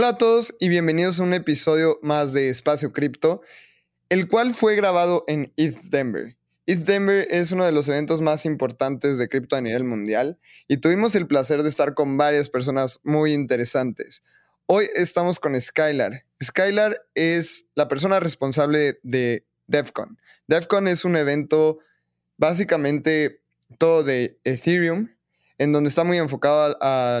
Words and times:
Hola 0.00 0.08
a 0.08 0.16
todos 0.16 0.54
y 0.58 0.70
bienvenidos 0.70 1.20
a 1.20 1.24
un 1.24 1.34
episodio 1.34 1.98
más 2.00 2.32
de 2.32 2.48
Espacio 2.48 2.90
Cripto, 2.90 3.42
el 4.08 4.28
cual 4.28 4.54
fue 4.54 4.74
grabado 4.74 5.24
en 5.26 5.52
ETH 5.58 5.76
Denver. 5.90 6.38
ETH 6.64 6.86
Denver 6.86 7.28
es 7.30 7.52
uno 7.52 7.66
de 7.66 7.72
los 7.72 7.86
eventos 7.86 8.22
más 8.22 8.46
importantes 8.46 9.18
de 9.18 9.28
cripto 9.28 9.56
a 9.56 9.60
nivel 9.60 9.84
mundial 9.84 10.38
y 10.68 10.78
tuvimos 10.78 11.14
el 11.16 11.26
placer 11.26 11.62
de 11.62 11.68
estar 11.68 11.92
con 11.92 12.16
varias 12.16 12.48
personas 12.48 13.00
muy 13.02 13.34
interesantes. 13.34 14.22
Hoy 14.64 14.88
estamos 14.94 15.38
con 15.38 15.60
Skylar. 15.60 16.24
Skylar 16.42 17.06
es 17.14 17.66
la 17.74 17.86
persona 17.86 18.20
responsable 18.20 19.00
de 19.02 19.44
DEFCON. 19.66 20.18
DEFCON 20.48 20.88
es 20.88 21.04
un 21.04 21.14
evento 21.16 21.80
básicamente 22.38 23.42
todo 23.76 24.02
de 24.02 24.40
Ethereum, 24.44 25.10
en 25.58 25.72
donde 25.72 25.90
está 25.90 26.04
muy 26.04 26.16
enfocado 26.16 26.78
a 26.80 27.20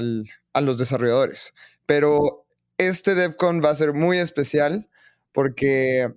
los 0.62 0.78
desarrolladores. 0.78 1.52
Pero 1.84 2.39
este 2.88 3.14
DevCon 3.14 3.60
va 3.62 3.70
a 3.70 3.76
ser 3.76 3.92
muy 3.92 4.18
especial 4.18 4.88
porque 5.32 6.14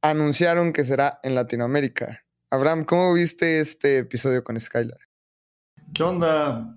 anunciaron 0.00 0.72
que 0.72 0.84
será 0.84 1.20
en 1.22 1.34
Latinoamérica. 1.34 2.24
Abraham, 2.50 2.84
¿cómo 2.84 3.12
viste 3.12 3.60
este 3.60 3.98
episodio 3.98 4.42
con 4.42 4.58
Skylar? 4.58 4.98
¿Qué 5.92 6.02
onda? 6.02 6.76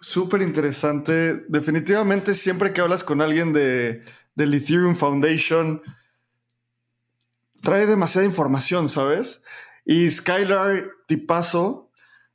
Súper 0.00 0.42
interesante. 0.42 1.44
Definitivamente 1.48 2.34
siempre 2.34 2.72
que 2.72 2.80
hablas 2.80 3.02
con 3.02 3.20
alguien 3.20 3.52
de, 3.52 4.04
del 4.34 4.54
Ethereum 4.54 4.94
Foundation, 4.94 5.82
trae 7.62 7.86
demasiada 7.86 8.26
información, 8.26 8.88
¿sabes? 8.88 9.42
Y 9.84 10.08
Skylar, 10.08 10.84
tipazo, 11.06 11.90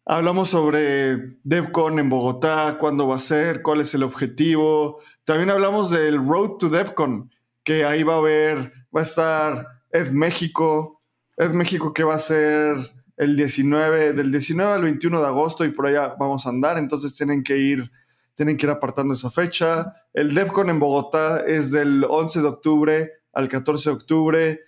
hablamos 0.06 0.50
sobre 0.50 1.38
DevCon 1.44 2.00
en 2.00 2.10
Bogotá, 2.10 2.78
cuándo 2.80 3.08
va 3.08 3.16
a 3.16 3.20
ser, 3.20 3.62
cuál 3.62 3.82
es 3.82 3.94
el 3.96 4.04
objetivo, 4.04 5.02
también 5.26 5.50
hablamos 5.50 5.90
del 5.90 6.18
Road 6.18 6.58
to 6.58 6.70
DevCon, 6.70 7.32
que 7.64 7.84
ahí 7.84 8.04
va 8.04 8.14
a 8.14 8.18
haber, 8.18 8.74
va 8.96 9.02
a 9.02 9.04
estar 9.04 9.68
Ed 9.92 10.12
México, 10.12 11.02
Ed 11.36 11.52
México 11.52 11.94
que 11.94 12.04
va 12.04 12.16
a 12.16 12.20
ser 12.20 12.76
el 13.18 13.36
19, 13.36 14.14
del 14.14 14.32
19 14.32 14.72
al 14.72 14.84
21 14.84 15.20
de 15.20 15.28
agosto 15.28 15.66
y 15.66 15.72
por 15.72 15.88
allá 15.88 16.16
vamos 16.20 16.46
a 16.46 16.50
andar, 16.50 16.78
entonces 16.78 17.16
tienen 17.16 17.44
que 17.44 17.58
ir, 17.58 17.92
tienen 18.36 18.56
que 18.56 18.68
ir 18.68 18.70
apartando 18.70 19.14
esa 19.14 19.32
fecha. 19.32 19.94
El 20.14 20.34
DevCon 20.36 20.70
en 20.70 20.80
Bogotá 20.80 21.40
es 21.46 21.72
del 21.72 22.06
11 22.08 22.42
de 22.42 22.48
octubre 22.48 23.12
al 23.34 23.50
14 23.50 23.90
de 23.90 23.96
octubre. 23.96 24.60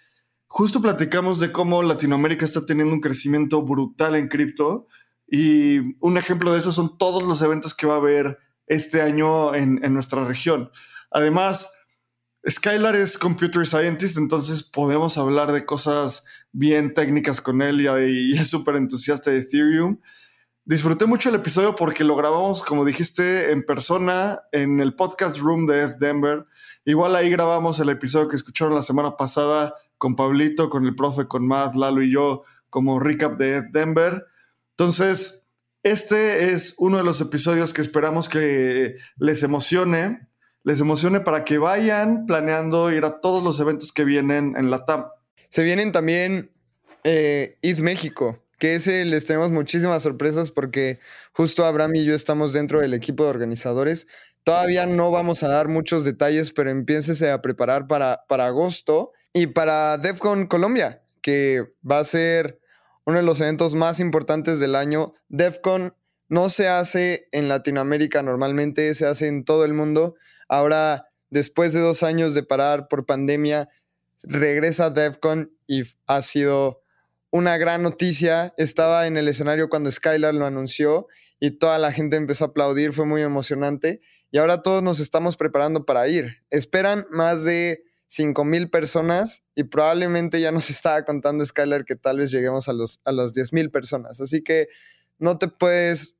Justo 0.47 0.81
platicamos 0.81 1.39
de 1.39 1.51
cómo 1.51 1.83
Latinoamérica 1.83 2.45
está 2.45 2.65
teniendo 2.65 2.93
un 2.93 3.01
crecimiento 3.01 3.61
brutal 3.61 4.15
en 4.15 4.27
cripto 4.27 4.87
y 5.27 5.97
un 5.99 6.17
ejemplo 6.17 6.53
de 6.53 6.59
eso 6.59 6.71
son 6.71 6.97
todos 6.97 7.23
los 7.23 7.41
eventos 7.41 7.75
que 7.75 7.85
va 7.85 7.95
a 7.95 7.97
haber 7.97 8.39
este 8.67 9.01
año 9.01 9.55
en, 9.55 9.81
nuestra 9.93 10.25
región. 10.25 10.69
Además, 11.09 11.73
Skylar 12.47 12.95
es 12.95 13.17
computer 13.17 13.65
scientist, 13.65 14.17
entonces 14.17 14.63
podemos 14.63 15.17
hablar 15.17 15.51
de 15.51 15.65
cosas 15.65 16.25
bien 16.51 16.93
técnicas 16.93 17.41
con 17.41 17.61
él 17.61 17.81
y, 17.81 18.37
es 18.37 18.49
súper 18.49 18.75
entusiasta 18.75 19.31
de 19.31 19.39
Ethereum. 19.39 19.99
Disfruté 20.65 21.05
mucho 21.05 21.29
el 21.29 21.35
episodio 21.35 21.75
porque 21.75 22.03
lo 22.03 22.15
grabamos, 22.17 22.63
como 22.63 22.83
dijiste, 22.83 23.51
en 23.51 23.65
persona 23.65 24.41
en 24.51 24.81
el 24.81 24.95
podcast 24.95 25.39
room 25.39 25.65
de 25.65 25.93
Denver. 25.97 26.43
Igual 26.83 27.15
ahí 27.15 27.29
grabamos 27.29 27.79
el 27.79 27.89
episodio 27.89 28.27
que 28.27 28.35
escucharon 28.35 28.75
la 28.75 28.81
semana 28.81 29.15
pasada 29.15 29.73
con 29.97 30.15
Pablito, 30.15 30.69
con 30.69 30.85
el 30.85 30.93
profe, 30.93 31.25
con 31.27 31.47
Matt, 31.47 31.75
Lalo 31.75 32.01
y 32.01 32.11
yo, 32.11 32.43
como 32.69 32.99
recap 32.99 33.37
de 33.37 33.61
Denver. 33.61 34.25
Entonces, 34.71 35.46
este 35.83 36.51
es 36.53 36.75
uno 36.77 36.97
de 36.97 37.03
los 37.03 37.21
episodios 37.21 37.73
que 37.73 37.81
esperamos 37.81 38.29
que 38.29 38.95
les 39.17 39.43
emocione, 39.43 40.27
les 40.63 40.79
emocione 40.81 41.19
para 41.21 41.45
que 41.45 41.57
vayan 41.57 42.25
planeando 42.25 42.91
ir 42.91 43.05
a 43.05 43.19
todos 43.21 43.43
los 43.43 43.59
eventos 43.59 43.91
que 43.91 44.03
vienen 44.03 44.55
en 44.57 44.69
la 44.69 44.85
TAM. 44.85 45.05
Se 45.49 45.63
vienen 45.63 45.91
también 45.91 46.51
eh, 47.03 47.57
México, 47.81 48.43
que 48.59 48.75
ese 48.75 49.05
les 49.05 49.25
tenemos 49.25 49.51
muchísimas 49.51 50.03
sorpresas 50.03 50.51
porque 50.51 50.99
justo 51.31 51.65
Abraham 51.65 51.95
y 51.95 52.05
yo 52.05 52.13
estamos 52.13 52.53
dentro 52.53 52.81
del 52.81 52.93
equipo 52.93 53.23
de 53.23 53.29
organizadores. 53.29 54.07
Todavía 54.43 54.85
no 54.85 55.11
vamos 55.11 55.43
a 55.43 55.47
dar 55.47 55.67
muchos 55.67 56.03
detalles, 56.03 56.51
pero 56.53 56.69
empiécese 56.69 57.31
a 57.31 57.41
preparar 57.41 57.87
para, 57.87 58.23
para 58.27 58.47
agosto 58.47 59.11
y 59.33 59.47
para 59.47 59.97
DEFCON 59.97 60.47
Colombia, 60.47 61.01
que 61.21 61.63
va 61.89 61.99
a 61.99 62.03
ser 62.03 62.59
uno 63.07 63.19
de 63.19 63.23
los 63.23 63.39
eventos 63.39 63.73
más 63.73 64.01
importantes 64.01 64.59
del 64.59 64.75
año. 64.75 65.13
DEFCON 65.29 65.95
no 66.27 66.49
se 66.49 66.67
hace 66.67 67.29
en 67.31 67.47
Latinoamérica 67.47 68.21
normalmente, 68.21 68.93
se 68.93 69.05
hace 69.05 69.29
en 69.29 69.45
todo 69.45 69.63
el 69.63 69.73
mundo. 69.73 70.15
Ahora, 70.49 71.07
después 71.29 71.71
de 71.71 71.79
dos 71.79 72.03
años 72.03 72.33
de 72.33 72.43
parar 72.43 72.89
por 72.89 73.05
pandemia, 73.05 73.69
regresa 74.23 74.89
DEFCON 74.89 75.53
y 75.67 75.83
ha 76.05 76.21
sido 76.21 76.81
una 77.31 77.57
gran 77.57 77.81
noticia. 77.81 78.53
Estaba 78.57 79.07
en 79.07 79.15
el 79.15 79.29
escenario 79.29 79.69
cuando 79.69 79.89
Skylar 79.89 80.35
lo 80.35 80.45
anunció 80.45 81.07
y 81.39 81.51
toda 81.51 81.79
la 81.79 81.93
gente 81.93 82.17
empezó 82.17 82.43
a 82.43 82.47
aplaudir, 82.49 82.91
fue 82.91 83.05
muy 83.05 83.21
emocionante. 83.21 84.01
Y 84.31 84.37
ahora 84.37 84.61
todos 84.61 84.83
nos 84.83 84.99
estamos 84.99 85.37
preparando 85.37 85.85
para 85.85 86.09
ir. 86.09 86.43
Esperan 86.49 87.07
más 87.09 87.45
de 87.45 87.85
5 88.07 88.45
mil 88.45 88.69
personas 88.69 89.43
y 89.55 89.65
probablemente 89.65 90.41
ya 90.41 90.51
nos 90.51 90.69
estaba 90.69 91.03
contando 91.03 91.45
Skylar 91.45 91.85
que 91.85 91.95
tal 91.95 92.19
vez 92.19 92.31
lleguemos 92.31 92.67
a, 92.67 92.73
los, 92.73 92.99
a 93.05 93.11
las 93.11 93.33
10 93.33 93.53
mil 93.53 93.71
personas. 93.71 94.19
Así 94.21 94.43
que 94.43 94.67
no 95.19 95.37
te 95.37 95.47
puedes 95.47 96.17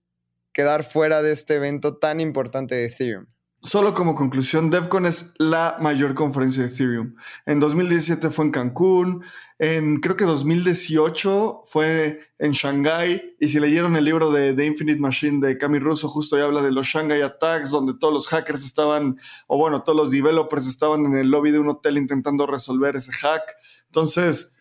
quedar 0.53 0.83
fuera 0.83 1.21
de 1.21 1.31
este 1.31 1.55
evento 1.55 1.97
tan 1.97 2.19
importante 2.19 2.75
de 2.75 2.85
Ethereum. 2.85 3.27
Solo 3.61 3.93
como 3.93 4.15
conclusión, 4.15 4.69
DevCon 4.69 5.05
es 5.07 5.33
la 5.37 5.77
mayor 5.81 6.13
conferencia 6.13 6.63
de 6.63 6.69
Ethereum. 6.69 7.15
En 7.45 7.59
2017 7.59 8.29
fue 8.29 8.45
en 8.45 8.51
Cancún, 8.51 9.23
en 9.59 9.99
creo 9.99 10.15
que 10.15 10.25
2018 10.25 11.63
fue 11.65 12.19
en 12.37 12.51
Shanghai. 12.51 13.35
Y 13.39 13.47
si 13.47 13.59
leyeron 13.59 13.95
el 13.95 14.05
libro 14.05 14.31
de 14.31 14.53
The 14.53 14.65
Infinite 14.65 14.99
Machine 14.99 15.45
de 15.45 15.57
Cami 15.57 15.79
Russo, 15.79 16.07
justo 16.07 16.35
ahí 16.35 16.43
habla 16.43 16.61
de 16.61 16.71
los 16.71 16.85
Shanghai 16.85 17.21
Attacks, 17.21 17.71
donde 17.71 17.95
todos 17.95 18.13
los 18.13 18.27
hackers 18.27 18.63
estaban, 18.63 19.19
o 19.47 19.57
bueno, 19.57 19.83
todos 19.83 19.97
los 19.97 20.11
developers 20.11 20.67
estaban 20.67 21.05
en 21.05 21.15
el 21.15 21.31
lobby 21.31 21.51
de 21.51 21.59
un 21.59 21.69
hotel 21.69 21.97
intentando 21.97 22.45
resolver 22.45 22.95
ese 22.95 23.11
hack. 23.11 23.43
Entonces, 23.87 24.57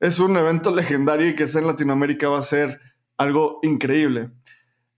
es 0.00 0.18
un 0.18 0.36
evento 0.36 0.70
legendario 0.74 1.28
y 1.28 1.34
que 1.34 1.46
sea 1.46 1.60
en 1.60 1.66
Latinoamérica 1.66 2.30
va 2.30 2.38
a 2.38 2.42
ser 2.42 2.80
algo 3.18 3.58
increíble. 3.62 4.30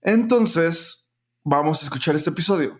Entonces, 0.01 1.11
vamos 1.43 1.81
a 1.81 1.85
escuchar 1.85 2.15
este 2.15 2.29
episodio. 2.29 2.79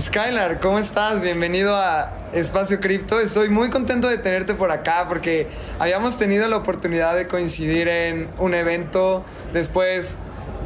Skylar, 0.00 0.60
¿cómo 0.60 0.78
estás? 0.78 1.22
Bienvenido 1.22 1.74
a 1.74 2.12
Espacio 2.32 2.78
Cripto. 2.78 3.18
Estoy 3.18 3.48
muy 3.48 3.68
contento 3.68 4.08
de 4.08 4.16
tenerte 4.16 4.54
por 4.54 4.70
acá 4.70 5.06
porque 5.08 5.48
habíamos 5.80 6.16
tenido 6.16 6.46
la 6.46 6.56
oportunidad 6.56 7.16
de 7.16 7.26
coincidir 7.26 7.88
en 7.88 8.28
un 8.38 8.54
evento. 8.54 9.24
Después 9.52 10.14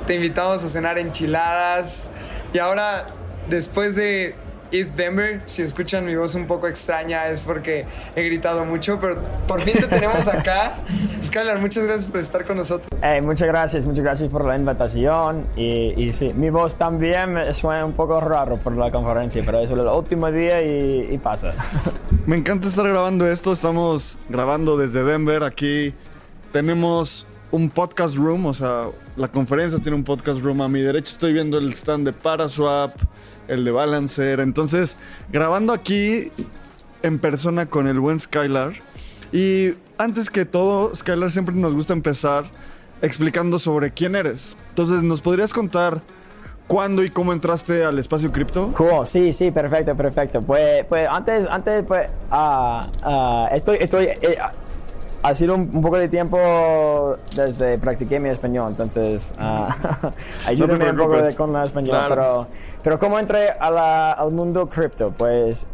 te 0.07 0.17
invitamos 0.17 0.63
a 0.63 0.69
cenar 0.69 0.99
enchiladas. 0.99 2.11
Y 2.53 2.59
ahora, 2.59 3.07
después 3.49 3.97
de 3.97 4.35
East 4.73 4.95
Denver. 4.97 5.41
Si 5.45 5.63
escuchan 5.63 6.05
mi 6.05 6.17
voz 6.17 6.35
un 6.35 6.47
poco 6.47 6.67
extraña 6.67 7.29
es 7.29 7.45
porque 7.45 7.85
he 8.17 8.25
gritado 8.25 8.65
mucho, 8.65 8.99
pero 9.01 9.19
por 9.47 9.61
fin 9.61 9.75
te 9.81 9.87
tenemos 9.87 10.27
acá. 10.27 10.77
Skylar, 11.23 11.61
muchas 11.61 11.85
gracias 11.85 12.07
por 12.07 12.21
estar 12.21 12.45
con 12.45 12.57
nosotros. 12.57 12.89
muchas 13.23 13.49
gracias, 13.49 13.85
muchas 13.85 14.05
gracias 14.05 14.31
por 14.31 14.45
la 14.45 14.57
invitación. 14.57 15.47
Y, 15.57 15.95
y, 16.03 16.13
sí, 16.13 16.33
mi 16.35 16.51
voz 16.51 16.75
también 16.75 17.37
suena 17.55 17.85
un 17.85 17.93
poco 17.93 18.21
raro 18.21 18.57
por 18.57 18.77
la 18.77 18.91
conferencia, 18.91 19.43
pero 19.45 19.61
es 19.61 19.71
el 19.71 19.81
último 19.81 20.31
día 20.33 20.63
y, 20.63 21.07
y 21.11 21.19
pasa. 21.19 21.55
Me 22.27 22.37
encanta 22.37 22.69
estar 22.69 22.89
grabando 22.89 23.29
esto. 23.29 23.53
Estamos 23.53 24.19
grabando 24.29 24.77
desde 24.77 25.05
Denver. 25.05 25.43
Aquí 25.43 25.95
tenemos 26.53 27.27
un 27.51 27.69
podcast 27.69 28.17
room, 28.17 28.47
o 28.47 28.55
sea, 28.55 28.87
la 29.17 29.29
conferencia 29.29 29.79
tiene 29.79 29.97
un 29.97 30.05
podcast 30.05 30.41
room. 30.41 30.63
A 30.63 30.69
mi 30.69 30.81
derecha 30.81 31.11
estoy 31.11 31.33
viendo 31.33 31.59
el 31.59 31.73
stand 31.73 32.07
de 32.07 32.13
Paraswap 32.13 32.95
el 33.49 33.65
de 33.65 33.71
Balancer. 33.71 34.41
Entonces, 34.41 34.97
grabando 35.31 35.73
aquí 35.73 36.31
en 37.03 37.19
persona 37.19 37.67
con 37.67 37.87
el 37.87 38.01
buen 38.01 38.19
Skylar. 38.19 38.73
Y 39.33 39.75
antes 39.99 40.31
que 40.31 40.45
todo, 40.45 40.95
Skylar 40.95 41.31
siempre 41.31 41.55
nos 41.55 41.75
gusta 41.75 41.93
empezar 41.93 42.45
explicando 43.03 43.59
sobre 43.59 43.93
quién 43.93 44.15
eres. 44.15 44.57
Entonces, 44.71 45.03
¿nos 45.03 45.21
podrías 45.21 45.53
contar 45.53 46.01
cuándo 46.67 47.03
y 47.03 47.11
cómo 47.11 47.33
entraste 47.33 47.85
al 47.85 47.99
espacio 47.99 48.31
cripto? 48.31 48.73
Cool, 48.73 49.05
sí, 49.07 49.33
sí, 49.33 49.51
perfecto, 49.51 49.95
perfecto. 49.97 50.41
Pues, 50.41 50.85
pues 50.87 51.09
antes, 51.09 51.47
antes, 51.47 51.85
pues, 51.87 52.09
ah, 52.31 52.89
ah, 53.03 53.49
estoy, 53.53 53.79
estoy, 53.81 54.05
eh, 54.07 54.39
ha 55.23 55.35
sido 55.35 55.55
un, 55.55 55.71
un 55.73 55.83
poco 55.83 55.99
de 55.99 56.09
tiempo 56.09 56.37
desde 57.37 57.79
practiqué 57.79 58.19
mi 58.19 58.29
español, 58.29 58.71
entonces 58.71 59.35
ah, 59.39 59.69
ayúdame 60.47 60.91
un 60.91 60.97
poco 60.97 61.23
de, 61.23 61.35
con 61.37 61.55
el 61.57 61.63
español. 61.65 61.91
Claro. 61.91 62.15
Pero, 62.15 62.47
pero 62.83 62.99
cómo 62.99 63.19
entré 63.19 63.51
a 63.51 63.71
la- 63.71 64.13
al 64.13 64.31
mundo 64.33 64.69
cripto, 64.69 65.13
pues 65.17 65.67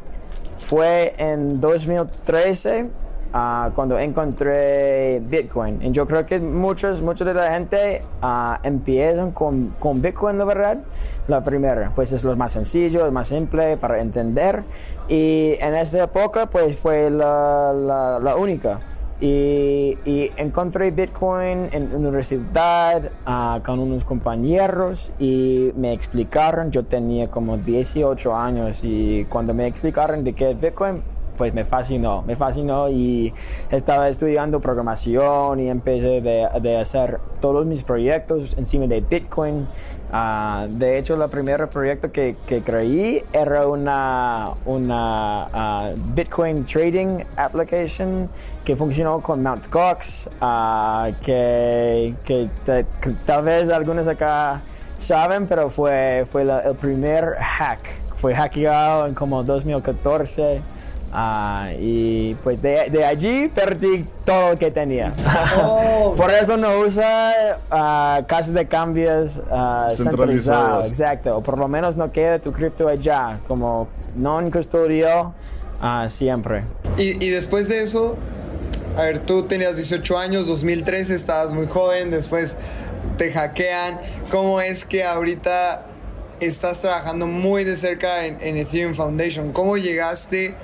fue 0.58 1.14
en 1.18 1.60
2013 1.60 2.90
ah, 3.32 3.70
cuando 3.74 3.98
encontré 3.98 5.20
Bitcoin. 5.20 5.80
Y 5.82 5.92
yo 5.92 6.06
creo 6.06 6.26
que 6.26 6.38
muchos, 6.40 7.00
muchos 7.00 7.26
de 7.26 7.34
la 7.34 7.50
gente 7.52 8.02
ah, 8.20 8.58
empiezan 8.62 9.30
con, 9.32 9.74
con 9.78 10.02
Bitcoin, 10.02 10.36
la 10.38 10.44
verdad. 10.44 10.78
La 11.26 11.42
primera, 11.44 11.92
pues 11.94 12.12
es 12.12 12.24
lo 12.24 12.34
más 12.36 12.52
sencillo, 12.52 13.04
lo 13.04 13.12
más 13.12 13.28
simple 13.28 13.76
para 13.76 14.00
entender. 14.00 14.64
Y 15.08 15.54
en 15.60 15.74
esa 15.74 16.04
época, 16.04 16.46
pues 16.46 16.78
fue 16.78 17.10
la, 17.10 17.72
la, 17.72 18.18
la 18.18 18.36
única. 18.36 18.80
Y, 19.20 19.98
y 20.04 20.30
encontré 20.36 20.92
Bitcoin 20.92 21.68
en 21.72 21.92
universidad 21.92 23.10
ah, 23.26 23.60
con 23.64 23.80
unos 23.80 24.04
compañeros 24.04 25.12
y 25.18 25.72
me 25.74 25.92
explicaron, 25.92 26.70
yo 26.70 26.84
tenía 26.84 27.28
como 27.28 27.58
18 27.58 28.36
años 28.36 28.84
y 28.84 29.26
cuando 29.28 29.54
me 29.54 29.66
explicaron 29.66 30.22
de 30.22 30.34
qué 30.34 30.52
es 30.52 30.60
Bitcoin, 30.60 31.02
pues 31.38 31.54
me 31.54 31.64
fascinó, 31.64 32.22
me 32.22 32.36
fascinó 32.36 32.90
y 32.90 33.32
estaba 33.70 34.08
estudiando 34.08 34.60
programación 34.60 35.60
y 35.60 35.68
empecé 35.68 36.20
de, 36.20 36.48
de 36.60 36.76
hacer 36.76 37.20
todos 37.40 37.64
mis 37.64 37.84
proyectos 37.84 38.54
encima 38.58 38.86
de 38.86 39.00
Bitcoin. 39.00 39.66
Ah, 40.10 40.66
de 40.68 40.98
hecho, 40.98 41.22
el 41.22 41.30
primer 41.30 41.68
proyecto 41.68 42.10
que, 42.10 42.34
creí 42.64 43.22
era 43.32 43.66
una, 43.66 44.50
una 44.64 45.48
ah, 45.52 45.90
Bitcoin 45.96 46.64
Trading 46.64 47.24
Application 47.36 48.28
que 48.64 48.74
funcionó 48.74 49.20
con 49.20 49.42
Mt. 49.42 49.68
Que 51.22 52.14
te- 52.64 52.86
que 53.00 53.10
tal 53.26 53.44
vez 53.44 53.68
algunos 53.70 54.08
acá 54.08 54.60
saben, 54.96 55.46
pero 55.46 55.68
fue, 55.70 56.24
fue 56.30 56.44
la- 56.44 56.60
el 56.60 56.74
primer 56.76 57.36
hack. 57.38 57.80
Fue 58.16 58.34
hackeado 58.34 59.06
en 59.06 59.14
como 59.14 59.42
2014. 59.44 60.60
Ah, 61.12 61.70
y 61.78 62.34
pues 62.42 62.60
de, 62.60 62.88
de 62.90 63.04
allí 63.04 63.48
perdí 63.48 64.04
todo 64.24 64.50
lo 64.50 64.58
que 64.58 64.70
tenía. 64.70 65.12
Oh. 65.60 66.14
Por 66.16 66.30
eso 66.30 66.56
no 66.56 66.80
usa 66.80 67.58
ah, 67.70 68.22
casas 68.26 68.54
de 68.54 68.66
cambios 68.66 69.40
ah, 69.50 69.88
centralizado, 69.90 70.84
Centralizadas. 70.84 70.88
exacto. 70.88 71.36
O 71.38 71.42
por 71.42 71.58
lo 71.58 71.68
menos 71.68 71.96
no 71.96 72.10
queda 72.12 72.38
tu 72.38 72.52
cripto 72.52 72.88
allá, 72.88 73.40
como 73.46 73.88
non 74.16 74.50
custodio 74.50 75.34
ah, 75.80 76.08
siempre. 76.08 76.64
Y, 76.96 77.22
y 77.24 77.30
después 77.30 77.68
de 77.68 77.82
eso, 77.82 78.16
a 78.96 79.02
ver, 79.02 79.20
tú 79.20 79.44
tenías 79.44 79.76
18 79.76 80.18
años, 80.18 80.46
2013, 80.46 81.14
estabas 81.14 81.52
muy 81.52 81.66
joven, 81.66 82.10
después 82.10 82.56
te 83.16 83.32
hackean. 83.32 84.00
¿Cómo 84.30 84.60
es 84.60 84.84
que 84.84 85.04
ahorita 85.04 85.86
estás 86.40 86.80
trabajando 86.80 87.26
muy 87.26 87.64
de 87.64 87.76
cerca 87.76 88.26
en, 88.26 88.38
en 88.40 88.56
Ethereum 88.56 88.94
Foundation? 88.94 89.52
¿Cómo 89.52 89.76
llegaste 89.76 90.54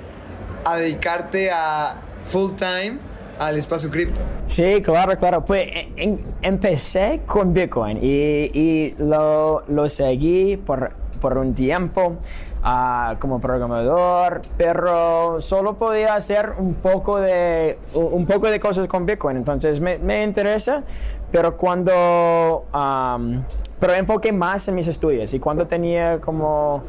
a 0.65 0.77
dedicarte 0.77 1.51
a 1.51 1.95
full 2.23 2.51
time 2.55 2.97
al 3.39 3.57
espacio 3.57 3.89
cripto? 3.89 4.21
Sí, 4.47 4.81
claro, 4.81 5.17
claro. 5.17 5.43
Pues 5.45 5.65
en- 5.95 6.21
empecé 6.41 7.21
con 7.25 7.53
Bitcoin 7.53 7.99
y, 8.01 8.51
y 8.53 8.95
lo, 8.97 9.63
lo 9.67 9.89
seguí 9.89 10.57
por, 10.57 10.91
por 11.21 11.37
un 11.37 11.53
tiempo 11.53 12.15
ah, 12.63 13.15
como 13.19 13.39
programador, 13.39 14.41
pero 14.57 15.39
solo 15.41 15.75
podía 15.75 16.15
hacer 16.15 16.53
un 16.57 16.75
poco 16.75 17.19
de, 17.19 17.77
un 17.93 18.25
poco 18.25 18.47
de 18.49 18.59
cosas 18.59 18.87
con 18.87 19.05
Bitcoin. 19.05 19.37
Entonces 19.37 19.79
me, 19.79 19.97
me 19.99 20.23
interesa, 20.23 20.83
pero 21.31 21.57
cuando... 21.57 22.65
am, 22.71 23.43
pero 23.77 23.93
enfoqué 23.93 24.31
más 24.31 24.67
en 24.69 24.75
mis 24.75 24.87
estudios 24.87 25.33
y 25.33 25.39
cuando 25.39 25.67
tenía 25.67 26.19
como 26.21 26.81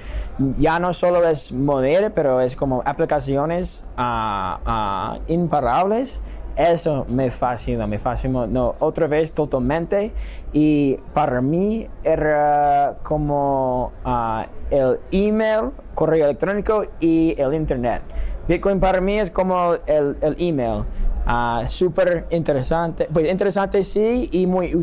Ya 0.58 0.78
no 0.78 0.92
solo 0.92 1.26
es 1.28 1.52
modelo, 1.52 2.10
pero 2.14 2.40
es 2.40 2.56
como 2.56 2.82
aplicaciones 2.84 3.84
ah, 3.96 5.18
imparables. 5.28 6.22
Eso 6.56 7.04
me 7.08 7.30
fascina, 7.30 7.86
me 7.86 7.98
fascina. 7.98 8.46
No, 8.46 8.74
otra 8.78 9.06
vez 9.06 9.32
totalmente. 9.32 10.12
Y 10.54 10.96
para 11.12 11.42
mí 11.42 11.86
era 12.02 12.96
como 13.02 13.92
ah, 14.04 14.46
el 14.70 14.98
email, 15.10 15.72
correo 15.94 16.24
electrónico 16.24 16.84
y 16.98 17.34
el 17.38 17.52
internet. 17.52 18.02
Bitcoin 18.48 18.80
para 18.80 19.00
mí 19.02 19.18
es 19.18 19.30
como 19.30 19.74
el, 19.86 20.16
el 20.22 20.36
email. 20.38 20.84
Ah, 21.26 21.64
Súper 21.68 22.26
interesante. 22.30 23.06
Pues 23.12 23.30
interesante 23.30 23.82
sí 23.82 24.28
y 24.32 24.46
muy 24.46 24.74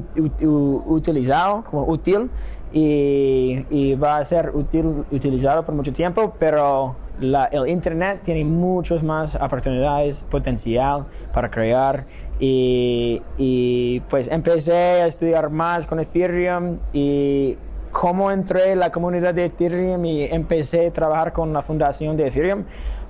utilizado, 0.85 1.63
como 1.63 1.85
útil. 1.87 2.29
Y, 2.71 3.65
y 3.69 3.95
va 3.95 4.17
a 4.17 4.25
ser 4.25 4.51
útil, 4.55 5.05
utilizado 5.11 5.63
por 5.63 5.75
mucho 5.75 5.93
tiempo, 5.93 6.33
pero 6.37 6.95
la- 7.23 7.45
el 7.45 7.67
Internet 7.67 8.21
tiene 8.23 8.43
muchas 8.45 9.03
más 9.03 9.35
oportunidades, 9.35 10.23
potencial 10.29 11.05
para 11.33 11.49
crear. 11.49 12.05
Y, 12.39 13.21
y, 13.37 14.01
pues 14.09 14.27
empecé 14.27 14.73
a 14.73 15.07
estudiar 15.07 15.49
más 15.49 15.87
con 15.87 15.99
Ethereum 15.99 16.77
y 16.91 17.57
cómo 17.91 18.31
entré 18.31 18.71
en 18.71 18.79
la 18.79 18.91
comunidad 18.91 19.33
de 19.33 19.45
Ethereum 19.45 20.03
y 20.05 20.23
empecé 20.25 20.87
a 20.87 20.91
trabajar 20.93 21.31
con 21.31 21.53
la 21.53 21.61
fundación 21.61 22.17
de 22.17 22.27
Ethereum, 22.27 22.65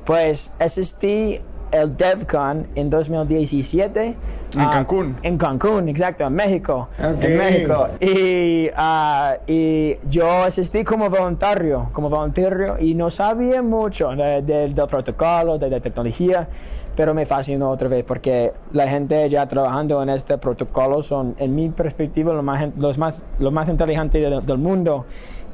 pues 0.05 0.53
asistí 0.59 1.39
el 1.73 1.97
DevCon 1.97 2.67
en 2.75 2.89
2017. 2.89 4.05
En 4.05 4.17
ah, 4.61 4.69
Cancún. 4.71 5.15
en 5.23 5.37
Cancún, 5.37 5.89
exacto, 5.89 6.25
en 6.25 6.33
México. 6.33 6.87
En 6.99 7.37
México. 7.37 7.87
Y, 7.99 8.69
ah, 8.75 9.35
y 9.47 9.97
yo 10.07 10.29
asistí 10.43 10.83
como 10.83 11.09
voluntario, 11.09 11.89
como 11.91 12.09
voluntario, 12.09 12.77
y 12.79 12.93
no 12.93 13.09
sabía 13.09 13.61
mucho 13.63 14.09
de- 14.09 14.41
de- 14.43 14.69
del 14.69 14.87
protocolo, 14.87 15.57
de 15.57 15.69
la 15.71 15.79
tecnología, 15.79 16.47
pero 16.95 17.15
me 17.15 17.25
fascinó 17.25 17.69
otra 17.71 17.87
vez 17.89 18.03
porque 18.03 18.53
la 18.71 18.87
gente 18.87 19.27
ya 19.27 19.47
trabajando 19.47 20.03
en 20.03 20.09
este 20.09 20.37
protocolo 20.37 21.01
son, 21.01 21.33
en 21.39 21.55
mi 21.55 21.69
perspectiva, 21.69 22.33
los 22.33 22.43
más, 22.43 22.69
los 22.77 22.97
más, 22.99 23.25
los 23.39 23.51
más 23.51 23.67
inteligentes 23.69 24.21
del, 24.21 24.45
del 24.45 24.57
mundo. 24.59 25.05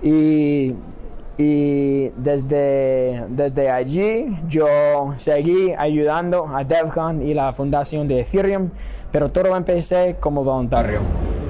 Y 0.03 0.75
y 1.39 2.09
desde, 2.17 3.25
desde 3.29 3.71
allí 3.71 4.37
yo 4.49 4.67
seguí 5.15 5.71
ayudando 5.77 6.45
a 6.45 6.65
DevCon 6.65 7.25
y 7.25 7.33
la 7.33 7.53
fundación 7.53 8.09
de 8.09 8.19
Ethereum, 8.19 8.69
pero 9.09 9.31
todo 9.31 9.55
empecé 9.55 10.17
como 10.19 10.43
voluntario. 10.43 10.99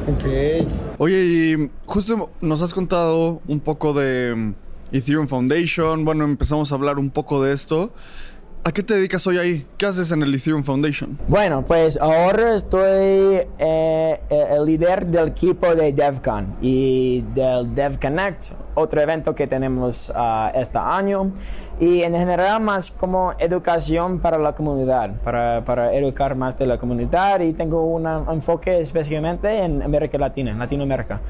Ok. 0.07 0.67
Oye, 0.99 1.25
y 1.25 1.71
justo 1.87 2.29
nos 2.39 2.61
has 2.61 2.71
contado 2.71 3.41
un 3.47 3.59
poco 3.59 3.93
de 3.93 4.53
Ethereum 4.91 5.27
Foundation. 5.27 6.05
Bueno, 6.05 6.23
empezamos 6.23 6.71
a 6.71 6.75
hablar 6.75 6.99
un 6.99 7.09
poco 7.09 7.41
de 7.41 7.53
esto. 7.53 7.91
¿A 8.63 8.71
qué 8.73 8.83
te 8.83 8.93
dedicas 8.93 9.25
hoy 9.25 9.37
ahí? 9.37 9.65
¿Qué 9.77 9.85
haces 9.85 10.11
en 10.11 10.21
el 10.21 10.35
Ethereum 10.35 10.63
Foundation? 10.63 11.17
Bueno, 11.29 11.63
pues 11.63 11.97
ahora 11.97 12.55
estoy 12.55 12.81
eh, 12.81 13.47
eh, 13.57 14.19
el 14.29 14.65
líder 14.65 15.07
del 15.07 15.29
equipo 15.29 15.73
de 15.73 15.93
DevCon 15.93 16.57
y 16.61 17.21
del 17.33 17.73
DevConnect, 17.73 18.51
otro 18.79 19.01
evento 19.01 19.35
que 19.35 19.47
tenemos 19.47 20.11
ah, 20.15 20.51
este 20.55 20.77
año. 20.77 21.31
Y 21.79 22.01
en 22.03 22.13
general 22.13 22.61
más 22.61 22.91
como 22.91 23.33
educación 23.39 24.19
para 24.19 24.37
la 24.37 24.53
comunidad, 24.53 25.11
para, 25.21 25.63
para 25.63 25.93
educar 25.93 26.35
más 26.35 26.57
de 26.57 26.67
la 26.67 26.77
comunidad 26.77 27.39
y 27.39 27.53
tengo 27.53 27.85
un 27.85 28.05
enfoque 28.05 28.81
específicamente 28.81 29.63
en 29.63 29.81
América 29.81 30.17
Latina, 30.17 30.51
en 30.51 30.59
Latinoamérica. 30.59 31.21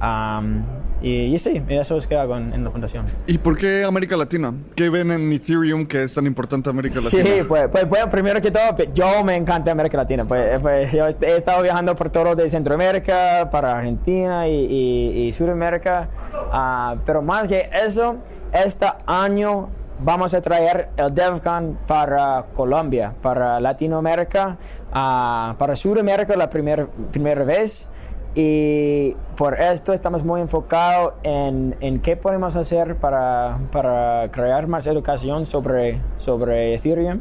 Am, 0.00 0.64
y, 1.02 1.24
y 1.34 1.38
sí, 1.38 1.62
eso 1.68 1.96
es 1.98 2.06
que 2.06 2.16
hago 2.16 2.36
en, 2.38 2.54
en 2.54 2.64
la 2.64 2.70
fundación. 2.70 3.04
¿Y 3.26 3.36
por 3.36 3.58
qué 3.58 3.84
América 3.84 4.16
Latina? 4.16 4.54
¿Qué 4.74 4.88
ven 4.88 5.10
en 5.10 5.30
Ethereum 5.30 5.84
que 5.86 6.04
es 6.04 6.14
tan 6.14 6.24
importante 6.26 6.70
América 6.70 7.00
Sí, 7.00 7.18
Latina? 7.18 7.44
pues, 7.46 7.68
pues, 7.70 7.88
bueno, 7.88 8.08
primero 8.08 8.40
que 8.40 8.50
todo, 8.50 8.74
pues, 8.74 8.88
yo 8.94 9.22
me 9.24 9.36
encanta 9.36 9.72
América 9.72 9.98
Latina. 9.98 10.24
Pues, 10.24 10.58
pues, 10.62 10.90
yo 10.90 11.06
he 11.06 11.36
estado 11.36 11.62
viajando 11.62 11.94
por 11.94 12.08
todo 12.08 12.34
de 12.34 12.48
Centroamérica, 12.48 13.48
para 13.50 13.76
Argentina 13.76 14.48
y, 14.48 14.54
y, 14.54 15.20
y 15.28 15.32
Sudamérica. 15.34 16.08
Ah, 16.50 16.96
pero 17.04 17.20
más 17.20 17.46
que 17.46 17.68
eso, 17.84 18.16
este 18.52 18.86
año 19.06 19.68
vamos 20.00 20.34
a 20.34 20.40
traer 20.40 20.90
el 20.96 21.14
DevCon 21.14 21.78
para 21.86 22.46
Colombia, 22.54 23.14
para 23.22 23.60
Latinoamérica, 23.60 24.58
ah, 24.92 25.54
para 25.58 25.76
Sudamérica 25.76 26.36
la 26.36 26.48
primer, 26.48 26.88
primera 27.10 27.44
vez. 27.44 27.88
Y 28.34 29.16
por 29.36 29.60
esto 29.60 29.92
estamos 29.92 30.22
muy 30.22 30.40
enfocados 30.40 31.14
en, 31.22 31.74
en 31.80 32.00
qué 32.00 32.16
podemos 32.16 32.54
hacer 32.56 32.96
para, 32.96 33.58
para, 33.72 34.30
crear 34.30 34.68
más 34.68 34.86
educación 34.86 35.46
sobre, 35.46 36.00
sobre 36.18 36.74
Ethereum 36.74 37.20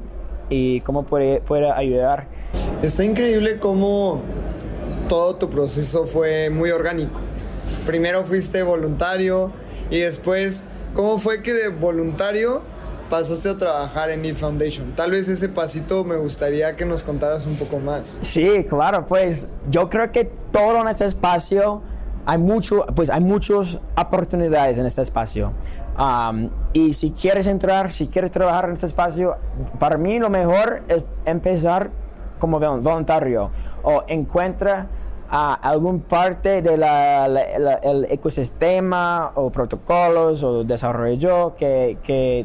y 0.49 0.81
cómo 0.81 1.03
puede, 1.03 1.41
puede 1.41 1.71
ayudar. 1.71 2.27
Está 2.83 3.03
increíble 3.03 3.57
cómo 3.57 4.21
todo 5.07 5.35
tu 5.37 5.49
proceso 5.49 6.05
fue 6.05 6.49
muy 6.49 6.69
orgánico. 6.69 7.19
Primero 7.85 8.23
fuiste 8.23 8.61
voluntario 8.63 9.51
y 9.89 9.99
después, 9.99 10.63
¿cómo 10.97 11.19
fue 11.19 11.43
que 11.43 11.53
de 11.53 11.69
voluntario 11.69 12.63
pasaste 13.09 13.49
a 13.49 13.57
trabajar 13.57 14.09
en 14.09 14.23
Need 14.23 14.35
Foundation. 14.35 14.93
Tal 14.95 15.11
vez 15.11 15.29
ese 15.29 15.47
pasito 15.47 16.03
me 16.03 16.17
gustaría 16.17 16.75
que 16.75 16.85
nos 16.85 17.03
contaras 17.03 17.45
un 17.45 17.55
poco 17.55 17.79
más. 17.79 18.17
Sí, 18.21 18.65
claro, 18.67 19.05
pues 19.05 19.47
yo 19.69 19.89
creo 19.89 20.11
que 20.11 20.25
todo 20.51 20.81
en 20.81 20.87
este 20.87 21.05
espacio 21.05 21.83
hay 22.25 22.39
mucho, 22.39 22.85
pues 22.95 23.09
hay 23.09 23.21
muchas 23.21 23.79
oportunidades 23.95 24.79
en 24.79 24.87
este 24.87 25.03
espacio. 25.03 25.53
Um, 25.97 26.49
y 26.73 26.93
si 26.93 27.11
quieres 27.11 27.47
entrar, 27.47 27.93
si 27.93 28.07
quieres 28.07 28.31
trabajar 28.31 28.65
en 28.65 28.73
este 28.73 28.87
espacio, 28.87 29.37
para 29.79 29.97
mí 29.97 30.19
lo 30.19 30.29
mejor 30.29 30.83
es 30.87 31.03
empezar 31.25 31.91
como 32.39 32.59
voluntario 32.59 33.51
o 33.83 34.03
encuentra 34.07 34.87
a 35.29 35.53
algún 35.53 36.01
parte 36.01 36.61
del 36.61 36.83
el 36.83 38.05
ecosistema 38.09 39.31
o 39.35 39.49
protocolos 39.49 40.43
o 40.43 40.63
desarrollo 40.63 41.55
que, 41.55 41.97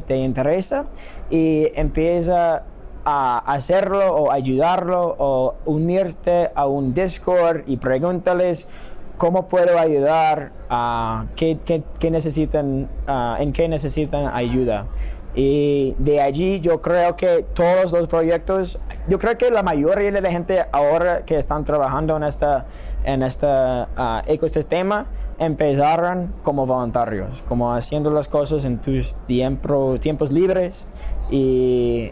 te 0.05 0.17
interesa 0.17 0.85
y 1.29 1.67
empieza 1.75 2.63
a 3.05 3.37
hacerlo 3.53 4.15
o 4.15 4.31
ayudarlo 4.31 5.15
o 5.17 5.55
unirte 5.65 6.51
a 6.55 6.67
un 6.67 6.93
Discord 6.93 7.63
y 7.67 7.77
pregúntales 7.77 8.67
cómo 9.17 9.47
puedo 9.47 9.79
ayudar, 9.79 10.51
a 10.69 11.25
qué, 11.35 11.83
necesitan, 12.09 12.89
en 13.39 13.53
qué 13.53 13.67
necesitan 13.67 14.33
ayuda. 14.33 14.87
Y 15.35 15.95
de 15.97 16.21
allí 16.21 16.59
yo 16.59 16.81
creo 16.81 17.15
que 17.15 17.45
todos 17.53 17.91
los 17.91 18.07
proyectos, 18.07 18.79
yo 19.07 19.17
creo 19.17 19.37
que 19.37 19.49
la 19.49 19.63
mayoría 19.63 20.11
de 20.11 20.21
la 20.21 20.31
gente 20.31 20.63
ahora 20.71 21.25
que 21.25 21.37
están 21.37 21.65
trabajando 21.65 22.15
en 22.17 22.23
esta 22.23 22.65
en 23.03 23.21
este 23.23 23.47
uh, 23.47 24.21
ecosistema 24.27 25.07
empezaron 25.39 26.33
como 26.43 26.65
voluntarios, 26.65 27.43
como 27.47 27.73
haciendo 27.73 28.11
las 28.11 28.27
cosas 28.27 28.63
en 28.65 28.79
tus 28.79 29.15
tiempo, 29.25 29.97
tiempos 29.99 30.31
libres 30.31 30.87
y 31.29 32.11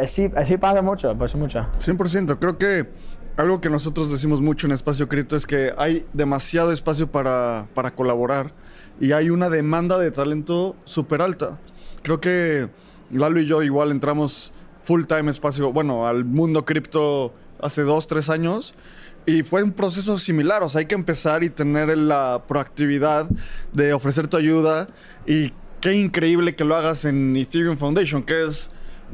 así, 0.00 0.30
así 0.36 0.56
pasa 0.58 0.82
mucho, 0.82 1.16
pasa 1.16 1.38
mucho. 1.38 1.66
100%, 1.80 2.38
creo 2.38 2.58
que 2.58 2.88
algo 3.36 3.60
que 3.60 3.68
nosotros 3.68 4.10
decimos 4.10 4.40
mucho 4.40 4.66
en 4.66 4.72
Espacio 4.72 5.08
Cripto 5.08 5.36
es 5.36 5.46
que 5.46 5.72
hay 5.76 6.06
demasiado 6.12 6.72
espacio 6.72 7.10
para, 7.10 7.66
para 7.74 7.90
colaborar 7.90 8.52
y 9.00 9.12
hay 9.12 9.30
una 9.30 9.50
demanda 9.50 9.98
de 9.98 10.10
talento 10.10 10.76
súper 10.84 11.22
alta. 11.22 11.58
Creo 12.02 12.20
que 12.20 12.68
Lalo 13.10 13.40
y 13.40 13.46
yo 13.46 13.62
igual 13.62 13.90
entramos 13.90 14.52
full 14.82 15.04
time 15.04 15.30
espacio, 15.30 15.72
bueno, 15.72 16.06
al 16.06 16.24
mundo 16.24 16.64
cripto 16.64 17.34
hace 17.60 17.82
dos, 17.82 18.06
tres 18.06 18.30
años. 18.30 18.74
Y 19.26 19.42
fue 19.42 19.62
un 19.64 19.72
proceso 19.72 20.18
similar, 20.18 20.62
o 20.62 20.68
sea, 20.68 20.80
hay 20.80 20.86
que 20.86 20.94
empezar 20.94 21.42
y 21.42 21.50
tener 21.50 21.96
la 21.98 22.44
proactividad 22.46 23.28
de 23.72 23.92
ofrecer 23.92 24.28
tu 24.28 24.36
ayuda. 24.36 24.86
Y 25.26 25.52
qué 25.80 25.94
increíble 25.94 26.54
que 26.54 26.64
lo 26.64 26.76
hagas 26.76 27.04
en 27.04 27.36
Ethereum 27.36 27.76
Foundation, 27.76 28.22
que 28.22 28.44
es 28.44 28.70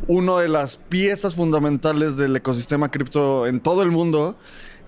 una 0.06 0.38
de 0.38 0.48
las 0.48 0.76
piezas 0.76 1.34
fundamentales 1.34 2.18
del 2.18 2.36
ecosistema 2.36 2.90
cripto 2.90 3.46
en 3.46 3.60
todo 3.60 3.82
el 3.82 3.90
mundo. 3.90 4.36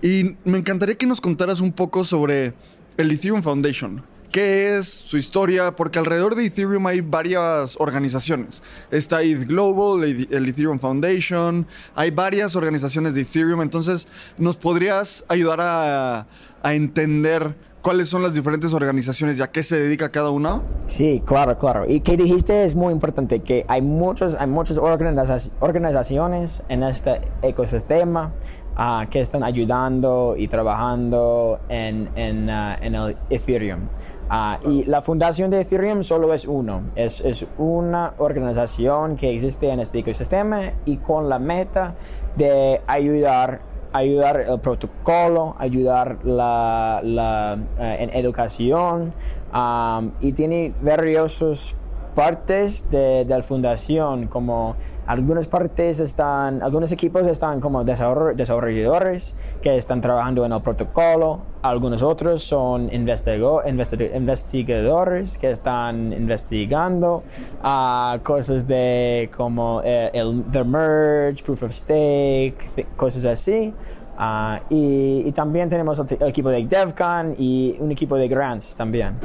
Y 0.03 0.35
me 0.45 0.59
encantaría 0.59 0.95
que 0.95 1.07
nos 1.07 1.21
contaras 1.21 1.59
un 1.59 1.71
poco 1.71 2.05
sobre 2.05 2.53
el 2.97 3.11
Ethereum 3.11 3.41
Foundation 3.41 4.03
qué 4.35 4.75
es 4.75 4.89
su 4.89 5.15
historia, 5.15 5.77
porque 5.77 5.97
alrededor 5.97 6.35
de 6.35 6.45
Ethereum 6.45 6.85
hay 6.87 6.99
varias 6.99 7.77
organizaciones. 7.79 8.61
Está 8.91 9.21
ETH 9.21 9.47
Global, 9.47 10.03
el 10.03 10.49
Ethereum 10.49 10.77
Foundation, 10.77 11.65
hay 11.95 12.11
varias 12.11 12.57
organizaciones 12.57 13.15
de 13.15 13.21
Ethereum, 13.21 13.61
entonces 13.61 14.09
nos 14.37 14.57
podrías 14.57 15.23
ayudar 15.29 15.59
a, 15.61 16.27
entender 16.65 17.55
cuáles 17.81 18.09
son 18.09 18.23
las 18.23 18.33
diferentes 18.33 18.73
organizaciones 18.73 19.39
y 19.39 19.41
a 19.41 19.51
qué 19.51 19.63
se 19.63 19.79
dedica 19.79 20.09
cada 20.09 20.31
una? 20.31 20.63
Sí, 20.85 21.21
claro, 21.25 21.55
claro. 21.57 21.85
Y 21.87 22.01
que 22.01 22.17
dijiste 22.17 22.65
es 22.65 22.75
muy 22.75 22.91
importante, 22.91 23.39
que 23.39 23.63
hay, 23.69 23.81
muchos, 23.81 24.35
hay 24.35 24.47
muchas 24.47 24.79
organizaciones 24.79 26.63
en 26.67 26.83
este 26.83 27.21
ecosistema 27.43 28.33
uh, 28.77 29.07
que 29.09 29.21
están 29.21 29.43
ayudando 29.43 30.33
y 30.35 30.47
trabajando 30.47 31.59
en, 31.69 32.09
en, 32.15 32.49
en 32.49 32.95
el 32.95 33.15
Ethereum. 33.29 33.87
Uh, 34.29 34.69
y 34.69 34.83
la 34.85 35.03
fundación 35.03 35.51
de 35.51 35.61
Ethereum 35.61 36.01
solo 36.01 36.33
es 36.33 36.45
uno, 36.45 36.81
es, 36.95 37.21
es, 37.21 37.45
una 37.59 38.13
organización 38.17 39.17
que 39.17 39.31
existe 39.31 39.69
en 39.69 39.79
este 39.79 39.99
ecosistema 39.99 40.71
y 40.83 40.97
con 40.97 41.29
la 41.29 41.37
meta 41.37 41.93
de 42.35 42.81
ayudar, 42.87 43.59
ayudar 43.93 44.41
el 44.41 44.59
protocolo, 44.59 45.55
ayudar 45.59 46.17
la, 46.25 47.01
la 47.03 47.55
uh, 47.77 47.81
en 47.81 48.09
educación 48.15 49.13
um, 49.53 50.11
y 50.19 50.33
tiene 50.33 50.73
varios 50.81 51.75
partes 52.15 52.89
de, 52.89 53.25
de 53.25 53.37
la 53.37 53.43
fundación 53.43 54.27
como 54.27 54.75
algunas 55.07 55.45
partes 55.45 55.99
están, 55.99 56.63
algunos 56.63 56.91
equipos 56.91 57.27
están 57.27 57.61
como 57.61 57.83
desarrolladores 57.83 59.35
que 59.61 59.77
están 59.77 60.01
trabajando 60.01 60.43
en 60.45 60.51
el 60.51 60.61
protocolo, 60.61 61.41
algunos 61.61 62.01
otros 62.01 62.43
son 62.43 62.89
investigadores 62.91 65.37
que 65.37 65.51
están 65.51 66.11
investigando 66.11 67.23
uh, 67.63 68.17
cosas 68.23 68.67
de 68.67 69.29
como 69.35 69.81
eh, 69.83 70.09
el 70.13 70.43
the 70.51 70.63
merge, 70.63 71.43
proof 71.43 71.61
of 71.63 71.71
stake, 71.71 72.87
cosas 72.95 73.25
así. 73.25 73.73
Uh, 74.17 74.59
y, 74.69 75.29
también 75.33 75.67
tenemos 75.67 75.99
el, 75.99 76.29
equipo 76.29 76.49
de 76.49 76.65
DevCon 76.65 77.35
y 77.37 77.75
un 77.79 77.91
equipo 77.91 78.15
de 78.15 78.29
grants 78.29 78.73
también. 78.73 79.15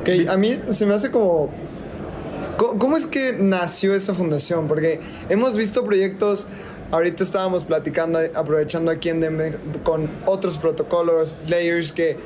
Okay, 0.00 0.26
a 0.26 0.36
mí 0.36 0.58
se 0.70 0.84
me 0.86 0.94
hace 0.94 1.08
como 1.08 1.50
¿Cómo 2.56 2.96
es 2.96 3.06
que 3.06 3.32
nació 3.32 3.94
esta 3.94 4.14
fundación? 4.14 4.68
Porque 4.68 5.00
hemos 5.28 5.56
visto 5.56 5.84
proyectos, 5.84 6.46
ahorita 6.90 7.24
estábamos 7.24 7.64
platicando, 7.64 8.18
aprovechando 8.34 8.90
aquí 8.90 9.08
en 9.08 9.20
Denver, 9.20 9.58
con 9.82 10.10
otros 10.26 10.58
protocolos, 10.58 11.36
layers 11.46 11.92
que 11.92 12.16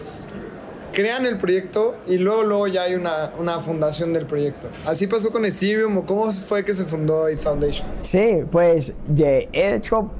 crean 0.93 1.27
el 1.27 1.39
proyecto 1.39 1.97
y 2.07 2.17
luego, 2.17 2.43
luego 2.43 2.67
ya 2.67 2.83
hay 2.83 2.95
una, 2.95 3.33
una 3.39 3.61
fundación 3.61 4.13
del 4.13 4.27
proyecto. 4.27 4.69
¿Así 4.85 5.07
pasó 5.07 5.31
con 5.31 5.45
Ethereum 5.45 5.99
o 5.99 6.07
cómo 6.07 6.31
fue 6.33 6.65
que 6.65 6.75
se 6.75 6.85
fundó 6.85 7.31
It 7.31 7.41
Foundation? 7.41 7.89
Sí, 8.03 8.43
pues 8.51 8.95
de 9.07 9.49
hecho 9.53 10.11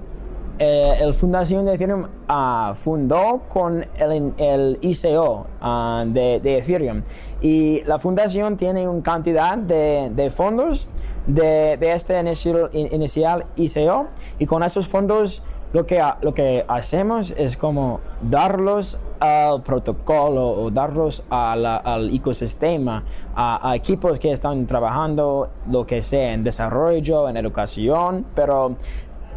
eh, 0.59 0.99
el 1.01 1.15
Fundación 1.15 1.65
de 1.65 1.75
Ethereum 1.75 2.07
uh, 2.29 2.75
fundó 2.75 3.43
con 3.49 3.85
el, 3.97 4.35
el 4.37 4.79
ICO 4.81 5.47
uh, 5.63 6.05
de, 6.07 6.41
de, 6.41 6.59
Ethereum. 6.59 7.03
Y 7.41 7.83
la 7.85 7.99
fundación 7.99 8.57
tiene 8.57 8.89
una 8.89 9.03
cantidad 9.03 9.57
de, 9.57 10.11
de 10.13 10.31
fondos 10.31 10.89
de, 11.27 11.77
de, 11.77 11.93
este 11.93 12.19
inicial, 12.19 12.71
inicial 12.73 13.47
ICO 13.57 14.09
y 14.39 14.47
con 14.47 14.63
esos 14.63 14.89
fondos 14.89 15.43
lo 15.73 15.85
que, 15.85 16.03
lo 16.23 16.33
que 16.33 16.65
hacemos 16.67 17.33
es 17.37 17.57
como 17.57 18.01
darlos 18.23 18.99
al 19.21 19.63
protocolo 19.63 20.49
o 20.49 20.71
darlos 20.71 21.25
al 21.29 22.11
ecosistema, 22.13 23.05
a, 23.35 23.71
a, 23.71 23.77
equipos 23.77 24.19
que 24.19 24.33
están 24.33 24.67
trabajando 24.67 25.51
lo 25.71 25.87
que 25.87 26.01
sea 26.01 26.33
en 26.33 26.43
desarrollo, 26.43 27.29
en 27.29 27.37
educación, 27.37 28.25
pero 28.35 28.77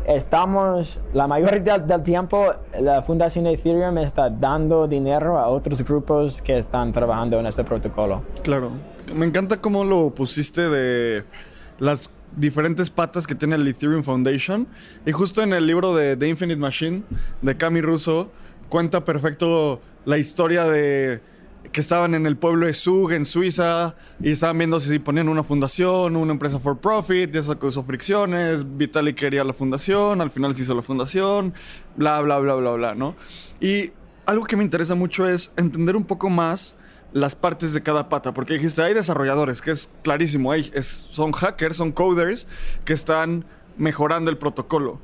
estamos, 0.07 1.01
la 1.13 1.27
mayoría 1.27 1.77
del 1.77 2.03
tiempo, 2.03 2.53
la 2.79 3.01
Fundación 3.01 3.47
Ethereum 3.47 3.97
está 3.99 4.29
dando 4.29 4.87
dinero 4.87 5.37
a 5.37 5.47
otros 5.47 5.81
grupos 5.83 6.41
que 6.41 6.57
están 6.57 6.91
trabajando 6.91 7.39
en 7.39 7.45
este 7.45 7.63
protocolo. 7.63 8.23
Claro, 8.43 8.71
me 9.13 9.25
encanta 9.25 9.57
cómo 9.57 9.83
lo 9.83 10.09
pusiste 10.11 10.69
de 10.69 11.23
las 11.79 12.09
diferentes 12.35 12.89
patas 12.89 13.27
que 13.27 13.35
tiene 13.35 13.55
el 13.55 13.67
Ethereum 13.67 14.03
Foundation. 14.03 14.67
Y 15.05 15.11
justo 15.11 15.41
en 15.41 15.53
el 15.53 15.67
libro 15.67 15.95
de 15.95 16.15
The 16.15 16.27
Infinite 16.27 16.59
Machine 16.59 17.03
de 17.41 17.57
Cami 17.57 17.81
Russo, 17.81 18.31
cuenta 18.69 19.03
perfecto 19.03 19.81
la 20.05 20.17
historia 20.17 20.65
de 20.65 21.21
que 21.71 21.79
estaban 21.79 22.15
en 22.15 22.25
el 22.25 22.37
pueblo 22.37 22.65
de 22.65 22.73
Zug, 22.73 23.11
en 23.11 23.25
Suiza, 23.25 23.95
y 24.19 24.31
estaban 24.31 24.57
viendo 24.57 24.79
si 24.79 24.99
ponían 24.99 25.29
una 25.29 25.43
fundación, 25.43 26.15
una 26.15 26.33
empresa 26.33 26.59
for 26.59 26.79
profit, 26.79 27.33
y 27.33 27.37
eso 27.37 27.57
causó 27.57 27.83
fricciones. 27.83 28.77
Vitalik 28.77 29.15
quería 29.15 29.43
la 29.43 29.53
fundación, 29.53 30.21
al 30.21 30.29
final 30.29 30.55
se 30.55 30.63
hizo 30.63 30.75
la 30.75 30.81
fundación, 30.81 31.53
bla, 31.95 32.19
bla, 32.21 32.39
bla, 32.39 32.55
bla, 32.55 32.71
bla, 32.71 32.95
¿no? 32.95 33.15
Y 33.59 33.91
algo 34.25 34.45
que 34.45 34.55
me 34.55 34.63
interesa 34.63 34.95
mucho 34.95 35.27
es 35.27 35.51
entender 35.55 35.95
un 35.95 36.03
poco 36.03 36.29
más 36.29 36.75
las 37.13 37.35
partes 37.35 37.73
de 37.73 37.81
cada 37.81 38.09
pata, 38.09 38.33
porque 38.33 38.53
dijiste, 38.53 38.81
hay 38.81 38.93
desarrolladores, 38.93 39.61
que 39.61 39.71
es 39.71 39.89
clarísimo, 40.03 40.51
hay, 40.51 40.71
es, 40.73 41.07
son 41.11 41.31
hackers, 41.31 41.77
son 41.77 41.91
coders 41.91 42.47
que 42.85 42.93
están 42.93 43.45
mejorando 43.77 44.31
el 44.31 44.37
protocolo. 44.37 44.99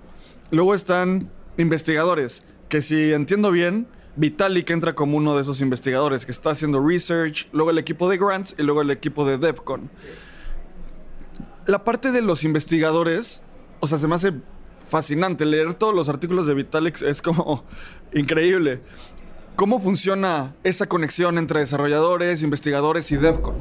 Luego 0.52 0.74
están 0.74 1.30
investigadores, 1.58 2.44
que 2.70 2.82
si 2.82 3.14
entiendo 3.14 3.52
bien, 3.52 3.88
Vitalik 4.18 4.70
entra 4.72 4.96
como 4.96 5.16
uno 5.18 5.36
de 5.36 5.42
esos 5.42 5.62
investigadores 5.62 6.26
que 6.26 6.32
está 6.32 6.50
haciendo 6.50 6.86
research, 6.86 7.48
luego 7.52 7.70
el 7.70 7.78
equipo 7.78 8.10
de 8.10 8.18
Grants 8.18 8.56
y 8.58 8.64
luego 8.64 8.82
el 8.82 8.90
equipo 8.90 9.26
de 9.26 9.38
DevCon. 9.38 9.90
La 11.68 11.84
parte 11.84 12.12
de 12.12 12.22
los 12.22 12.44
investigadores, 12.44 13.44
o 13.80 13.88
sea, 13.88 14.00
se 14.00 14.08
me 14.08 14.16
hace 14.16 14.34
fascinante. 14.88 15.46
Leer 15.46 15.76
todos 15.76 15.94
los 15.94 16.10
artículos 16.10 16.48
de 16.48 16.56
Vitalik 16.56 17.02
es 17.04 17.22
como 17.22 17.64
increíble. 18.14 18.82
¿Cómo 19.56 19.80
funciona 19.80 20.56
esa 20.64 20.88
conexión 20.88 21.38
entre 21.38 21.60
desarrolladores, 21.60 22.42
investigadores 22.42 23.12
y 23.12 23.18
DevCon? 23.18 23.56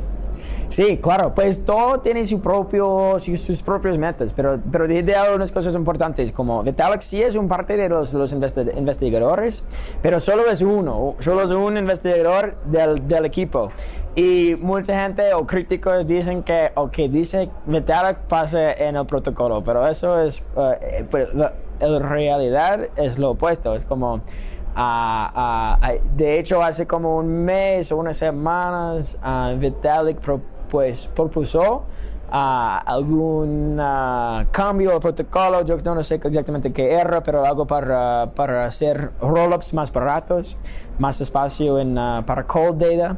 Sí, 0.68 0.98
claro, 0.98 1.32
pues 1.34 1.64
todo 1.64 2.00
tiene 2.00 2.24
su 2.24 2.40
propio, 2.40 3.18
sus 3.20 3.62
propios 3.62 3.98
metas, 3.98 4.32
pero, 4.32 4.58
pero 4.70 4.88
de 4.88 5.14
unas 5.34 5.52
cosas 5.52 5.74
importantes, 5.74 6.32
como 6.32 6.62
Vitalik 6.62 7.00
sí 7.00 7.22
es 7.22 7.36
un 7.36 7.46
parte 7.46 7.76
de 7.76 7.88
los, 7.88 8.12
los 8.14 8.32
investigadores, 8.32 9.64
pero 10.02 10.18
solo 10.18 10.50
es 10.50 10.62
uno, 10.62 11.14
solo 11.20 11.42
es 11.42 11.50
un 11.50 11.76
investigador 11.76 12.56
del, 12.64 13.06
del 13.06 13.26
equipo. 13.26 13.70
Y 14.16 14.56
mucha 14.60 15.02
gente 15.02 15.34
o 15.34 15.46
críticos 15.46 16.06
dicen 16.06 16.42
que, 16.42 16.72
o 16.74 16.90
que 16.90 17.08
dice 17.08 17.48
Vitalik 17.66 18.18
pasa 18.28 18.72
en 18.72 18.96
el 18.96 19.06
protocolo, 19.06 19.62
pero 19.62 19.86
eso 19.86 20.20
es, 20.20 20.44
uh, 20.56 20.72
pues, 21.10 21.28
en 21.78 22.02
realidad 22.02 22.80
es 22.96 23.18
lo 23.18 23.30
opuesto, 23.30 23.74
es 23.74 23.84
como 23.84 24.22
de 26.16 26.38
hecho, 26.38 26.62
hace 26.62 26.86
como 26.86 27.16
un 27.16 27.44
mes 27.44 27.90
o 27.92 27.96
unas 27.96 28.18
semanas, 28.18 29.18
Vitalik 29.58 30.20
pues, 30.68 31.08
propuso 31.14 31.84
algún 32.30 33.76
cambio 34.50 34.92
al 34.92 35.00
protocolo. 35.00 35.64
Yo 35.64 35.76
no 35.76 36.02
sé 36.02 36.16
exactamente 36.16 36.72
qué 36.72 36.92
era, 36.92 37.22
pero 37.22 37.44
algo 37.44 37.66
para, 37.66 38.30
para 38.34 38.64
hacer 38.64 39.12
rollups 39.20 39.74
más 39.74 39.92
baratos, 39.92 40.56
más 40.98 41.20
espacio 41.20 41.78
en, 41.78 41.94
para 41.94 42.46
cold 42.46 42.82
data. 42.82 43.16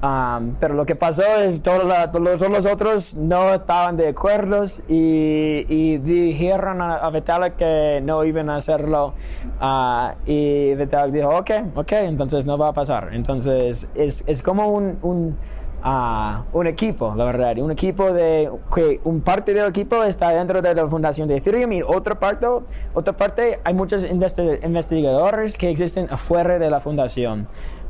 Um, 0.00 0.54
pero 0.60 0.74
lo 0.74 0.86
que 0.86 0.94
pasó 0.94 1.24
es 1.24 1.60
todos, 1.60 1.82
los 2.20 2.66
otros 2.66 3.16
no 3.16 3.52
estaban 3.52 3.96
de 3.96 4.06
acuerdo 4.06 4.62
y, 4.86 5.96
dijeron 5.98 6.80
a, 6.80 7.10
Vitalik 7.10 7.56
que 7.56 8.00
no 8.04 8.24
iban 8.24 8.48
a 8.48 8.56
hacerlo 8.56 9.14
uh, 9.60 10.10
y 10.24 10.76
Vitalik 10.76 11.12
dijo 11.12 11.30
ok, 11.30 11.50
ok, 11.74 11.92
entonces 11.92 12.44
no 12.44 12.56
va 12.56 12.68
a 12.68 12.72
pasar. 12.72 13.08
Entonces 13.12 13.88
es, 13.96 14.22
es 14.28 14.40
como 14.40 14.68
un, 14.68 14.98
un, 15.02 15.36
uh, 15.84 16.58
un, 16.58 16.66
equipo, 16.66 17.14
la 17.16 17.24
verdad, 17.24 17.58
un 17.58 17.70
equipo 17.70 18.12
de 18.12 18.50
que 18.74 19.00
un 19.04 19.20
parte 19.20 19.54
del 19.54 19.68
equipo 19.68 20.02
está 20.04 20.30
dentro 20.30 20.62
de 20.62 20.74
la 20.74 20.86
fundación 20.88 21.28
de 21.28 21.36
Ethereum 21.36 21.72
y 21.72 21.82
otra 21.82 22.18
parte, 22.18 22.46
otra 22.94 23.16
parte 23.16 23.60
hay 23.64 23.74
muchos 23.74 24.04
investigadores 24.04 25.56
que 25.56 25.70
existen 25.70 26.08
afuera 26.10 26.58
de 26.58 26.70
la 26.70 26.80
fundación. 26.80 27.46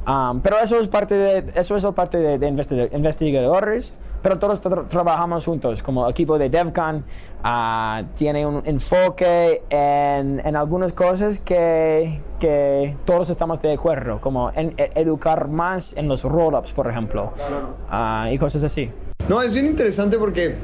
Um, 0.08 0.40
pero 0.40 0.58
eso 0.58 0.80
es 0.80 0.88
parte 0.88 1.16
de, 1.16 1.52
eso 1.54 1.76
es 1.76 1.84
parte 1.94 2.16
de, 2.16 2.48
investigadores, 2.48 3.98
pero 4.22 4.38
todos 4.38 4.58
trabajamos 4.88 5.44
juntos, 5.44 5.82
como 5.82 6.08
equipo 6.08 6.38
de 6.38 6.48
DevCon, 6.48 7.04
uh, 7.44 8.04
tiene 8.14 8.46
un 8.46 8.62
enfoque 8.64 9.64
en, 9.68 10.40
en 10.42 10.56
algunas 10.56 10.94
cosas 10.94 11.38
que, 11.38 12.22
que, 12.40 12.96
todos 13.04 13.28
estamos 13.28 13.60
de 13.60 13.74
acuerdo, 13.74 14.18
como 14.22 14.50
en, 14.54 14.72
e, 14.78 14.92
educar 14.94 15.48
más 15.48 15.94
en 15.94 16.08
los 16.08 16.22
rollups, 16.24 16.72
por 16.72 16.88
ejemplo, 16.88 17.34
uh, 17.92 18.32
y 18.32 18.38
cosas 18.38 18.64
así. 18.64 18.90
No, 19.28 19.42
es 19.42 19.52
bien 19.52 19.66
interesante 19.66 20.16
porque 20.16 20.56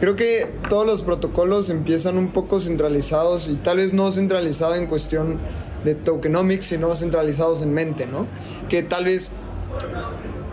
creo 0.00 0.16
que 0.16 0.52
todos 0.68 0.84
los 0.84 1.02
protocolos 1.02 1.70
empiezan 1.70 2.18
un 2.18 2.32
poco 2.32 2.58
centralizados 2.58 3.46
y 3.46 3.54
tal 3.54 3.76
vez 3.76 3.92
no 3.92 4.10
centralizado 4.10 4.74
en 4.74 4.88
cuestión 4.88 5.38
de 5.84 5.94
tokenomics, 5.94 6.66
sino 6.66 6.94
centralizados 6.96 7.62
en 7.62 7.72
mente, 7.72 8.06
¿no? 8.06 8.26
Que 8.68 8.82
tal 8.82 9.04
vez 9.04 9.30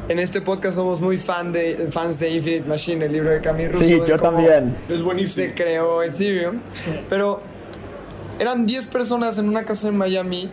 en 0.10 0.20
este 0.20 0.42
podcast 0.42 0.76
somos 0.76 1.00
muy 1.00 1.18
fan 1.18 1.52
de, 1.54 1.88
fans 1.90 2.20
de 2.20 2.32
Infinite 2.32 2.68
Machine, 2.68 3.06
el 3.06 3.14
libro 3.14 3.30
de 3.32 3.42
Camille 3.42 3.70
Russo. 3.70 3.84
Sí, 3.86 4.00
yo 4.06 4.18
también. 4.18 4.76
Es 4.90 5.02
buenísimo. 5.02 5.46
Se 5.48 5.54
creó 5.54 6.04
Ethereum, 6.04 6.60
pero 7.10 7.42
eran 8.40 8.66
10 8.66 8.88
personas 8.88 9.38
en 9.38 9.48
una 9.48 9.64
casa 9.64 9.88
en 9.88 9.98
Miami 9.98 10.50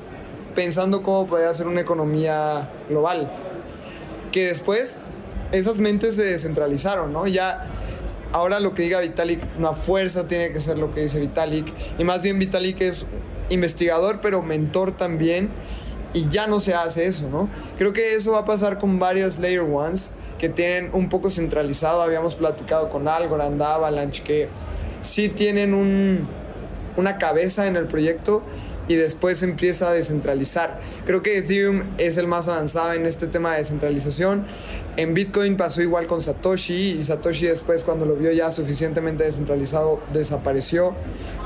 pensando 0.55 1.03
cómo 1.03 1.27
podía 1.27 1.51
hacer 1.51 1.67
una 1.67 1.81
economía 1.81 2.71
global. 2.89 3.33
Que 4.31 4.49
después 4.49 4.99
esas 5.53 5.79
mentes 5.79 6.17
se 6.17 6.25
descentralizaron, 6.25 7.13
¿no? 7.13 7.27
Ya 7.27 7.67
ahora 8.33 8.61
lo 8.61 8.75
que 8.75 8.83
diga 8.83 9.01
Vitalik, 9.01 9.41
una 9.59 9.73
fuerza 9.73 10.29
tiene 10.29 10.53
que 10.53 10.61
ser 10.61 10.79
lo 10.79 10.93
que 10.93 11.03
dice 11.03 11.19
Vitalik. 11.19 11.73
Y 11.99 12.05
más 12.05 12.23
bien 12.23 12.39
Vitalik 12.39 12.81
es 12.81 13.07
investigador, 13.51 14.21
pero 14.21 14.43
mentor 14.43 14.93
también. 14.93 15.51
Y 16.15 16.29
ya 16.29 16.47
no 16.47 16.59
se 16.59 16.75
hace 16.75 17.07
eso, 17.07 17.29
¿no? 17.29 17.51
Creo 17.77 17.93
que 17.93 18.15
eso 18.15 18.33
va 18.33 18.39
a 18.39 18.45
pasar 18.45 18.79
con 18.79 18.99
varias 18.99 19.39
Layer 19.39 19.61
Ones 19.61 20.11
que 20.39 20.49
tienen 20.49 20.91
un 20.95 21.09
poco 21.09 21.31
centralizado. 21.31 22.01
Habíamos 22.01 22.35
platicado 22.35 22.89
con 22.89 23.09
Algorand, 23.09 23.61
Avalanche, 23.61 24.23
que 24.23 24.49
sí 25.03 25.29
tienen 25.29 25.75
un, 25.75 26.27
una 26.97 27.19
cabeza 27.19 27.67
en 27.67 27.77
el 27.77 27.87
proyecto 27.87 28.43
y 28.89 28.95
después 28.95 29.43
empieza 29.43 29.91
a 29.91 29.93
descentralizar. 29.93 30.81
Creo 31.05 31.23
que 31.23 31.37
Ethereum 31.39 31.85
es 31.99 32.17
el 32.17 32.27
más 32.27 32.49
avanzado 32.49 32.95
en 32.95 33.05
este 33.05 33.27
tema 33.27 33.53
de 33.53 33.59
descentralización. 33.59 34.47
En 34.97 35.15
Bitcoin 35.15 35.57
pasó 35.57 35.83
igual 35.83 36.07
con 36.07 36.23
Satoshi 36.23 36.93
y 36.99 37.03
Satoshi 37.03 37.47
después 37.47 37.85
cuando 37.85 38.07
lo 38.07 38.17
vio 38.17 38.33
ya 38.33 38.51
suficientemente 38.51 39.25
descentralizado 39.25 40.01
desapareció, 40.13 40.95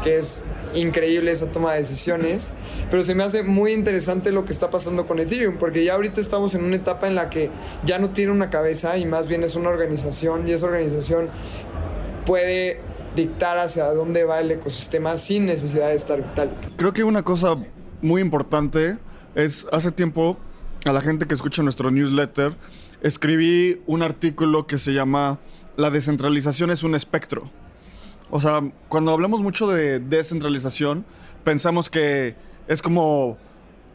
que 0.04 0.16
es 0.16 0.42
increíble 0.74 1.30
esa 1.32 1.50
toma 1.50 1.72
de 1.72 1.78
decisiones. 1.78 2.52
Pero 2.90 3.04
se 3.04 3.14
me 3.14 3.24
hace 3.24 3.42
muy 3.42 3.72
interesante 3.72 4.32
lo 4.32 4.44
que 4.44 4.52
está 4.52 4.70
pasando 4.70 5.06
con 5.06 5.18
Ethereum, 5.18 5.58
porque 5.58 5.84
ya 5.84 5.94
ahorita 5.94 6.20
estamos 6.20 6.54
en 6.54 6.64
una 6.64 6.76
etapa 6.76 7.06
en 7.06 7.14
la 7.14 7.30
que 7.30 7.50
ya 7.84 7.98
no 7.98 8.10
tiene 8.10 8.32
una 8.32 8.50
cabeza 8.50 8.96
y 8.98 9.06
más 9.06 9.28
bien 9.28 9.42
es 9.42 9.54
una 9.54 9.68
organización 9.68 10.48
y 10.48 10.52
esa 10.52 10.66
organización 10.66 11.30
puede 12.24 12.80
dictar 13.16 13.58
hacia 13.58 13.86
dónde 13.92 14.24
va 14.24 14.40
el 14.40 14.50
ecosistema 14.50 15.18
sin 15.18 15.46
necesidad 15.46 15.88
de 15.88 15.94
estar 15.94 16.22
vital. 16.22 16.52
Creo 16.76 16.92
que 16.92 17.04
una 17.04 17.22
cosa 17.22 17.56
muy 18.00 18.20
importante 18.20 18.96
es 19.34 19.66
hace 19.72 19.90
tiempo 19.90 20.38
a 20.84 20.92
la 20.92 21.00
gente 21.00 21.26
que 21.26 21.34
escucha 21.34 21.62
nuestro 21.62 21.90
newsletter 21.90 22.54
escribí 23.02 23.80
un 23.86 24.02
artículo 24.02 24.66
que 24.66 24.78
se 24.78 24.92
llama 24.92 25.38
La 25.76 25.90
descentralización 25.90 26.70
es 26.70 26.82
un 26.82 26.94
espectro. 26.94 27.50
O 28.34 28.40
sea, 28.40 28.62
cuando 28.88 29.12
hablamos 29.12 29.42
mucho 29.42 29.68
de 29.68 30.00
descentralización, 30.00 31.04
pensamos 31.44 31.90
que 31.90 32.34
es 32.66 32.80
como 32.80 33.36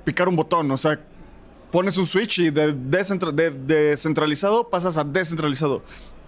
picar 0.06 0.30
un 0.30 0.36
botón, 0.36 0.70
o 0.70 0.78
sea, 0.78 1.00
pones 1.72 1.98
un 1.98 2.06
switch 2.06 2.38
y 2.38 2.52
de, 2.52 2.72
de 2.72 3.50
descentralizado 3.50 4.70
pasas 4.70 4.96
a 4.98 5.04
descentralizado. 5.04 5.82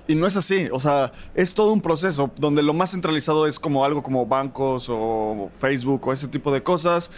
Y 0.07 0.15
no 0.15 0.25
es 0.25 0.35
así, 0.35 0.69
o 0.71 0.79
sea, 0.79 1.13
es 1.35 1.53
todo 1.53 1.71
un 1.71 1.81
proceso 1.81 2.31
donde 2.37 2.63
lo 2.63 2.73
más 2.73 2.89
centralizado 2.93 3.45
es 3.45 3.59
como 3.59 3.85
algo 3.85 4.01
como 4.01 4.25
bancos 4.25 4.87
o 4.89 5.51
Facebook 5.59 6.07
o 6.07 6.11
ese 6.11 6.27
tipo 6.27 6.51
de 6.51 6.63
cosas. 6.63 7.11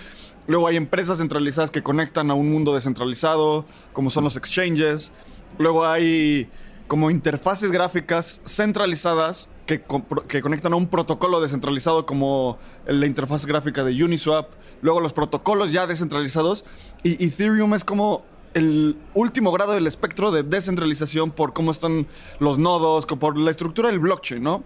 Luego 0.45 0.67
hay 0.67 0.75
empresas 0.75 1.19
centralizadas 1.19 1.71
que 1.71 1.81
conectan 1.81 2.29
a 2.31 2.33
un 2.33 2.51
mundo 2.51 2.73
descentralizado, 2.73 3.63
como 3.93 4.09
son 4.09 4.25
los 4.25 4.35
exchanges. 4.35 5.13
Luego 5.57 5.85
hay 5.85 6.49
como 6.87 7.09
interfaces 7.09 7.71
gráficas 7.71 8.41
centralizadas 8.45 9.47
que, 9.79 10.03
que, 10.27 10.41
conectan 10.41 10.73
a 10.73 10.75
un 10.75 10.87
protocolo 10.87 11.39
descentralizado 11.39 12.05
como 12.05 12.57
la 12.85 13.05
interfaz 13.05 13.45
gráfica 13.45 13.83
de 13.83 14.03
Uniswap. 14.03 14.49
Luego 14.81 14.99
los 14.99 15.13
protocolos 15.13 15.71
ya 15.71 15.87
descentralizados. 15.87 16.65
Y 17.03 17.23
Ethereum 17.23 17.73
es 17.73 17.83
como 17.83 18.23
el 18.53 18.97
último 19.13 19.51
grado 19.51 19.73
del 19.73 19.87
espectro 19.87 20.31
de 20.31 20.43
descentralización 20.43 21.31
por 21.31 21.53
cómo 21.53 21.71
están 21.71 22.07
los 22.39 22.57
nodos, 22.57 23.05
por 23.05 23.37
la 23.37 23.51
estructura 23.51 23.89
del 23.89 23.99
blockchain, 23.99 24.43
¿no? 24.43 24.63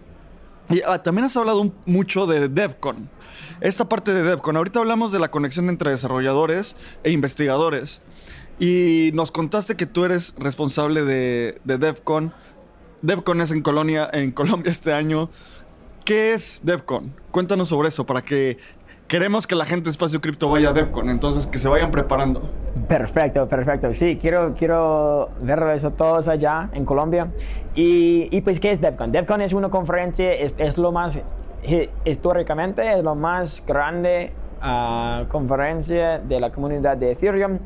Y 0.69 0.81
ah, 0.81 1.03
también 1.03 1.25
has 1.25 1.37
hablado 1.37 1.71
mucho 1.85 2.25
de 2.25 2.49
DevCon. 2.49 3.09
Esta 3.61 3.87
parte 3.87 4.13
de 4.13 4.23
DevCon, 4.23 4.57
ahorita 4.57 4.79
hablamos 4.79 5.11
de 5.11 5.19
la 5.19 5.29
conexión 5.29 5.69
entre 5.69 5.91
desarrolladores 5.91 6.75
e 7.03 7.11
investigadores. 7.11 8.01
Y 8.57 9.11
nos 9.13 9.31
contaste 9.31 9.75
que 9.75 9.85
tú 9.85 10.05
eres 10.05 10.33
responsable 10.37 11.03
de, 11.03 11.59
de 11.65 11.77
DevCon. 11.77 12.33
DevCon 13.05 13.41
es 13.41 13.51
en, 13.51 13.61
Colonia, 13.61 14.09
en 14.11 14.31
Colombia 14.31 14.71
este 14.71 14.93
año. 14.93 15.29
¿Qué 16.03 16.33
es 16.33 16.61
DevCon? 16.63 17.13
Cuéntanos 17.31 17.69
sobre 17.69 17.89
eso 17.89 18.05
para 18.05 18.21
que 18.23 18.57
queremos 19.07 19.45
que 19.45 19.55
la 19.55 19.65
gente 19.65 19.85
de 19.85 19.91
Espacio 19.91 20.21
Cripto 20.21 20.49
vaya 20.49 20.69
a 20.69 20.73
DevCon, 20.73 21.09
entonces 21.09 21.45
que 21.47 21.59
se 21.59 21.67
vayan 21.67 21.91
preparando. 21.91 22.49
Perfecto, 22.87 23.47
perfecto. 23.47 23.93
Sí, 23.93 24.17
quiero, 24.19 24.55
quiero 24.55 25.29
ver 25.41 25.61
eso 25.73 25.91
todos 25.91 26.27
allá 26.27 26.69
en 26.73 26.85
Colombia. 26.85 27.31
Y, 27.75 28.27
y 28.31 28.41
pues, 28.41 28.59
¿qué 28.59 28.71
es 28.71 28.81
DevCon? 28.81 29.11
DevCon 29.11 29.41
es 29.41 29.53
una 29.53 29.69
conferencia, 29.69 30.33
es, 30.33 30.77
lo 30.77 30.91
más, 30.91 31.19
históricamente, 32.05 32.91
es 32.91 33.03
lo 33.03 33.15
más 33.15 33.63
grande 33.65 34.31
uh, 34.61 35.27
conferencia 35.27 36.19
de 36.19 36.39
la 36.39 36.51
comunidad 36.51 36.97
de 36.97 37.11
Ethereum. 37.11 37.59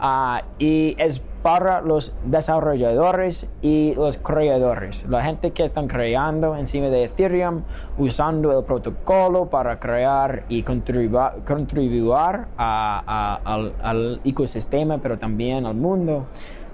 Uh, 0.00 0.38
y 0.58 0.94
es 0.98 1.22
para 1.44 1.82
los 1.82 2.14
desarrolladores 2.24 3.50
y 3.60 3.94
los 3.96 4.16
creadores. 4.16 5.06
La 5.10 5.22
gente 5.22 5.50
que 5.50 5.62
están 5.62 5.88
creando 5.88 6.56
encima 6.56 6.86
de 6.86 7.04
Ethereum, 7.04 7.64
usando 7.98 8.58
el 8.58 8.64
protocolo 8.64 9.50
para 9.50 9.78
crear 9.78 10.46
y 10.48 10.62
contribuir, 10.62 12.46
al, 12.56 14.20
ecosistema, 14.24 14.96
pero 14.96 15.18
también 15.18 15.66
al 15.66 15.74
mundo. 15.74 16.28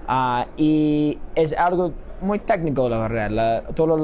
Ah, 0.07 0.45
y 0.55 1.19
es 1.35 1.51
algo 1.51 1.91
muy 2.21 2.39
técnico, 2.39 2.87
la 2.87 3.09
verdad. 3.09 3.63
todo 3.75 3.97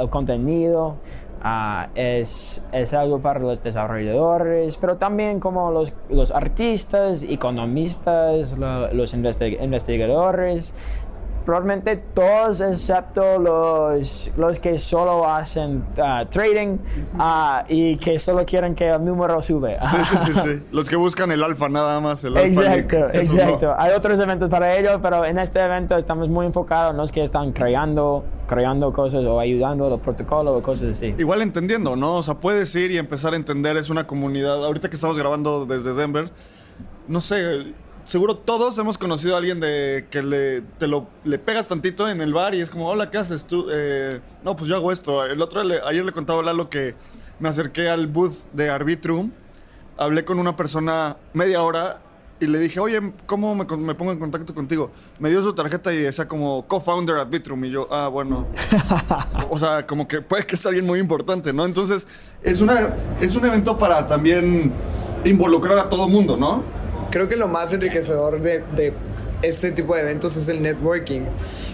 el 0.00 0.08
contenido, 0.08 0.98
Ah, 1.48 1.90
es, 1.94 2.66
es, 2.72 2.92
algo 2.92 3.20
para 3.20 3.38
los 3.38 3.62
desarrolladores, 3.62 4.76
pero 4.78 4.96
también 4.96 5.38
como 5.38 5.70
los, 5.70 5.92
los 6.10 6.32
artistas, 6.32 7.22
economistas, 7.22 8.56
los 8.58 9.14
investigadores, 9.14 10.74
probablemente 11.46 11.96
todos 11.96 12.60
excepto 12.60 13.38
los, 13.38 14.32
los 14.36 14.58
que 14.58 14.78
solo 14.78 15.30
hacen 15.30 15.84
ah, 15.96 16.24
trading 16.28 16.78
ah, 17.18 17.64
y 17.68 17.96
que 17.98 18.18
solo 18.18 18.44
quieren 18.44 18.74
que 18.74 18.88
el 18.88 19.04
número 19.04 19.40
sube. 19.40 19.78
Sí, 19.80 19.96
sí, 20.04 20.16
sí, 20.18 20.34
sí. 20.34 20.62
Los 20.72 20.90
que 20.90 20.96
buscan 20.96 21.30
el 21.30 21.42
alfa 21.44 21.68
nada 21.68 22.00
más, 22.00 22.24
el 22.24 22.36
alfa. 22.36 22.76
Exacto, 22.76 23.08
exacto. 23.12 23.74
Hay 23.78 23.92
otros 23.92 24.18
eventos 24.18 24.50
para 24.50 24.76
ellos, 24.76 24.98
pero 25.00 25.24
en 25.24 25.38
este 25.38 25.60
evento 25.60 25.96
estamos 25.96 26.28
muy 26.28 26.46
enfocados 26.46 26.90
en 26.90 26.96
los 26.96 27.12
que 27.12 27.22
están 27.22 27.52
creando, 27.52 28.24
creando 28.48 28.92
cosas 28.92 29.24
o 29.24 29.38
ayudando 29.38 29.86
a 29.86 29.90
los 29.90 30.00
protocolos 30.00 30.58
o 30.58 30.62
cosas 30.62 30.96
así. 30.96 31.14
Igual 31.16 31.42
entendiendo, 31.42 31.94
¿no? 31.94 32.16
O 32.16 32.22
sea, 32.22 32.34
puedes 32.34 32.74
ir 32.74 32.90
y 32.90 32.98
empezar 32.98 33.34
a 33.34 33.36
entender, 33.36 33.76
es 33.76 33.88
una 33.88 34.06
comunidad. 34.06 34.64
Ahorita 34.64 34.90
que 34.90 34.96
estamos 34.96 35.16
grabando 35.16 35.64
desde 35.64 35.94
Denver, 35.94 36.32
no 37.06 37.20
sé, 37.20 37.72
seguro 38.06 38.36
todos 38.36 38.78
hemos 38.78 38.96
conocido 38.96 39.34
a 39.34 39.38
alguien 39.38 39.60
de 39.60 40.06
que 40.10 40.22
le, 40.22 40.62
te 40.78 40.86
lo, 40.86 41.08
le 41.24 41.38
pegas 41.38 41.68
tantito 41.68 42.08
en 42.08 42.20
el 42.20 42.32
bar 42.32 42.54
y 42.54 42.60
es 42.60 42.70
como, 42.70 42.88
hola, 42.88 43.10
¿qué 43.10 43.18
haces 43.18 43.44
tú? 43.46 43.66
Eh, 43.70 44.20
no, 44.44 44.56
pues 44.56 44.68
yo 44.68 44.76
hago 44.76 44.92
esto. 44.92 45.24
El 45.24 45.42
otro, 45.42 45.60
ayer 45.60 46.04
le 46.04 46.12
contaba 46.12 46.40
a 46.40 46.44
Lalo 46.44 46.70
que 46.70 46.94
me 47.38 47.48
acerqué 47.48 47.88
al 47.90 48.06
booth 48.06 48.50
de 48.52 48.70
Arbitrum, 48.70 49.30
hablé 49.98 50.24
con 50.24 50.38
una 50.38 50.56
persona 50.56 51.16
media 51.34 51.62
hora 51.62 52.00
y 52.38 52.46
le 52.46 52.58
dije, 52.58 52.78
oye, 52.80 53.00
¿cómo 53.24 53.54
me, 53.54 53.64
pongo 53.64 54.12
en 54.12 54.18
contacto 54.18 54.54
contigo? 54.54 54.90
Me 55.18 55.30
dio 55.30 55.42
su 55.42 55.52
tarjeta 55.54 55.92
y 55.92 55.98
decía 55.98 56.28
como 56.28 56.66
co-founder 56.66 57.16
Arbitrum 57.16 57.64
y 57.64 57.70
yo, 57.70 57.88
ah, 57.90 58.08
bueno. 58.08 58.46
o 59.50 59.58
sea, 59.58 59.86
como 59.86 60.06
que 60.06 60.20
puede 60.20 60.46
que 60.46 60.56
sea 60.56 60.68
alguien 60.68 60.86
muy 60.86 61.00
importante, 61.00 61.52
¿no? 61.52 61.64
Entonces, 61.64 62.06
es, 62.42 62.60
una, 62.60 62.94
es 63.20 63.34
un 63.34 63.44
evento 63.46 63.76
para 63.76 64.06
también 64.06 64.72
involucrar 65.24 65.78
a 65.78 65.88
todo 65.88 66.08
mundo, 66.08 66.36
¿no? 66.36 66.62
Creo 67.10 67.28
que 67.28 67.36
lo 67.36 67.48
más 67.48 67.72
enriquecedor 67.72 68.40
de, 68.40 68.92
este 69.42 69.70
tipo 69.70 69.94
de 69.94 70.02
eventos 70.02 70.36
es 70.36 70.48
el 70.48 70.62
networking. 70.62 71.22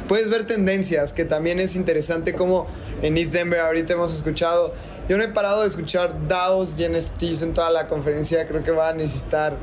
Puedes 0.08 0.28
ver 0.28 0.44
tendencias, 0.46 1.12
que 1.12 1.24
también 1.24 1.60
es 1.60 1.76
interesante 1.76 2.34
como 2.34 2.66
en 3.02 3.16
East 3.16 3.32
Denver 3.32 3.60
ahorita 3.60 3.94
hemos 3.94 4.12
escuchado. 4.14 4.74
Yo 5.08 5.16
no 5.16 5.24
he 5.24 5.28
parado 5.28 5.62
de 5.62 5.68
escuchar 5.68 6.26
DAOs 6.26 6.78
y 6.78 6.88
NFTs 6.88 7.42
en 7.42 7.54
toda 7.54 7.70
la 7.70 7.88
conferencia, 7.88 8.46
creo 8.46 8.62
que 8.62 8.72
va 8.72 8.88
a 8.88 8.92
necesitar 8.92 9.56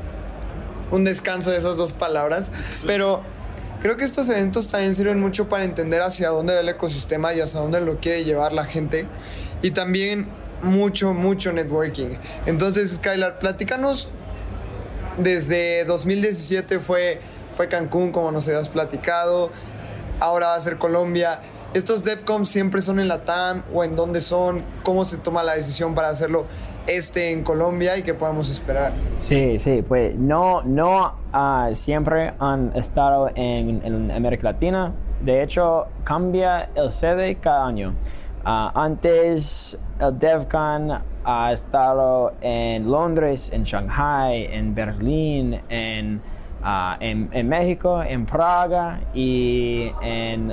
un 0.90 1.04
descanso 1.04 1.50
de 1.50 1.58
esas 1.58 1.76
dos 1.76 1.92
palabras, 1.92 2.50
pero 2.86 3.22
creo 3.80 3.96
que 3.96 4.04
estos 4.04 4.28
eventos 4.28 4.68
también 4.68 4.94
sirven 4.94 5.20
mucho 5.20 5.48
para 5.48 5.64
entender 5.64 6.02
hacia 6.02 6.30
dónde 6.30 6.54
va 6.54 6.60
el 6.60 6.68
ecosistema 6.68 7.32
y 7.32 7.40
hacia 7.40 7.60
dónde 7.60 7.80
lo 7.80 7.98
quiere 7.98 8.24
llevar 8.24 8.52
la 8.52 8.64
gente 8.64 9.06
y 9.62 9.70
también 9.70 10.28
mucho, 10.62 11.14
mucho 11.14 11.52
networking. 11.52 12.16
Entonces, 12.46 12.94
Skylar, 12.94 13.38
platícanos 13.38 14.08
desde 15.22 15.84
2017 15.84 16.80
fue, 16.80 17.20
fue 17.54 17.68
Cancún, 17.68 18.12
como 18.12 18.32
nos 18.32 18.46
habías 18.48 18.68
platicado. 18.68 19.50
Ahora 20.18 20.48
va 20.48 20.54
a 20.54 20.60
ser 20.60 20.78
Colombia. 20.78 21.40
¿Estos 21.72 22.02
DevCom 22.02 22.44
siempre 22.44 22.82
son 22.82 22.98
en 22.98 23.08
la 23.08 23.24
TAM 23.24 23.62
o 23.72 23.84
en 23.84 23.94
dónde 23.94 24.20
son? 24.20 24.64
¿Cómo 24.82 25.04
se 25.04 25.18
toma 25.18 25.42
la 25.42 25.54
decisión 25.54 25.94
para 25.94 26.08
hacerlo 26.08 26.46
este 26.86 27.30
en 27.30 27.44
Colombia 27.44 27.96
y 27.96 28.02
qué 28.02 28.12
podemos 28.12 28.50
esperar? 28.50 28.92
Sí, 29.18 29.58
sí, 29.58 29.84
pues 29.86 30.16
no, 30.16 30.62
no 30.62 31.16
uh, 31.32 31.72
siempre 31.74 32.34
han 32.40 32.72
estado 32.74 33.30
en, 33.34 33.82
en, 33.84 34.10
América 34.10 34.52
Latina. 34.52 34.92
De 35.20 35.42
hecho, 35.42 35.86
cambia 36.02 36.70
el 36.74 36.90
sede 36.92 37.36
cada 37.36 37.66
año. 37.66 37.94
Uh, 38.44 38.70
antes 38.74 39.78
el 40.00 40.18
DevCon 40.18 41.09
ha 41.24 41.52
estado 41.52 42.32
en 42.40 42.90
Londres, 42.90 43.52
en 43.52 43.62
Shanghai, 43.64 44.48
en 44.50 44.74
Berlín, 44.74 45.60
en, 45.68 46.22
uh, 46.62 46.94
en, 47.00 47.48
México, 47.48 48.02
en 48.02 48.24
Praga 48.26 49.00
y 49.14 49.92
en 50.02 50.52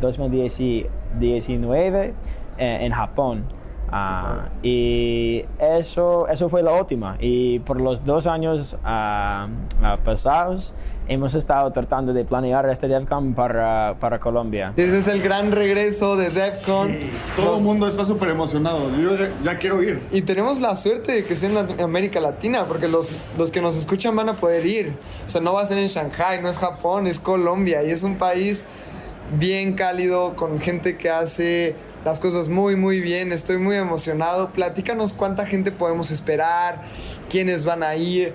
2019 0.00 2.14
eh, 2.58 2.78
en 2.80 2.92
Japón. 2.92 3.44
Uh, 3.92 4.48
y 4.62 5.44
eso, 5.58 6.26
eso 6.28 6.48
fue 6.48 6.62
la 6.62 6.72
última. 6.72 7.16
Y 7.20 7.60
por 7.60 7.80
los 7.80 8.04
dos 8.04 8.26
años 8.26 8.76
uh, 8.82 10.04
pasados, 10.04 10.74
hemos 11.06 11.34
estado 11.34 11.70
tratando 11.70 12.12
de 12.12 12.24
planear 12.24 12.68
este 12.70 12.88
DevCon 12.88 13.34
para, 13.34 13.96
para 14.00 14.18
Colombia. 14.18 14.72
Ese 14.76 14.98
es 14.98 15.08
el 15.08 15.22
gran 15.22 15.52
regreso 15.52 16.16
de 16.16 16.30
DevCon. 16.30 16.98
Todo 17.36 17.58
el 17.58 17.62
mundo 17.62 17.86
está 17.86 18.04
súper 18.04 18.30
emocionado. 18.30 18.90
Yo 18.96 19.10
ya, 19.42 19.58
quiero 19.58 19.82
ir. 19.82 20.02
Y 20.10 20.22
tenemos 20.22 20.60
la 20.60 20.74
suerte 20.76 21.12
de 21.12 21.24
que 21.24 21.36
sea 21.36 21.48
en 21.48 21.80
América 21.80 22.20
Latina, 22.20 22.66
porque 22.66 22.88
los, 22.88 23.12
los 23.38 23.50
que 23.50 23.60
nos 23.60 23.76
escuchan 23.76 24.16
van 24.16 24.28
a 24.28 24.34
poder 24.34 24.66
ir. 24.66 24.96
O 25.26 25.30
sea, 25.30 25.40
no 25.40 25.52
va 25.52 25.62
a 25.62 25.66
ser 25.66 25.78
en 25.78 25.88
Shanghai, 25.88 26.40
no 26.42 26.48
es 26.48 26.58
Japón, 26.58 27.06
es 27.06 27.18
Colombia. 27.18 27.82
Y 27.84 27.90
es 27.90 28.02
un 28.02 28.16
país 28.16 28.64
bien 29.38 29.74
cálido, 29.74 30.36
con 30.36 30.60
gente 30.60 30.96
que 30.96 31.10
hace 31.10 31.76
las 32.04 32.20
cosas 32.20 32.48
muy, 32.48 32.76
muy 32.76 33.00
bien. 33.00 33.32
Estoy 33.32 33.58
muy 33.58 33.76
emocionado. 33.76 34.50
Platícanos 34.50 35.12
cuánta 35.12 35.46
gente 35.46 35.72
podemos 35.72 36.10
esperar, 36.10 36.82
quiénes 37.28 37.64
van 37.64 37.82
a 37.82 37.96
ir 37.96 38.34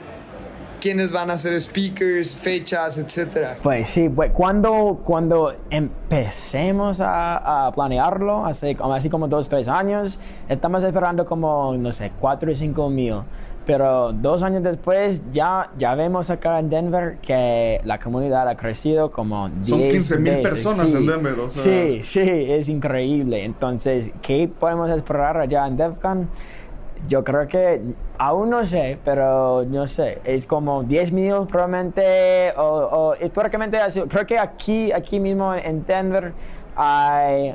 quiénes 0.79 1.11
van 1.11 1.29
a 1.29 1.37
ser 1.37 1.59
speakers, 1.59 2.35
fechas, 2.35 2.97
etcétera. 2.97 3.57
Pues 3.61 3.89
sí, 3.89 4.09
pues 4.09 4.31
cuando, 4.31 5.01
cuando 5.03 5.53
empecemos 5.69 7.01
a, 7.01 7.67
a 7.67 7.71
planearlo, 7.71 8.45
hace, 8.45 8.77
así 8.93 9.09
como 9.09 9.27
dos, 9.27 9.49
tres 9.49 9.67
años, 9.67 10.19
estamos 10.47 10.83
esperando 10.83 11.25
como, 11.25 11.75
no 11.77 11.91
sé, 11.91 12.11
cuatro 12.19 12.51
o 12.51 12.55
cinco 12.55 12.89
mil. 12.89 13.15
Pero 13.69 14.13
dos 14.13 14.41
años 14.41 14.63
después 14.63 15.21
ya, 15.31 15.69
ya 15.77 15.93
vemos 15.93 16.31
acá 16.31 16.57
en 16.57 16.71
Denver 16.71 17.19
que 17.21 17.79
la 17.83 17.99
comunidad 17.99 18.49
ha 18.49 18.55
crecido 18.55 19.11
como 19.11 19.47
10 19.47 19.67
Son 19.67 19.79
15 19.87 20.17
mil 20.17 20.41
personas 20.41 20.91
en 20.91 21.05
Denver, 21.05 21.39
o 21.39 21.47
sea. 21.47 21.61
Sí, 21.61 22.01
sí, 22.01 22.19
es 22.19 22.67
increíble. 22.67 23.45
Entonces, 23.45 24.11
¿qué 24.23 24.49
podemos 24.59 24.89
esperar 24.89 25.37
allá 25.37 25.67
en 25.67 25.77
DevCon? 25.77 26.27
Yo 27.07 27.23
creo 27.23 27.47
que 27.47 27.79
aún 28.17 28.49
no 28.49 28.65
sé, 28.65 28.97
pero 29.05 29.63
no 29.65 29.85
sé, 29.85 30.17
es 30.23 30.47
como 30.47 30.81
10 30.81 31.11
mil 31.11 31.33
probablemente, 31.47 32.51
o, 32.57 32.63
o 32.63 33.23
históricamente, 33.23 33.77
creo 34.09 34.25
que 34.25 34.39
aquí, 34.39 34.91
aquí 34.91 35.19
mismo 35.19 35.53
en 35.53 35.85
Denver 35.85 36.33
hay, 36.75 37.53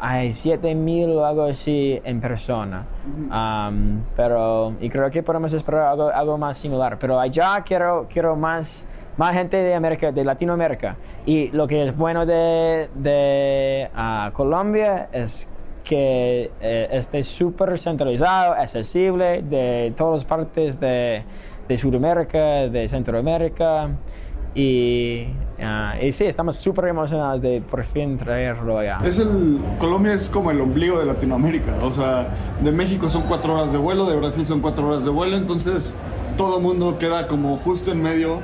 hay 0.00 0.32
7 0.32 0.74
mil 0.74 1.10
o 1.10 1.24
algo 1.24 1.44
así 1.44 2.00
en 2.04 2.20
persona. 2.20 2.86
Um, 3.06 4.02
pero, 4.16 4.74
y 4.80 4.88
creo 4.88 5.10
que 5.10 5.22
podemos 5.22 5.52
esperar 5.52 5.88
algo, 5.88 6.08
algo 6.08 6.38
más 6.38 6.58
similar. 6.58 6.98
Pero 6.98 7.18
allá 7.20 7.62
quiero, 7.64 8.06
quiero 8.10 8.36
más 8.36 8.86
más 9.16 9.34
gente 9.34 9.58
de 9.58 9.74
América, 9.74 10.12
de 10.12 10.24
Latinoamérica. 10.24 10.96
Y 11.26 11.50
lo 11.50 11.66
que 11.66 11.88
es 11.88 11.96
bueno 11.96 12.24
de, 12.24 12.88
de 12.94 13.90
uh, 13.94 14.32
Colombia 14.32 15.08
es 15.12 15.50
que 15.84 16.50
eh, 16.60 16.88
esté 16.92 17.22
súper 17.22 17.78
centralizado, 17.78 18.54
accesible 18.54 19.42
de 19.42 19.92
todas 19.96 20.24
partes 20.24 20.78
de, 20.78 21.22
de 21.68 21.78
Sudamérica, 21.78 22.68
de 22.68 22.88
Centroamérica. 22.88 23.90
Y, 24.54 25.26
ah, 25.60 25.94
y 26.00 26.12
sí, 26.12 26.24
estamos 26.24 26.56
súper 26.56 26.86
emocionados 26.86 27.40
de 27.40 27.60
por 27.60 27.84
fin 27.84 28.16
traerlo 28.16 28.78
allá. 28.78 28.98
Es 29.04 29.18
el, 29.18 29.60
Colombia 29.78 30.14
es 30.14 30.28
como 30.28 30.50
el 30.50 30.60
ombligo 30.60 30.98
de 30.98 31.06
Latinoamérica. 31.06 31.76
O 31.82 31.90
sea, 31.90 32.28
de 32.62 32.72
México 32.72 33.08
son 33.08 33.22
cuatro 33.22 33.54
horas 33.54 33.72
de 33.72 33.78
vuelo, 33.78 34.06
de 34.06 34.16
Brasil 34.16 34.46
son 34.46 34.60
cuatro 34.60 34.88
horas 34.88 35.04
de 35.04 35.10
vuelo. 35.10 35.36
Entonces, 35.36 35.94
todo 36.36 36.58
el 36.58 36.62
mundo 36.62 36.98
queda 36.98 37.26
como 37.26 37.56
justo 37.56 37.92
en 37.92 38.02
medio 38.02 38.40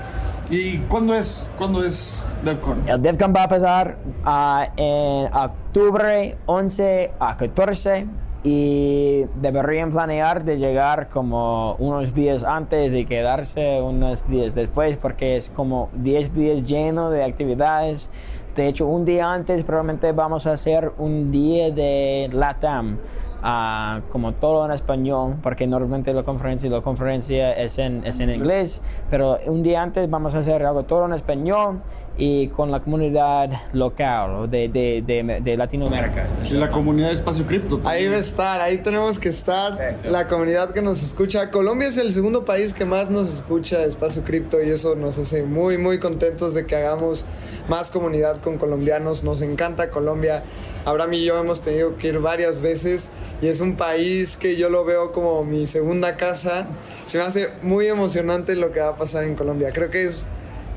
¿Y 0.51 0.79
cuándo 0.89 1.15
es, 1.15 1.47
cuándo 1.59 1.85
es 1.85 2.25
DevCon? 2.45 2.89
El 2.89 3.03
DevCon 3.03 3.35
va 3.35 3.45
a 3.45 3.49
pasar 3.49 3.97
uh, 4.25 4.71
en 4.77 5.35
octubre 5.35 6.39
11 6.47 7.11
a 7.19 7.37
14 7.37 8.07
y 8.47 9.25
deberían 9.41 9.91
planear 9.91 10.45
de 10.45 10.57
llegar 10.57 11.09
como 11.09 11.75
unos 11.81 12.15
días 12.15 12.45
antes 12.45 12.95
y 12.95 13.05
quedarse 13.05 13.83
unos 13.83 14.29
días 14.29 14.55
después 14.55 14.97
porque 14.97 15.37
es 15.37 15.51
como 15.51 15.89
10 15.95 16.33
días 16.33 16.67
lleno 16.69 17.11
de 17.11 17.25
actividades 17.25 18.13
de 18.57 18.69
hecho, 18.69 18.87
un 18.87 19.05
día 19.05 19.31
antes 19.31 19.65
probablemente 19.65 20.13
vamos 20.13 20.47
a 20.47 20.55
hacer 20.55 20.91
un 20.97 21.31
día 21.31 21.71
de 21.71 22.31
LATAM. 22.33 22.97
ah, 23.43 24.01
como 24.11 24.33
todo 24.33 24.65
en 24.65 24.73
español, 24.73 25.37
porque 25.43 25.67
normalmente 25.67 26.15
la 26.15 26.23
conferencia, 26.23 26.71
la 26.71 26.81
conferencia 26.81 27.53
es 27.53 27.79
en, 27.79 28.05
es 28.07 28.19
en 28.19 28.31
inglés, 28.31 28.81
pero 29.11 29.37
un 29.47 29.63
día 29.63 29.83
antes 29.83 30.09
vamos 30.09 30.35
a 30.35 30.39
hacer 30.39 30.65
algo 30.65 30.85
todo 30.85 31.05
en 31.05 31.13
español 31.13 31.81
y 32.19 32.49
con 32.49 32.71
la 32.71 32.81
comunidad 32.81 33.51
local 33.73 34.51
de, 34.51 34.69
de, 34.69 35.03
de, 35.07 35.41
de 35.41 35.57
Latinoamérica. 35.57 36.29
Y 36.45 36.55
la 36.55 36.71
comunidad 36.71 37.09
de 37.09 37.15
Espacio 37.15 37.45
Cripto. 37.47 37.81
Ahí 37.85 38.09
va 38.09 38.17
a 38.17 38.19
estar, 38.19 38.61
ahí 38.61 38.79
tenemos 38.79 39.19
que 39.19 39.29
estar. 39.29 39.77
Perfecto. 39.77 40.11
La 40.11 40.27
comunidad 40.27 40.73
que 40.73 40.83
nos 40.83 41.03
escucha. 41.03 41.51
Colombia 41.51 41.89
es 41.89 41.99
el 41.99 42.13
segundo 42.13 42.45
país 42.45 42.73
que 42.73 42.85
más 42.85 43.11
nos 43.11 43.33
escucha 43.33 43.79
de 43.79 43.89
Espacio 43.89 44.23
Cripto 44.25 44.63
y 44.63 44.71
eso 44.71 44.95
nos 44.95 45.19
hace 45.19 45.43
muy, 45.43 45.77
muy 45.77 45.99
contentos 45.99 46.55
de 46.55 46.67
que 46.67 46.77
hagamos 46.77 47.27
más 47.69 47.91
comunidad 47.91 48.41
con 48.41 48.57
colombianos. 48.57 49.23
Nos 49.23 49.43
encanta 49.43 49.91
Colombia. 49.91 50.43
Abraham 50.87 51.15
y 51.15 51.25
yo 51.25 51.39
hemos 51.39 51.61
tenido 51.61 51.97
que 51.97 52.09
ir 52.09 52.21
varias 52.21 52.61
veces 52.61 53.11
y 53.43 53.49
es 53.49 53.61
un 53.61 53.77
país 53.77 54.37
que 54.37 54.57
yo 54.57 54.69
lo 54.69 54.85
veo 54.85 55.11
como 55.13 55.45
mi 55.45 55.67
segunda 55.67 56.17
casa. 56.17 56.69
Se 57.07 57.19
me 57.19 57.25
hace 57.25 57.49
muy 57.63 57.89
emocionante 57.89 58.55
lo 58.55 58.71
que 58.71 58.81
va 58.81 58.91
a 58.91 58.97
pasar 58.97 59.25
en 59.25 59.35
Colombia. 59.35 59.71
Creo 59.73 59.91
que 59.91 60.05
es 60.05 60.27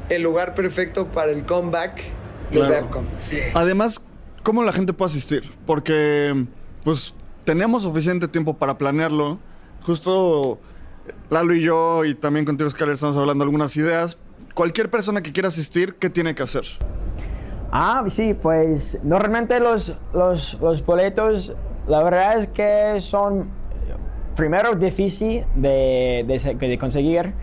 el 0.09 0.21
lugar 0.23 0.55
perfecto 0.55 1.07
para 1.07 1.31
el 1.31 1.45
comeback 1.45 2.01
de 2.51 2.59
Claro. 2.59 2.73
DevCon. 2.73 3.07
Además, 3.53 4.01
¿cómo 4.43 4.63
la 4.63 4.73
gente 4.73 4.93
puede 4.93 5.11
asistir? 5.11 5.43
Porque, 5.65 6.45
pues, 6.83 7.13
tenemos 7.45 7.83
suficiente 7.83 8.27
tiempo 8.27 8.55
para 8.57 8.77
planearlo. 8.77 9.39
Justo 9.83 10.59
Lalo 11.29 11.53
y 11.53 11.61
yo, 11.61 12.05
y 12.05 12.15
también 12.15 12.45
contigo, 12.45 12.67
Oscar, 12.67 12.89
estamos 12.89 13.17
hablando 13.17 13.43
de 13.43 13.47
algunas 13.47 13.75
ideas. 13.77 14.17
Cualquier 14.53 14.89
persona 14.89 15.21
que 15.21 15.31
quiera 15.31 15.47
asistir, 15.47 15.95
¿qué 15.95 16.09
tiene 16.09 16.35
que 16.35 16.43
hacer? 16.43 16.63
Ah, 17.71 18.03
sí, 18.07 18.33
pues 18.33 19.03
normalmente 19.03 19.59
los, 19.59 19.99
los, 20.13 20.59
los 20.59 20.83
boletos, 20.85 21.55
la 21.87 22.03
verdad 22.03 22.37
es 22.37 22.47
que 22.47 22.99
son 22.99 23.49
primero 24.35 24.73
difícil 24.75 25.45
de, 25.55 26.25
de 26.59 26.77
conseguir 26.79 27.33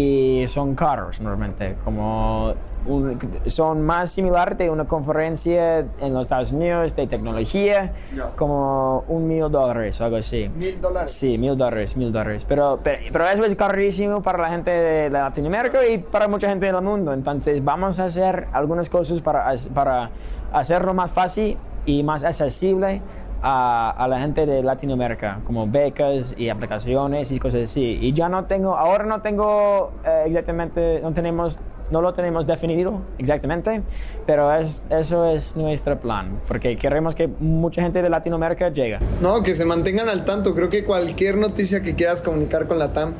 y 0.00 0.46
son 0.48 0.74
caros 0.74 1.20
normalmente, 1.22 1.76
como 1.84 2.52
un- 2.86 3.18
son 3.46 3.80
más 3.82 4.10
similar 4.10 4.54
de 4.56 4.68
una 4.68 4.84
conferencia 4.84 5.78
en 5.78 6.12
los 6.12 6.22
Estados 6.22 6.52
Unidos 6.52 6.94
de 6.94 7.06
tecnología, 7.06 7.92
Ya. 8.14 8.30
como 8.36 9.04
un 9.08 9.26
mil 9.26 9.50
dólares, 9.50 10.00
algo 10.02 10.16
así. 10.16 10.48
Mil 10.54 10.78
dólares. 10.80 11.10
Sí, 11.12 11.38
mil 11.38 11.56
dólares, 11.56 11.96
mil 11.96 12.12
dólares. 12.12 12.44
Pero, 12.46 12.78
pero, 12.82 12.98
pero 13.10 13.26
eso 13.28 13.44
es 13.44 13.56
carísimo 13.56 14.20
para 14.22 14.38
la 14.42 14.50
gente 14.50 14.70
de 14.70 15.08
Latinoamérica 15.10 15.86
y 15.86 15.98
para 15.98 16.28
mucha 16.28 16.48
gente 16.48 16.66
del 16.66 16.82
mundo. 16.82 17.12
Entonces 17.14 17.64
vamos 17.64 17.98
a 17.98 18.04
hacer 18.04 18.48
algunas 18.52 18.90
cosas 18.90 19.20
para, 19.22 19.50
para 19.74 20.10
hacerlo 20.52 20.92
más 20.92 21.10
fácil 21.10 21.56
y 21.86 22.02
más 22.02 22.22
accesible 22.22 23.00
a, 23.42 23.90
a 23.90 24.08
la 24.08 24.18
gente 24.20 24.46
de 24.46 24.62
Latinoamérica, 24.62 25.40
como 25.44 25.66
becas 25.66 26.34
y 26.36 26.48
aplicaciones 26.48 27.30
y 27.32 27.38
cosas 27.38 27.62
así. 27.64 27.98
Y 28.00 28.12
ya 28.12 28.28
no 28.28 28.44
tengo, 28.46 28.76
ahora 28.76 29.04
no 29.04 29.20
tengo 29.22 29.92
eh, 30.04 30.24
exactamente, 30.26 31.00
no 31.00 31.12
tenemos, 31.12 31.58
no 31.90 32.00
lo 32.02 32.12
tenemos 32.12 32.46
definido 32.46 33.02
exactamente, 33.18 33.82
pero 34.26 34.52
es, 34.54 34.82
eso 34.90 35.24
es 35.26 35.56
nuestro 35.56 35.98
plan, 36.00 36.40
porque 36.48 36.76
queremos 36.76 37.14
que 37.14 37.28
mucha 37.28 37.82
gente 37.82 38.02
de 38.02 38.08
Latinoamérica 38.10 38.70
llegue. 38.70 38.98
No, 39.20 39.42
que 39.42 39.54
se 39.54 39.64
mantengan 39.64 40.08
al 40.08 40.24
tanto. 40.24 40.54
Creo 40.54 40.68
que 40.68 40.82
cualquier 40.84 41.36
noticia 41.36 41.82
que 41.82 41.94
quieras 41.94 42.22
comunicar 42.22 42.66
con 42.66 42.78
la 42.78 42.92
TAM, 42.92 43.14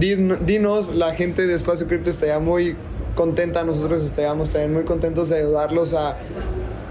din- 0.00 0.38
dinos, 0.44 0.94
la 0.96 1.12
gente 1.12 1.46
de 1.46 1.54
Espacio 1.54 1.86
Cripto 1.86 2.10
estaría 2.10 2.38
muy 2.40 2.76
contenta, 3.14 3.62
nosotros 3.62 4.04
estaríamos 4.04 4.50
también 4.50 4.72
muy 4.74 4.82
contentos 4.82 5.28
de 5.28 5.38
ayudarlos 5.38 5.94
a 5.94 6.16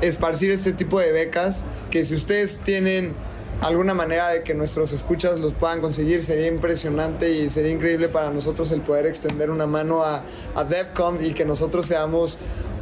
esparcir 0.07 0.51
este 0.51 0.73
tipo 0.73 0.99
de 0.99 1.11
becas, 1.11 1.63
que 1.89 2.03
si 2.03 2.15
ustedes 2.15 2.59
tienen 2.59 3.13
alguna 3.61 3.93
manera 3.93 4.29
de 4.29 4.43
que 4.43 4.53
nuestros 4.53 4.91
escuchas 4.91 5.39
los 5.39 5.53
puedan 5.53 5.79
conseguir, 5.81 6.21
sería 6.21 6.47
impresionante 6.47 7.31
y 7.31 7.49
sería 7.49 7.71
increíble 7.71 8.09
para 8.09 8.29
nosotros 8.29 8.71
el 8.71 8.81
poder 8.81 9.05
extender 9.05 9.49
una 9.49 9.67
mano 9.67 10.03
a, 10.03 10.23
a 10.55 10.63
DevCom 10.63 11.19
y 11.21 11.33
que 11.33 11.45
nosotros 11.45 11.85
seamos 11.85 12.37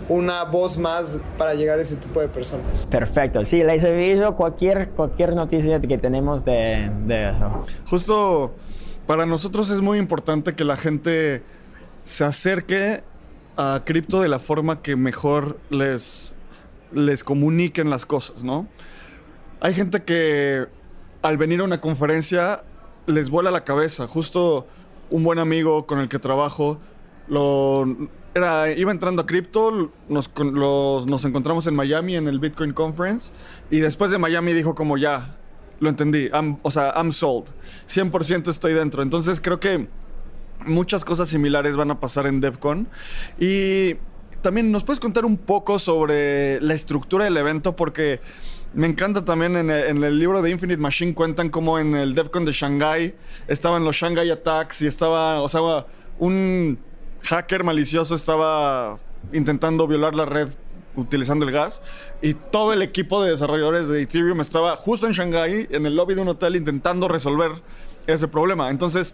una 0.09 0.43
voz 0.43 0.77
más 0.77 1.21
para 1.37 1.53
llegar 1.53 1.79
a 1.79 1.81
ese 1.83 1.95
tipo 1.95 2.19
de 2.19 2.27
personas. 2.27 2.85
Perfecto, 2.87 3.45
sí, 3.45 3.63
les 3.63 3.83
aviso 3.83 4.35
cualquier, 4.35 4.89
cualquier 4.89 5.35
noticia 5.35 5.79
que 5.79 5.97
tenemos 5.97 6.43
de, 6.43 6.91
de 7.05 7.29
eso. 7.29 7.65
Justo 7.85 8.53
para 9.05 9.25
nosotros 9.25 9.69
es 9.71 9.81
muy 9.81 9.99
importante 9.99 10.53
que 10.53 10.63
la 10.63 10.75
gente 10.75 11.43
se 12.03 12.23
acerque 12.23 13.03
a 13.57 13.83
cripto 13.85 14.21
de 14.21 14.27
la 14.27 14.39
forma 14.39 14.81
que 14.81 14.95
mejor 14.95 15.57
les, 15.69 16.33
les 16.93 17.23
comuniquen 17.23 17.89
las 17.89 18.05
cosas, 18.05 18.43
¿no? 18.43 18.67
Hay 19.59 19.73
gente 19.73 20.03
que 20.03 20.65
al 21.21 21.37
venir 21.37 21.61
a 21.61 21.63
una 21.63 21.81
conferencia 21.81 22.63
les 23.05 23.29
vuela 23.29 23.51
la 23.51 23.63
cabeza. 23.63 24.07
Justo 24.07 24.67
un 25.09 25.23
buen 25.23 25.39
amigo 25.39 25.85
con 25.85 25.99
el 25.99 26.09
que 26.09 26.19
trabajo 26.19 26.79
lo, 27.27 27.85
era, 28.33 28.71
iba 28.71 28.91
entrando 28.91 29.21
a 29.21 29.25
cripto, 29.25 29.91
nos, 30.09 30.31
nos 30.37 31.25
encontramos 31.25 31.67
en 31.67 31.75
Miami 31.75 32.15
en 32.15 32.27
el 32.27 32.39
Bitcoin 32.39 32.73
Conference 32.73 33.31
y 33.69 33.79
después 33.79 34.09
de 34.11 34.17
Miami 34.17 34.53
dijo 34.53 34.73
como 34.75 34.97
ya, 34.97 35.37
lo 35.79 35.89
entendí, 35.89 36.29
I'm- 36.29 36.59
o 36.63 36.71
sea, 36.71 36.93
I'm 36.95 37.11
sold, 37.11 37.49
100% 37.87 38.47
estoy 38.49 38.73
dentro. 38.73 39.03
Entonces 39.03 39.39
creo 39.41 39.59
que 39.59 39.87
muchas 40.65 41.03
cosas 41.05 41.27
similares 41.29 41.75
van 41.75 41.91
a 41.91 41.99
pasar 41.99 42.25
en 42.27 42.39
DevCon. 42.39 42.87
Y 43.39 43.95
también 44.41 44.71
nos 44.71 44.83
puedes 44.83 44.99
contar 44.99 45.25
un 45.25 45.37
poco 45.37 45.79
sobre 45.79 46.59
la 46.61 46.73
estructura 46.73 47.25
del 47.25 47.37
evento 47.37 47.75
porque 47.75 48.19
me 48.73 48.87
encanta 48.87 49.25
también 49.25 49.57
en 49.57 49.69
el, 49.69 50.19
libro 50.19 50.41
de 50.41 50.49
Infinite 50.49 50.79
Machine 50.79 51.13
cuentan 51.13 51.49
cómo 51.49 51.77
en 51.77 51.95
el 51.95 52.15
DevCon 52.15 52.45
de 52.45 52.53
Shanghai 52.53 53.15
estaban 53.47 53.83
los 53.83 53.95
Shanghai 53.95 54.29
Attacks 54.29 54.81
y 54.81 54.87
estaba, 54.87 55.41
o 55.41 55.49
sea, 55.49 55.85
un 56.19 56.79
hacker 57.23 57.63
malicioso 57.63 58.15
estaba 58.15 58.97
intentando 59.33 59.87
violar 59.87 60.15
la 60.15 60.25
red 60.25 60.49
utilizando 60.95 61.45
el 61.45 61.51
gas 61.51 61.81
y 62.21 62.33
todo 62.33 62.73
el 62.73 62.81
equipo 62.81 63.21
de 63.23 63.31
desarrolladores 63.31 63.87
de 63.87 64.01
Ethereum 64.01 64.41
estaba 64.41 64.75
justo 64.75 65.07
en 65.07 65.13
Shanghai 65.13 65.67
en 65.69 65.85
el 65.85 65.95
lobby 65.95 66.15
de 66.15 66.21
un 66.21 66.29
hotel 66.29 66.55
intentando 66.55 67.07
resolver 67.07 67.51
ese 68.07 68.27
problema. 68.27 68.69
Entonces, 68.69 69.13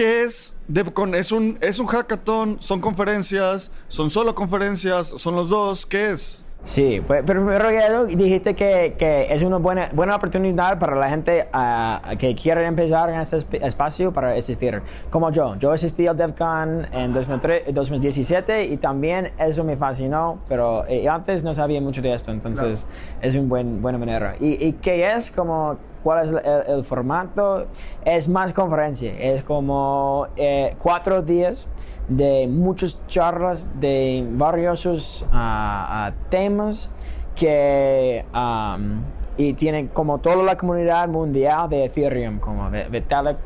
¿Qué 0.00 0.22
es 0.22 0.54
DevCon? 0.66 1.14
¿Es 1.14 1.30
un, 1.30 1.58
¿Es 1.60 1.78
un 1.78 1.86
hackathon? 1.86 2.56
¿Son 2.58 2.80
conferencias? 2.80 3.70
¿Son 3.88 4.08
solo 4.08 4.34
conferencias? 4.34 5.08
¿Son 5.08 5.34
los 5.34 5.50
dos? 5.50 5.84
¿Qué 5.84 6.12
es? 6.12 6.42
Sí, 6.62 7.00
pues, 7.04 7.22
pero 7.26 7.44
primero 7.44 8.04
dijiste 8.04 8.54
que, 8.54 8.94
que 8.98 9.32
es 9.32 9.42
una 9.42 9.56
buena, 9.56 9.88
buena 9.92 10.14
oportunidad 10.14 10.78
para 10.78 10.94
la 10.94 11.08
gente 11.08 11.48
ah, 11.54 12.02
que 12.18 12.34
quiere 12.34 12.66
empezar 12.66 13.08
en 13.08 13.18
este 13.18 13.38
esp- 13.38 13.64
espacio 13.66 14.12
para 14.12 14.32
asistir. 14.34 14.82
Como 15.08 15.30
yo, 15.30 15.56
yo 15.56 15.72
asistí 15.72 16.06
al 16.06 16.16
DevCon 16.18 16.86
en 16.92 17.12
2003 17.14 17.74
2017 17.74 18.64
y 18.66 18.76
también 18.76 19.32
eso 19.38 19.64
me 19.64 19.76
fascinó, 19.76 20.38
pero 20.48 20.86
eh, 20.86 21.08
antes 21.08 21.42
no 21.42 21.54
sabía 21.54 21.80
mucho 21.80 22.02
de 22.02 22.12
esto, 22.12 22.30
entonces 22.30 22.86
es 23.22 23.34
una 23.34 23.48
buen, 23.48 23.80
buena 23.80 23.96
manera. 23.98 24.36
¿Y, 24.38 24.62
y 24.64 24.72
qué 24.74 25.08
es? 25.08 25.30
Como, 25.30 25.76
¿Cuál 26.04 26.26
es 26.36 26.44
el, 26.68 26.74
el 26.76 26.84
formato? 26.84 27.66
Es 28.04 28.28
más 28.28 28.52
conferencia, 28.52 29.12
es 29.18 29.42
como 29.44 30.26
eh, 30.36 30.76
cuatro 30.78 31.22
días 31.22 31.68
de 32.10 32.46
muchas 32.48 33.00
charlas 33.06 33.66
de 33.80 34.26
varios 34.32 35.26
ah, 35.32 36.08
ah, 36.08 36.12
temas 36.28 36.90
que 37.36 38.24
y 39.36 39.54
tienen 39.54 39.88
como 39.88 40.18
toda 40.18 40.42
la 40.42 40.56
comunidad 40.58 41.08
mundial 41.08 41.68
de 41.70 41.84
Ethereum 41.86 42.40
como 42.40 42.68
Vi- 42.68 42.82
Vitalik 42.90 43.38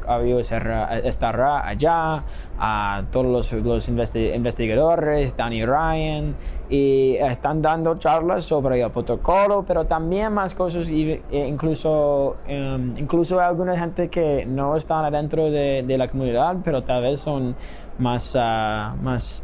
estará 1.04 1.68
allá 1.68 2.24
a 2.58 3.02
todos 3.12 3.26
los, 3.26 3.52
los 3.62 3.88
investi- 3.88 4.34
investigadores 4.34 5.36
Danny 5.36 5.64
Ryan 5.64 6.34
y 6.68 7.16
están 7.16 7.60
dando 7.62 7.94
charlas 7.96 8.44
sobre 8.44 8.80
el 8.80 8.90
protocolo 8.90 9.64
pero 9.68 9.84
también 9.84 10.32
más 10.32 10.54
cosas 10.54 10.88
y- 10.88 11.20
e 11.30 11.46
incluso 11.46 12.36
em, 12.48 12.96
incluso 12.98 13.38
alguna 13.38 13.78
gente 13.78 14.08
que 14.08 14.46
no 14.46 14.74
están 14.74 15.04
adentro 15.04 15.50
de, 15.50 15.84
de 15.86 15.98
la 15.98 16.08
comunidad 16.08 16.56
pero 16.64 16.82
tal 16.82 17.02
vez 17.02 17.20
son 17.20 17.54
más, 17.98 18.34
ah, 18.38 18.94
más 19.02 19.42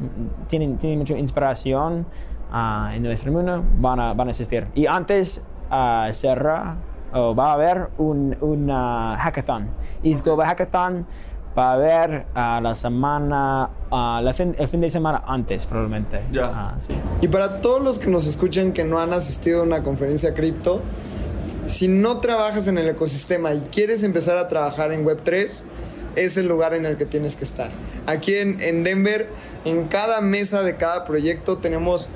tienen, 0.48 0.78
tienen 0.78 0.98
mucha 0.98 1.16
inspiración 1.18 2.06
ah, 2.52 2.90
en 2.94 3.02
nuestro 3.02 3.32
mundo, 3.32 3.64
van 3.78 4.00
a, 4.00 4.12
van 4.14 4.28
a 4.28 4.30
asistir. 4.30 4.66
Y 4.74 4.86
antes 4.86 5.44
ah, 5.70 6.08
cerra, 6.12 6.76
o 7.12 7.34
va 7.34 7.50
a 7.50 7.52
haber 7.54 7.88
un, 7.98 8.36
un 8.40 8.68
hackathon. 8.70 9.68
East 10.02 10.24
Global 10.24 10.46
Hackathon 10.46 11.06
va 11.58 11.70
a 11.70 11.72
haber 11.72 12.26
la 12.34 12.72
semana, 12.76 13.68
la 13.90 14.32
fin- 14.32 14.54
el 14.56 14.68
fin 14.68 14.80
de 14.80 14.88
semana 14.88 15.20
antes, 15.26 15.66
probablemente. 15.66 16.22
Ya. 16.30 16.46
Ah, 16.46 16.74
sí. 16.78 16.94
Y 17.20 17.26
para 17.26 17.60
todos 17.60 17.82
los 17.82 17.98
que 17.98 18.08
nos 18.08 18.26
escuchen 18.28 18.72
que 18.72 18.84
no 18.84 19.00
han 19.00 19.12
asistido 19.12 19.60
a 19.60 19.64
una 19.64 19.82
conferencia 19.82 20.32
cripto, 20.34 20.82
si 21.66 21.88
no 21.88 22.18
trabajas 22.18 22.68
en 22.68 22.78
el 22.78 22.88
ecosistema 22.88 23.52
y 23.54 23.60
quieres 23.62 24.04
empezar 24.04 24.36
a 24.38 24.46
trabajar 24.46 24.92
en 24.92 25.04
Web3, 25.04 25.64
es 26.16 26.36
el 26.36 26.46
lugar 26.48 26.74
en 26.74 26.86
el 26.86 26.96
que 26.96 27.06
tienes 27.06 27.36
que 27.36 27.44
estar. 27.44 27.70
Aquí 28.06 28.34
en, 28.34 28.60
en 28.60 28.84
Denver, 28.84 29.28
en 29.64 29.88
cada 29.88 30.20
mesa 30.20 30.62
de 30.62 30.76
cada 30.76 31.04
proyecto 31.04 31.58
tenemos 31.58 32.08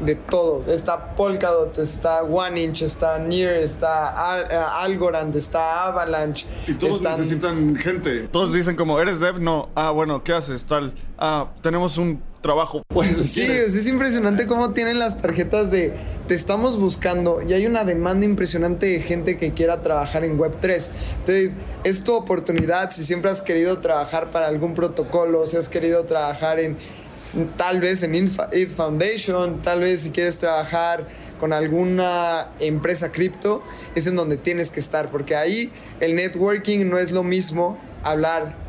de 0.00 0.14
todo. 0.14 0.64
Está 0.72 1.16
Polkadot, 1.16 1.76
está 1.78 2.22
OneInch, 2.22 2.82
está 2.82 3.18
Near, 3.18 3.54
está 3.54 4.32
Al- 4.32 4.44
eh, 4.50 4.56
Algorand, 4.80 5.34
está 5.34 5.86
Avalanche. 5.86 6.46
Y 6.68 6.74
todos 6.74 6.94
están- 6.96 7.18
necesitan 7.18 7.74
gente. 7.76 8.28
Todos 8.28 8.52
dicen 8.52 8.76
como, 8.76 9.00
¿eres 9.00 9.18
dev? 9.18 9.40
No. 9.40 9.70
Ah, 9.74 9.90
bueno, 9.90 10.22
¿qué 10.22 10.32
haces? 10.34 10.64
Tal. 10.66 10.94
Ah, 11.18 11.48
tenemos 11.62 11.98
un 11.98 12.22
trabajo. 12.40 12.82
Pues, 12.88 13.30
Sí, 13.30 13.40
¿quieres? 13.40 13.74
es, 13.74 13.76
es 13.76 13.88
impresionante 13.88 14.46
cómo 14.46 14.72
tienen 14.72 14.98
las 14.98 15.18
tarjetas 15.18 15.70
de 15.70 15.94
te 16.28 16.34
estamos 16.34 16.78
buscando 16.78 17.40
y 17.46 17.54
hay 17.54 17.66
una 17.66 17.84
demanda 17.84 18.26
impresionante 18.26 18.86
de 18.86 19.00
gente 19.00 19.38
que 19.38 19.52
quiera 19.52 19.82
trabajar 19.82 20.24
en 20.24 20.38
Web3. 20.38 20.90
Entonces, 21.18 21.54
es 21.84 22.04
tu 22.04 22.14
oportunidad 22.14 22.90
si 22.90 23.04
siempre 23.04 23.30
has 23.30 23.40
querido 23.40 23.78
trabajar 23.78 24.30
para 24.30 24.46
algún 24.46 24.74
protocolo, 24.74 25.46
si 25.46 25.56
has 25.56 25.68
querido 25.68 26.04
trabajar 26.04 26.60
en 26.60 26.76
tal 27.56 27.80
vez 27.80 28.02
en 28.02 28.14
ETH 28.14 28.70
Foundation, 28.70 29.62
tal 29.62 29.80
vez 29.80 30.00
si 30.00 30.10
quieres 30.10 30.38
trabajar 30.38 31.06
con 31.38 31.52
alguna 31.52 32.48
empresa 32.58 33.12
cripto, 33.12 33.62
es 33.94 34.06
en 34.06 34.16
donde 34.16 34.36
tienes 34.36 34.70
que 34.70 34.80
estar, 34.80 35.10
porque 35.10 35.36
ahí 35.36 35.72
el 36.00 36.16
networking 36.16 36.88
no 36.88 36.98
es 36.98 37.12
lo 37.12 37.22
mismo 37.22 37.78
hablar 38.02 38.67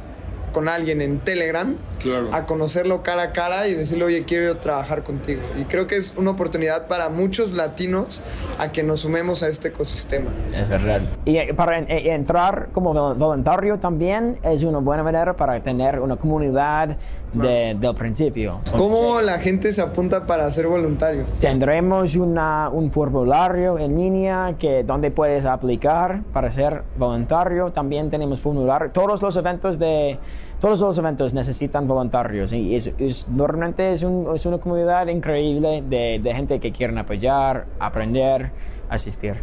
con 0.51 0.67
alguien 0.69 1.01
en 1.01 1.19
Telegram 1.19 1.75
Claro. 1.99 2.29
a 2.31 2.45
conocerlo 2.45 3.03
cara 3.03 3.23
a 3.23 3.31
cara 3.33 3.67
y 3.67 3.73
decirle, 3.73 4.05
oye, 4.05 4.23
quiero 4.23 4.57
trabajar 4.57 5.03
contigo. 5.03 5.41
Y 5.59 5.63
creo 5.65 5.85
que 5.85 5.97
es 5.97 6.13
una 6.15 6.31
oportunidad 6.31 6.87
para 6.87 7.09
muchos 7.09 7.51
latinos 7.51 8.21
a 8.57 8.71
que 8.71 8.83
nos 8.83 9.01
sumemos 9.01 9.43
a 9.43 9.49
este 9.49 9.67
ecosistema. 9.67 10.31
Es 10.55 10.69
verdad. 10.69 11.01
Y 11.25 11.37
eh, 11.37 11.53
para 11.53 11.79
eh, 11.79 12.13
entrar 12.13 12.69
como 12.71 12.93
vol- 12.93 13.17
voluntario 13.17 13.79
también 13.79 14.39
es 14.43 14.63
una 14.63 14.77
buena 14.79 15.03
manera 15.03 15.35
para 15.35 15.61
tener 15.61 15.99
una 15.99 16.15
comunidad 16.15 16.95
de- 17.33 17.75
del 17.79 17.95
principio. 17.95 18.59
¿Cómo 18.77 19.21
la 19.21 19.39
gente 19.39 19.71
se 19.73 19.81
apunta 19.81 20.25
para 20.25 20.49
ser 20.51 20.67
voluntario? 20.67 21.25
Tendremos 21.39 22.15
una, 22.15 22.69
un 22.69 22.89
formulario 22.91 23.77
en 23.77 23.95
línea 23.97 24.55
que, 24.57 24.83
donde 24.83 25.11
puedes 25.11 25.45
aplicar 25.45 26.21
para 26.33 26.49
ser 26.51 26.83
voluntario. 26.97 27.71
También 27.71 28.09
tenemos 28.09 28.39
formulario. 28.39 28.91
Todos 28.91 29.21
los 29.21 29.35
eventos 29.37 29.77
de 29.79 30.17
todos 30.59 30.81
los 30.81 30.97
eventos 30.97 31.33
necesitan 31.33 31.87
voluntarios 31.87 32.51
y 32.51 32.75
es, 32.75 32.93
es- 32.97 33.29
normalmente 33.29 33.93
es, 33.93 34.03
un- 34.03 34.27
es 34.35 34.45
una 34.45 34.57
comunidad 34.57 35.07
increíble 35.07 35.81
de, 35.87 36.19
de 36.21 36.35
gente 36.35 36.59
que 36.59 36.71
quieren 36.73 36.97
apoyar, 36.97 37.65
aprender, 37.79 38.51
asistir. 38.89 39.35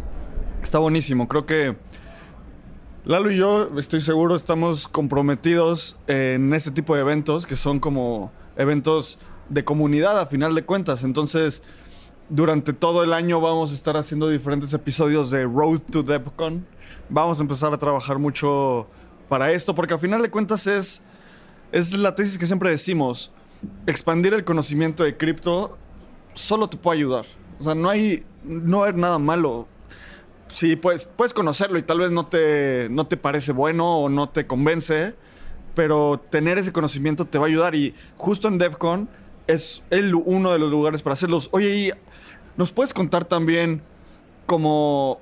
Está 0.61 0.77
buenísimo. 0.79 1.27
Creo 1.27 1.45
que 1.45 1.75
Lalo 3.07 3.31
y 3.31 3.37
yo, 3.37 3.69
estoy 3.79 4.01
seguro, 4.01 4.35
estamos 4.35 4.89
comprometidos 4.89 5.95
en 6.07 6.53
este 6.53 6.71
tipo 6.71 6.93
de 6.93 6.99
eventos 6.99 7.47
que 7.47 7.55
son 7.55 7.79
como 7.79 8.33
eventos 8.57 9.17
de 9.47 9.63
comunidad 9.63 10.19
a 10.19 10.25
final 10.25 10.53
de 10.55 10.65
cuentas. 10.65 11.05
Entonces, 11.05 11.63
durante 12.27 12.73
todo 12.73 13.05
el 13.05 13.13
año 13.13 13.39
vamos 13.39 13.71
a 13.71 13.75
estar 13.75 13.95
haciendo 13.95 14.27
diferentes 14.27 14.73
episodios 14.73 15.31
de 15.31 15.45
Road 15.45 15.79
to 15.89 16.03
DevCon. 16.03 16.67
Vamos 17.07 17.39
a 17.39 17.43
empezar 17.43 17.71
a 17.71 17.77
trabajar 17.77 18.19
mucho 18.19 18.87
para 19.29 19.53
esto, 19.53 19.73
porque 19.73 19.93
a 19.93 19.97
final 19.97 20.21
de 20.21 20.29
cuentas 20.29 20.67
es, 20.67 21.01
es 21.71 21.93
la 21.93 22.13
tesis 22.13 22.37
que 22.37 22.45
siempre 22.45 22.69
decimos. 22.69 23.31
Expandir 23.85 24.33
el 24.33 24.43
conocimiento 24.43 25.05
de 25.05 25.15
cripto 25.15 25.77
solo 26.33 26.67
te 26.67 26.75
puede 26.75 26.97
ayudar. 26.97 27.25
O 27.57 27.63
sea, 27.63 27.73
no 27.73 27.87
hay, 27.87 28.25
no 28.43 28.83
hay 28.83 28.91
nada 28.91 29.17
malo. 29.17 29.65
Sí, 30.49 30.75
pues, 30.75 31.09
puedes 31.15 31.33
conocerlo 31.33 31.77
y 31.77 31.83
tal 31.83 31.99
vez 31.99 32.11
no 32.11 32.27
te, 32.27 32.87
no 32.89 33.07
te 33.07 33.17
parece 33.17 33.51
bueno 33.51 33.99
o 33.99 34.09
no 34.09 34.29
te 34.29 34.47
convence, 34.47 35.15
pero 35.75 36.19
tener 36.29 36.57
ese 36.57 36.71
conocimiento 36.71 37.25
te 37.25 37.37
va 37.37 37.45
a 37.45 37.47
ayudar. 37.47 37.75
Y 37.75 37.93
justo 38.15 38.47
en 38.47 38.57
DevCon 38.57 39.09
es 39.47 39.83
el, 39.89 40.15
uno 40.15 40.51
de 40.51 40.59
los 40.59 40.71
lugares 40.71 41.01
para 41.01 41.13
hacerlos. 41.13 41.49
Oye, 41.51 41.75
y 41.75 41.91
¿nos 42.55 42.71
puedes 42.71 42.93
contar 42.93 43.25
también 43.25 43.81
como 44.45 45.19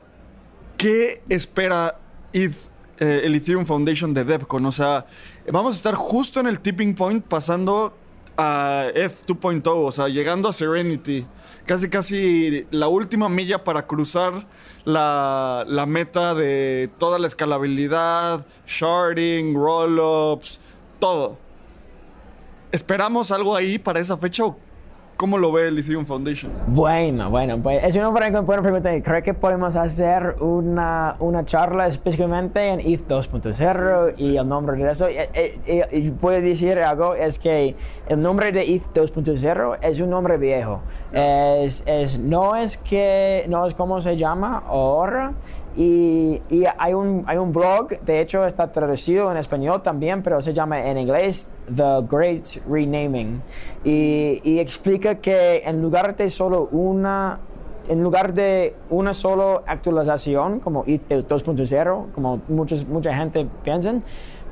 qué 0.77 1.21
espera 1.29 1.99
eh, 2.33 2.51
el 2.99 3.35
Ethereum 3.35 3.65
Foundation 3.65 4.13
de 4.13 4.23
DevCon? 4.23 4.65
O 4.65 4.71
sea, 4.71 5.05
vamos 5.51 5.75
a 5.75 5.77
estar 5.77 5.95
justo 5.95 6.39
en 6.39 6.47
el 6.47 6.59
tipping 6.59 6.95
point 6.95 7.25
pasando 7.25 7.95
a 8.38 8.88
ETH 8.93 9.26
2.0, 9.26 9.62
o 9.65 9.91
sea, 9.91 10.08
llegando 10.08 10.50
a 10.50 10.54
Serenity. 10.54 11.26
Casi, 11.65 11.89
casi 11.89 12.67
la 12.71 12.88
última 12.88 13.28
milla 13.30 13.63
para 13.63 13.88
cruzar 13.88 14.48
la, 14.84 15.63
la 15.67 15.86
meta 15.86 16.36
de 16.36 16.89
toda 17.00 17.17
la 17.17 17.28
escalabilidad, 17.28 18.45
sharding, 18.67 19.56
rollups, 19.56 20.60
todo. 21.00 21.38
¿Esperamos 22.71 23.32
algo 23.32 23.56
ahí 23.56 23.80
para 23.80 24.00
esa 24.00 24.17
fecha 24.17 24.45
o 24.45 24.58
cómo 25.17 25.38
lo 25.38 25.51
ve 25.51 25.67
el 25.67 25.78
Ethereum 25.78 26.06
Foundation? 26.06 26.51
Bueno, 26.67 27.30
bueno, 27.30 27.60
pues 27.62 27.84
es 27.84 27.95
una 27.95 28.10
buena, 28.10 28.45
pregunta. 28.45 28.91
Creo 29.01 29.23
que 29.23 29.34
podemos 29.34 29.75
hacer 29.75 30.36
una, 30.39 31.15
una 31.19 31.45
charla 31.45 31.88
específicamente 31.88 32.67
en 32.67 32.80
ETH 32.80 33.08
2.0 33.08 34.19
y 34.19 34.38
el 34.38 34.47
nombre 34.47 34.78
de 34.78 34.91
eso. 34.91 35.08
Eh, 35.08 35.30
eh, 35.34 35.60
eh, 35.65 35.88
y 35.91 36.12
puedo 36.12 36.41
decir 36.41 36.80
algo, 36.80 37.15
es 37.15 37.39
que 37.39 37.75
el 38.08 38.21
nombre 38.21 38.51
de 38.51 38.62
ETH 38.62 38.93
2.0 38.93 39.80
es 39.82 39.99
un 39.99 40.10
nombre 40.10 40.38
viejo. 40.38 40.82
Es, 41.12 41.84
es, 41.88 42.19
no 42.19 42.56
es 42.56 42.78
que, 42.78 43.45
no 43.47 43.65
es 43.65 43.73
como 43.73 44.01
se 44.01 44.17
llama 44.17 44.63
ahora. 44.67 45.34
Y, 45.77 46.41
y 46.49 46.63
hay, 46.77 46.93
un, 46.93 47.23
hay 47.27 47.38
un 47.38 47.51
blog, 47.51 47.99
de 47.99 48.21
hecho 48.21 48.45
está 48.45 48.71
traducido 48.71 49.29
en 49.29 49.38
español 49.38 49.81
también, 49.81 50.23
pero 50.23 50.41
se 50.41 50.53
llama 50.53 50.85
en 50.85 50.97
inglés 50.97 51.49
The 51.73 52.05
Great 52.09 52.65
Renaming. 52.69 53.41
Y, 53.83 54.41
y 54.43 54.59
explica 54.59 55.15
que 55.15 55.63
en 55.65 55.81
lugar 55.81 56.15
de 56.15 56.29
solo 56.29 56.69
una, 56.71 57.39
en 57.89 58.01
lugar 58.01 58.33
de 58.33 58.73
una 58.89 59.13
sola 59.13 59.61
actualización, 59.65 60.61
como 60.61 60.83
ETH 60.88 61.09
2.0, 61.09 62.11
como 62.13 62.41
muchos, 62.47 62.88
mucha 62.88 63.13
gente 63.13 63.45
piensa, 63.63 63.95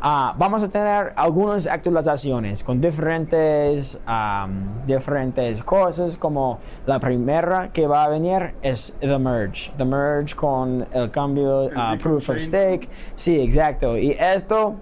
ah, 0.04 0.36
vamos 0.38 0.62
a 0.62 0.70
tener 0.70 1.14
algunas 1.16 1.66
actualizaciones 1.66 2.64
con 2.64 2.80
diferentes, 2.80 4.00
am, 4.06 4.86
diferentes 4.86 5.64
cosas, 5.64 6.18
como 6.18 6.60
la 6.86 7.00
primera 7.00 7.72
que 7.72 7.88
va 7.88 8.04
a 8.04 8.10
venir 8.10 8.54
es 8.62 8.96
The 9.00 9.18
Merge. 9.18 9.72
The 9.78 9.86
Merge 9.86 10.36
con 10.36 10.86
el 10.92 11.10
cambio 11.10 11.70
beacon 11.70 11.98
Proof 11.98 12.30
of. 12.30 12.38
Stake. 12.38 12.88
Sí, 13.16 13.40
exacto. 13.40 13.98
Y 13.98 14.12
esto 14.12 14.76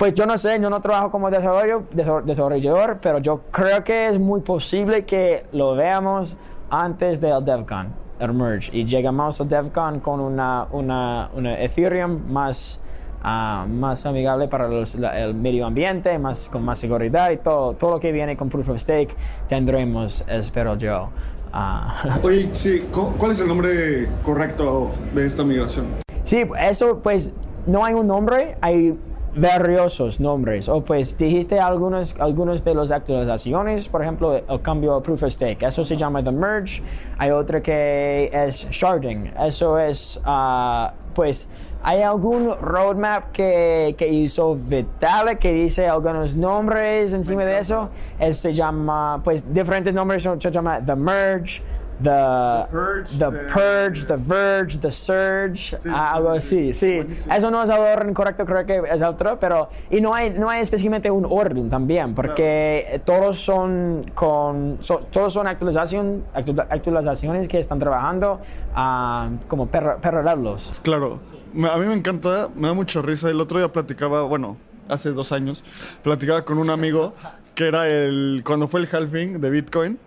pues 0.00 0.14
yo 0.14 0.24
no 0.24 0.38
sé, 0.38 0.58
yo 0.58 0.70
no 0.70 0.80
trabajo 0.80 1.10
como 1.10 1.28
desarrollador, 1.30 3.00
pero 3.02 3.18
yo 3.18 3.42
creo 3.50 3.84
que 3.84 4.08
es 4.08 4.18
muy 4.18 4.40
posible 4.40 5.04
que 5.04 5.44
lo 5.52 5.76
veamos 5.76 6.38
antes 6.70 7.20
del 7.20 7.44
DevCon, 7.44 7.92
el 8.18 8.32
merge, 8.32 8.74
y 8.74 8.86
llegamos 8.86 9.38
al 9.42 9.48
DevCon 9.48 10.00
con 10.00 10.20
una, 10.20 10.66
una, 10.70 11.28
una 11.34 11.60
Ethereum 11.60 12.32
más, 12.32 12.80
ah, 13.22 13.66
más 13.68 14.06
amigable 14.06 14.48
para 14.48 14.68
los- 14.68 14.94
la- 14.94 15.18
el 15.20 15.34
medio 15.34 15.66
ambiente, 15.66 16.18
más, 16.18 16.48
con 16.50 16.64
más 16.64 16.78
seguridad 16.78 17.30
y 17.30 17.36
todo, 17.36 17.74
todo 17.74 17.92
lo 17.92 18.00
que 18.00 18.12
viene 18.12 18.36
con 18.36 18.48
Proof 18.48 18.70
of 18.70 18.78
Stake 18.78 19.14
tendremos, 19.48 20.24
espero 20.28 20.76
yo. 20.76 21.08
Ah, 21.52 22.02
Oye, 22.22 22.48
sí, 22.52 22.80
cu- 22.92 23.12
¿cuál 23.18 23.32
es 23.32 23.40
el 23.40 23.48
nombre 23.48 24.08
correcto 24.22 24.90
de 25.14 25.26
esta 25.26 25.42
migración? 25.44 25.86
Sí, 26.24 26.44
eso 26.60 27.00
pues 27.02 27.34
no 27.66 27.84
hay 27.84 27.94
un 27.94 28.06
nombre, 28.06 28.56
hay 28.60 28.96
varios 29.34 30.20
nombres. 30.20 30.68
O 30.68 30.82
pues 30.84 31.16
dijiste 31.18 31.58
algunos, 31.58 32.14
algunos 32.20 32.64
de 32.64 32.74
las 32.74 32.90
actualizaciones, 32.90 33.88
por 33.88 34.02
ejemplo, 34.02 34.36
el 34.36 34.62
cambio 34.62 34.94
a 34.94 35.02
Proof 35.02 35.24
of 35.24 35.30
Stake, 35.32 35.64
eso 35.66 35.84
se 35.84 35.96
llama 35.96 36.22
The 36.22 36.30
Merge. 36.32 36.82
Hay 37.18 37.30
otra 37.30 37.60
que 37.62 38.30
es 38.32 38.68
Sharding, 38.70 39.32
eso 39.46 39.78
es 39.78 40.20
ah, 40.24 40.92
pues... 41.14 41.50
¿Hay 41.82 42.02
algún 42.02 42.54
roadmap 42.60 43.32
que, 43.32 43.94
que 43.96 44.06
hizo 44.08 44.54
Vitalik 44.54 45.38
que 45.38 45.52
dice 45.52 45.88
algunos 45.88 46.36
nombres 46.36 47.14
encima 47.14 47.44
de 47.44 47.58
eso? 47.58 47.88
Él 48.18 48.34
se 48.34 48.52
llama, 48.52 49.22
pues, 49.24 49.52
diferentes 49.52 49.94
nombres, 49.94 50.22
se 50.22 50.50
llama 50.50 50.80
The 50.84 50.94
Merge, 50.94 51.62
The, 52.02 52.66
Purge, 52.70 53.10
the 53.18 53.18
the- 53.18 53.52
Purge, 53.52 54.06
The 54.06 54.16
Verge, 54.16 54.78
The 54.78 54.90
Surge, 54.90 55.76
Sí, 55.76 55.88
ah, 55.92 56.12
sí, 56.12 56.16
algo 56.16 56.34
sí, 56.40 56.40
sí. 56.40 56.70
así, 56.70 56.74
sí. 56.74 56.96
Buenísimo. 56.96 57.34
Eso 57.34 57.50
no 57.50 57.62
es 57.62 57.70
el 57.70 57.76
orden 57.78 58.14
correcto, 58.14 58.44
creo 58.46 58.64
que 58.64 58.82
es 58.90 59.02
otro, 59.02 59.38
pero... 59.38 59.68
Y 59.90 60.00
no 60.00 60.14
hay, 60.14 60.30
no 60.30 60.48
hay 60.48 60.62
específicamente 60.62 61.10
un 61.10 61.26
orden 61.28 61.68
también, 61.68 62.14
porque 62.14 63.00
todos 63.04 63.38
son 63.38 64.04
con... 64.14 64.78
so- 64.80 65.00
todos 65.10 65.32
son 65.32 65.46
actualización, 65.46 66.24
actu- 66.34 66.66
actualizaciones 66.70 67.48
que 67.48 67.58
están 67.58 67.78
trabajando 67.78 68.40
ah, 68.74 69.28
como 69.48 69.66
per- 69.66 69.96
paralelos. 70.00 70.80
Claro, 70.82 71.20
me- 71.52 71.68
a 71.70 71.76
mí 71.76 71.86
me 71.86 71.94
encanta, 71.94 72.48
me 72.54 72.68
da 72.68 72.74
mucha 72.74 73.02
risa. 73.02 73.28
El 73.28 73.40
otro 73.40 73.58
día 73.58 73.70
platicaba, 73.70 74.22
bueno, 74.22 74.56
hace 74.88 75.10
dos 75.10 75.32
años, 75.32 75.62
platicaba 76.02 76.44
con 76.44 76.58
un 76.58 76.70
amigo 76.70 77.14
que 77.54 77.68
era 77.68 77.86
el, 77.88 78.42
cuando 78.46 78.68
fue 78.68 78.80
el 78.80 78.88
halving 78.90 79.40
de 79.40 79.50
Bitcoin. 79.50 79.98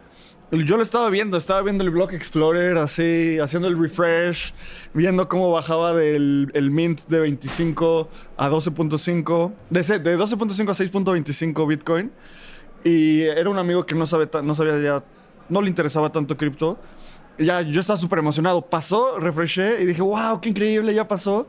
Yo 0.54 0.78
lo 0.78 0.84
estaba 0.84 1.10
viendo, 1.10 1.36
estaba 1.36 1.64
viendo 1.64 1.84
el 1.84 1.90
Block 1.90 2.14
Explorer 2.14 2.78
así, 2.78 3.40
haciendo 3.40 3.68
el 3.68 3.80
refresh, 3.80 4.54
viendo 4.94 5.28
cómo 5.28 5.52
bajaba 5.52 5.96
del 5.96 6.52
el 6.54 6.70
mint 6.70 7.08
de 7.08 7.22
25 7.22 8.08
a 8.38 8.50
12.5, 8.52 9.52
de, 9.72 9.82
de 9.82 10.16
12.5 10.16 10.70
a 10.70 10.74
6.25 10.74 11.68
Bitcoin. 11.68 12.12
Y 12.84 13.22
era 13.22 13.50
un 13.50 13.58
amigo 13.58 13.84
que 13.88 13.96
no, 13.96 14.06
sabe 14.06 14.30
no 14.44 14.54
sabía 14.54 14.80
ya 14.80 15.04
no 15.50 15.60
le 15.60 15.70
interesaba 15.70 16.12
tanto 16.12 16.38
cripto. 16.38 16.78
Ya, 17.40 17.62
yo 17.62 17.80
estaba 17.80 17.98
súper 17.98 18.20
emocionado. 18.20 18.62
Pasó, 18.62 19.18
refresché 19.18 19.82
y 19.82 19.88
dije, 19.88 20.04
wow, 20.04 20.40
qué 20.40 20.50
increíble, 20.50 20.94
ya 20.94 21.08
pasó. 21.08 21.48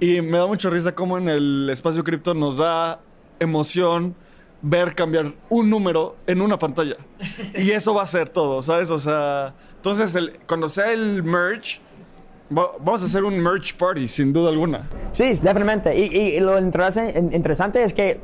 Y 0.00 0.20
me 0.20 0.38
da 0.38 0.48
mucha 0.48 0.68
risa 0.68 0.96
cómo 0.96 1.16
en 1.16 1.28
el 1.28 1.70
espacio 1.70 2.02
cripto 2.02 2.34
nos 2.34 2.56
da 2.56 3.00
emoción 3.38 4.16
ver 4.62 4.94
cambiar 4.94 5.32
un 5.50 5.68
número 5.68 6.16
en 6.26 6.40
una 6.40 6.58
pantalla. 6.58 6.96
Y 7.56 7.70
eso 7.72 7.94
va 7.94 8.02
a 8.02 8.06
ser 8.06 8.28
todo, 8.28 8.62
¿sabes? 8.62 8.90
O 8.90 8.98
sea, 8.98 9.54
entonces 9.76 10.14
el, 10.14 10.38
cuando 10.46 10.68
sea 10.68 10.92
el 10.92 11.22
merge, 11.22 11.80
va- 12.56 12.70
vamos 12.78 13.02
a 13.02 13.06
hacer 13.06 13.24
un 13.24 13.38
merge 13.40 13.74
party, 13.76 14.06
sin 14.08 14.32
duda 14.32 14.50
alguna. 14.50 14.88
Sí, 15.10 15.24
definitivamente. 15.28 15.98
Y, 15.98 16.04
y 16.36 16.40
lo 16.40 16.58
interesa- 16.58 17.10
interesante 17.10 17.82
es 17.82 17.92
que 17.92 18.20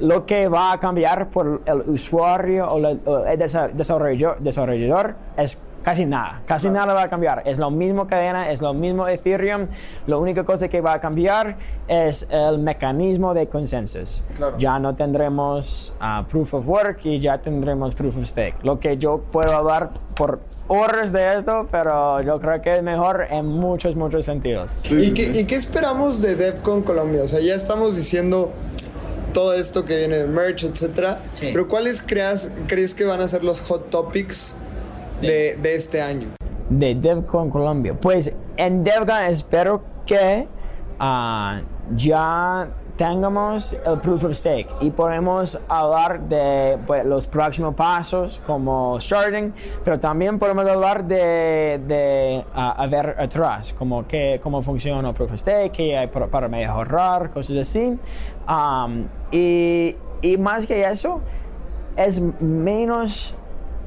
lo 0.00 0.26
que 0.26 0.48
va 0.48 0.72
a 0.72 0.80
cambiar 0.80 1.28
por 1.30 1.62
el 1.64 1.80
usuario 1.90 2.68
o, 2.70 2.78
el 2.78 3.00
desa- 3.38 3.70
desarrollador, 3.72 4.38
desarrollador 4.40 5.14
es 5.36 5.62
casi 5.82 6.04
nada. 6.04 6.42
Casi 6.46 6.70
nada 6.70 6.94
va 6.94 7.02
a 7.02 7.08
cambiar. 7.08 7.42
Es 7.44 7.58
lo 7.58 7.70
mismo 7.70 8.06
cadena, 8.06 8.50
es 8.50 8.60
lo 8.60 8.74
mismo 8.74 9.08
Ethereum. 9.08 9.68
La 10.06 10.16
única 10.16 10.44
cosa 10.44 10.68
que 10.68 10.80
va 10.80 10.94
a 10.94 11.00
cambiar 11.00 11.56
es 11.86 12.26
el 12.30 12.58
mecanismo 12.58 13.34
de 13.34 13.46
consensus. 13.48 14.22
Claro. 14.36 14.58
Ya 14.58 14.78
no 14.78 14.94
tendremos 14.94 15.94
ah, 16.00 16.24
proof 16.28 16.54
of 16.54 16.68
work 16.68 17.00
y 17.04 17.20
ya 17.20 17.38
tendremos 17.38 17.94
proof 17.94 18.16
of 18.16 18.24
stake. 18.24 18.56
Lo 18.62 18.78
que 18.78 18.98
yo 18.98 19.18
puedo 19.30 19.56
hablar 19.56 19.90
por 20.16 20.40
horas 20.68 21.12
de 21.12 21.36
esto, 21.36 21.66
pero 21.70 22.20
yo 22.22 22.38
creo 22.40 22.60
que 22.60 22.76
es 22.76 22.82
mejor 22.82 23.26
en 23.30 23.46
muchos, 23.46 23.96
muchos 23.96 24.24
sentidos. 24.24 24.76
¿Y, 24.90 25.12
qué, 25.12 25.40
y 25.40 25.44
qué 25.44 25.56
esperamos 25.56 26.20
de 26.20 26.36
DevCon 26.36 26.82
Colombia? 26.82 27.22
O 27.22 27.28
sea, 27.28 27.40
ya 27.40 27.54
estamos 27.54 27.96
diciendo 27.96 28.52
todo 29.32 29.54
esto 29.54 29.84
que 29.84 29.96
viene 29.96 30.16
de 30.16 30.26
merch, 30.26 30.64
etcétera. 30.64 31.22
Sí. 31.32 31.50
Pero 31.52 31.68
¿cuáles 31.68 32.02
creas, 32.02 32.52
crees 32.66 32.94
que 32.94 33.04
van 33.04 33.20
a 33.20 33.28
ser 33.28 33.44
los 33.44 33.60
hot 33.62 33.90
topics 33.90 34.54
de, 35.20 35.58
de 35.60 35.74
este 35.74 36.00
año? 36.00 36.38
de 36.68 36.94
DevCon 36.94 37.50
Colombia. 37.50 37.94
Pues 37.94 38.34
en 38.56 38.84
DevCon 38.84 39.24
espero 39.24 39.82
que 40.06 40.46
ah, 40.98 41.60
ya 41.94 42.68
tengamos 42.96 43.74
el 43.86 44.00
proof 44.00 44.24
of 44.24 44.32
stake 44.32 44.68
y 44.80 44.90
podemos 44.90 45.58
hablar 45.68 46.20
de 46.22 46.78
pues, 46.84 47.06
los 47.06 47.28
próximos 47.28 47.74
pasos 47.76 48.40
como 48.44 49.00
starting, 49.00 49.52
pero 49.84 50.00
también 50.00 50.38
podemos 50.38 50.66
hablar 50.66 51.04
de, 51.04 51.80
de 51.86 52.44
ah, 52.54 52.74
a 52.76 52.86
ver 52.88 53.14
atrás, 53.18 53.72
como 53.78 54.06
que, 54.06 54.40
cómo 54.42 54.62
funciona 54.62 55.08
el 55.08 55.14
proof 55.14 55.32
of 55.32 55.38
stake, 55.38 55.72
qué 55.72 55.96
hay 55.96 56.08
para, 56.08 56.26
para 56.26 56.48
mejorar, 56.48 57.30
cosas 57.30 57.56
así. 57.58 57.96
Um, 58.48 59.06
y, 59.30 59.94
y 60.20 60.36
más 60.36 60.66
que 60.66 60.82
eso, 60.82 61.20
es 61.96 62.20
menos 62.40 63.37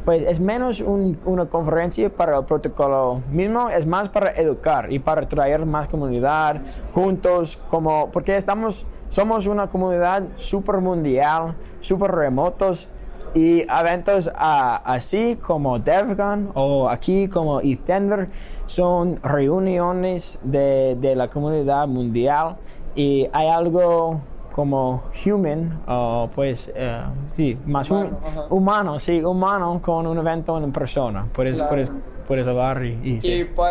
pues 0.05 0.23
es 0.27 0.39
menos 0.39 0.79
un- 0.79 1.19
una 1.25 1.45
conferencia 1.45 2.09
para 2.09 2.37
el 2.37 2.45
protocolo 2.45 3.21
mismo, 3.31 3.69
es 3.69 3.85
más 3.85 4.09
para 4.09 4.31
educar 4.31 4.91
y 4.91 4.99
para 4.99 5.27
traer 5.27 5.65
más 5.65 5.87
comunidad 5.87 6.61
juntos, 6.93 7.59
como 7.69 8.09
porque 8.11 8.35
estamos, 8.35 8.85
somos 9.09 9.47
una 9.47 9.67
comunidad 9.67 10.23
súper 10.37 10.77
mundial, 10.77 11.55
súper 11.81 12.11
remotos 12.11 12.89
y 13.33 13.61
eventos 13.61 14.29
así 14.35 15.37
como 15.41 15.79
DevCon 15.79 16.49
o 16.55 16.89
aquí 16.89 17.27
como 17.29 17.61
Denver 17.61 18.27
son 18.65 19.19
reuniones 19.23 20.39
de, 20.43 20.97
de 20.99 21.15
la 21.15 21.27
comunidad 21.29 21.87
mundial 21.87 22.55
y 22.95 23.27
hay 23.31 23.47
algo 23.47 24.21
como 24.51 25.03
human, 25.25 25.79
o 25.87 26.29
pues, 26.33 26.71
eh, 26.75 27.01
sí, 27.25 27.57
más 27.65 27.89
hu- 27.89 27.93
Humano, 28.09 28.47
humano, 28.49 28.99
sí, 28.99 29.21
humano 29.21 29.81
con 29.81 30.05
un 30.07 30.17
evento 30.17 30.57
en 30.61 30.71
persona. 30.71 31.25
Puedes, 31.33 31.55
Claro. 31.55 31.69
puedes, 31.69 31.91
puedes 32.27 32.47
hablar 32.47 32.83
y, 32.85 32.99
y 33.03 33.21
sí. 33.21 33.45
Po- 33.55 33.65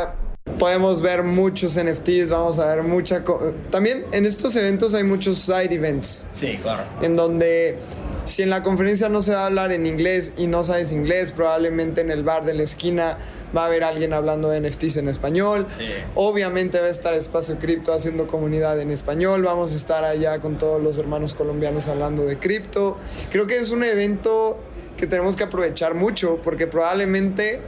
podemos 0.58 1.00
ver 1.00 1.22
muchos 1.22 1.76
NFTs, 1.76 2.30
vamos 2.30 2.58
a 2.58 2.74
ver 2.74 2.82
mucha... 2.84 3.22
co- 3.24 3.52
También 3.70 4.04
en 4.12 4.26
estos 4.26 4.56
eventos 4.56 4.94
hay 4.94 5.04
muchos 5.04 5.38
side 5.38 5.72
events. 5.74 6.26
Sí, 6.32 6.58
claro. 6.62 6.82
en 7.02 7.14
donde 7.16 7.78
si 8.24 8.42
en 8.42 8.50
la 8.50 8.62
conferencia 8.62 9.08
no 9.08 9.22
se 9.22 9.32
va 9.32 9.42
a 9.42 9.46
hablar 9.46 9.72
en 9.72 9.86
inglés 9.86 10.32
y 10.36 10.46
no 10.46 10.64
sabes 10.64 10.92
inglés, 10.92 11.32
probablemente 11.32 12.00
en 12.00 12.10
el 12.10 12.22
bar 12.22 12.44
de 12.44 12.54
la 12.54 12.62
esquina 12.62 13.18
va 13.56 13.62
a 13.62 13.66
haber 13.66 13.84
alguien 13.84 14.12
hablando 14.12 14.50
de 14.50 14.60
NFTs 14.60 14.98
en 14.98 15.08
español. 15.08 15.66
Sí. 15.76 15.86
Obviamente 16.14 16.78
va 16.80 16.86
a 16.86 16.90
estar 16.90 17.14
Espacio 17.14 17.58
Cripto 17.58 17.92
haciendo 17.92 18.26
comunidad 18.26 18.80
en 18.80 18.90
español. 18.90 19.42
Vamos 19.42 19.72
a 19.72 19.76
estar 19.76 20.04
allá 20.04 20.40
con 20.40 20.58
todos 20.58 20.80
los 20.82 20.98
hermanos 20.98 21.34
colombianos 21.34 21.88
hablando 21.88 22.24
de 22.24 22.38
cripto. 22.38 22.96
Creo 23.32 23.46
que 23.46 23.56
es 23.58 23.70
un 23.70 23.82
evento 23.82 24.58
que 24.96 25.06
tenemos 25.06 25.34
que 25.34 25.44
aprovechar 25.44 25.94
mucho 25.94 26.40
porque 26.42 26.66
probablemente 26.66 27.60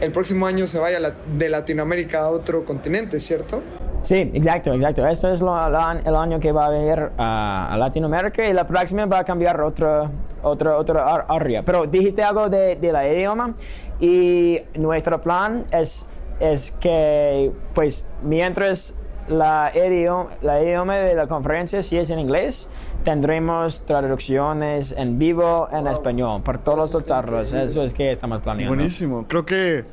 el 0.00 0.12
próximo 0.12 0.46
año 0.46 0.66
se 0.66 0.78
vaya 0.78 1.14
de 1.36 1.48
Latinoamérica 1.48 2.20
a 2.20 2.30
otro 2.30 2.64
continente, 2.64 3.20
¿cierto? 3.20 3.62
Sí, 4.02 4.30
exacto, 4.34 4.72
exacto. 4.72 5.06
Este 5.06 5.32
es 5.32 5.42
lo- 5.42 5.54
el 5.66 6.16
año 6.16 6.40
que 6.40 6.52
va 6.52 6.66
a 6.66 6.70
venir 6.70 7.10
a, 7.18 7.72
a 7.72 7.76
Latinoamérica 7.76 8.48
y 8.48 8.52
la 8.52 8.66
próxima 8.66 9.04
va 9.06 9.18
a 9.20 9.24
cambiar 9.24 9.60
otra, 9.60 10.10
otra, 10.42 10.76
otra 10.78 11.26
área. 11.28 11.62
Pero 11.62 11.86
dijiste 11.86 12.22
algo 12.22 12.48
de, 12.48 12.76
de 12.76 12.92
la 12.92 13.06
idioma 13.06 13.54
y 14.00 14.58
nuestro 14.74 15.20
plan 15.20 15.64
es, 15.70 16.06
es 16.40 16.70
que, 16.70 17.52
pues, 17.74 18.08
mientras 18.22 18.94
la 19.28 19.70
idioma, 19.76 20.30
la 20.42 20.62
idioma 20.62 20.96
de 20.96 21.14
la 21.14 21.26
conferencia 21.26 21.82
si 21.82 21.98
es 21.98 22.08
en 22.10 22.18
inglés, 22.18 22.68
tendremos 23.04 23.80
traducciones 23.86 24.92
en 24.92 25.18
vivo 25.18 25.68
en 25.72 25.86
español 25.86 26.42
por 26.42 26.58
todos 26.58 26.88
Eso 26.90 26.98
los 26.98 27.08
increíble. 27.08 27.66
Eso 27.66 27.82
es 27.84 27.92
que 27.94 28.12
estamos 28.12 28.40
planeando. 28.40 28.74
Buenísimo. 28.74 29.26
Creo 29.28 29.44
que. 29.44 29.84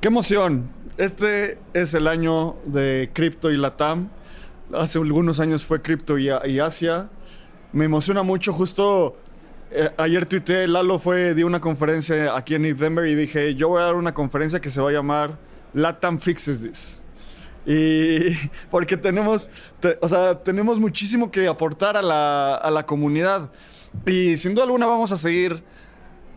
¡Qué 0.00 0.08
emoción! 0.08 0.68
Este 0.96 1.58
es 1.72 1.94
el 1.94 2.06
año 2.06 2.56
de 2.66 3.10
cripto 3.12 3.50
y 3.50 3.56
Latam. 3.56 4.10
Hace 4.72 4.98
algunos 4.98 5.40
años 5.40 5.64
fue 5.64 5.82
cripto 5.82 6.18
y, 6.18 6.28
Asia. 6.30 7.08
Me 7.72 7.84
emociona 7.86 8.22
mucho. 8.22 8.52
Justo 8.52 9.16
eh, 9.70 9.90
ayer 9.96 10.24
tuiteé, 10.26 10.68
Lalo 10.68 10.98
fue, 10.98 11.34
dio 11.34 11.46
una 11.46 11.60
conferencia 11.60 12.36
aquí 12.36 12.54
en 12.54 12.64
East 12.64 12.78
Denver 12.78 13.06
y 13.06 13.14
dije, 13.16 13.54
yo 13.56 13.68
voy 13.70 13.82
a 13.82 13.86
dar 13.86 13.96
una 13.96 14.14
conferencia 14.14 14.60
que 14.60 14.70
se 14.70 14.80
va 14.80 14.90
a 14.90 14.92
llamar 14.92 15.36
Latam 15.72 16.18
Fixes 16.20 16.62
This. 16.62 17.00
Y 17.66 18.34
porque 18.70 18.96
tenemos, 18.96 19.48
te- 19.80 19.98
o 20.00 20.06
sea, 20.06 20.38
tenemos 20.44 20.78
muchísimo 20.78 21.30
que 21.32 21.48
aportar 21.48 21.96
a 21.96 22.02
la, 22.02 22.54
a 22.54 22.70
la 22.70 22.86
comunidad. 22.86 23.50
Y 24.06 24.36
sin 24.36 24.54
duda 24.54 24.64
alguna 24.64 24.86
vamos 24.86 25.10
a 25.10 25.16
seguir 25.16 25.62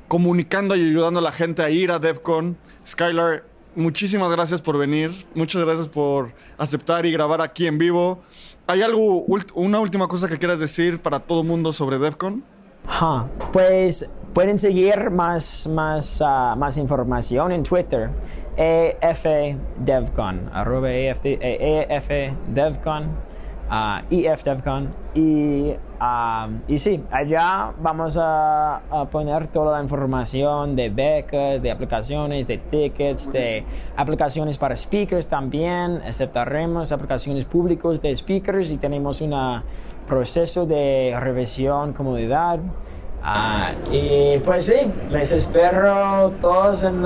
comunicando 0.08 0.76
y 0.76 0.82
ayudando 0.89 1.20
a 1.20 1.24
la 1.24 1.32
gente 1.32 1.62
a 1.62 1.70
ir 1.70 1.91
a 1.91 1.99
DevCon. 1.99 2.58
Skylar, 2.88 3.43
muchísimas 3.78 4.30
gracias 4.32 4.61
por 4.61 4.78
venir. 4.78 5.25
Muchas 5.34 5.63
gracias 5.63 5.88
por 5.88 6.34
aceptar 6.57 7.05
y 7.05 7.11
grabar 7.13 7.41
aquí 7.41 7.67
en 7.67 7.78
vivo. 7.78 8.19
¿Hay 8.65 8.82
algo, 8.82 9.25
una 9.53 9.80
última 9.80 10.09
cosa 10.09 10.28
que 10.28 10.38
quieras 10.38 10.59
decir 10.59 10.99
para 10.99 11.21
todo 11.21 11.43
mundo 11.43 11.71
sobre 11.71 11.97
DevCon? 11.97 12.43
Ajá. 12.86 13.28
Pues 13.53 14.09
pueden 14.34 14.59
seguir 14.59 15.09
más, 15.09 15.67
más, 15.67 16.21
ah, 16.25 16.55
más 16.57 16.78
información 16.78 17.53
en 17.53 17.63
Twitter. 17.63 18.09
EFDevcon, 18.57 20.49
arroba 20.51 20.91
EFD, 20.91 22.34
EFDevcon, 23.68 23.70
ah, 23.70 24.03
EFDevcon. 24.09 24.93
Y, 25.13 25.74
ah, 25.99 26.49
y 26.68 26.80
sí, 26.80 27.03
allá 27.11 27.74
vamos 27.80 28.18
a, 28.18 28.78
a 28.89 29.05
poner 29.09 29.47
toda 29.47 29.78
la 29.78 29.84
información 29.84 30.76
de 30.76 30.89
becas, 30.89 31.61
de 31.61 31.72
aplicaciones, 31.72 32.47
de 32.47 32.57
tickets, 32.57 33.32
de 33.32 33.65
aplicaciones 33.95 34.57
para 34.57 34.76
speakers 34.76 35.28
también. 35.28 36.01
Aceptaremos 36.05 36.91
aplicaciones 36.91 37.45
públicas 37.45 38.01
de 38.01 38.15
speakers 38.15 38.72
y 38.72 38.78
tenemos 38.78 39.22
un 39.22 39.34
proceso 40.07 40.65
de 40.65 41.15
revisión 41.20 41.93
comunidad. 41.93 42.59
Ah, 43.24 43.74
y 43.91 44.39
pues 44.39 44.65
sí, 44.65 44.91
les 45.09 45.32
espero 45.32 46.34
todos 46.39 46.84
en, 46.84 47.03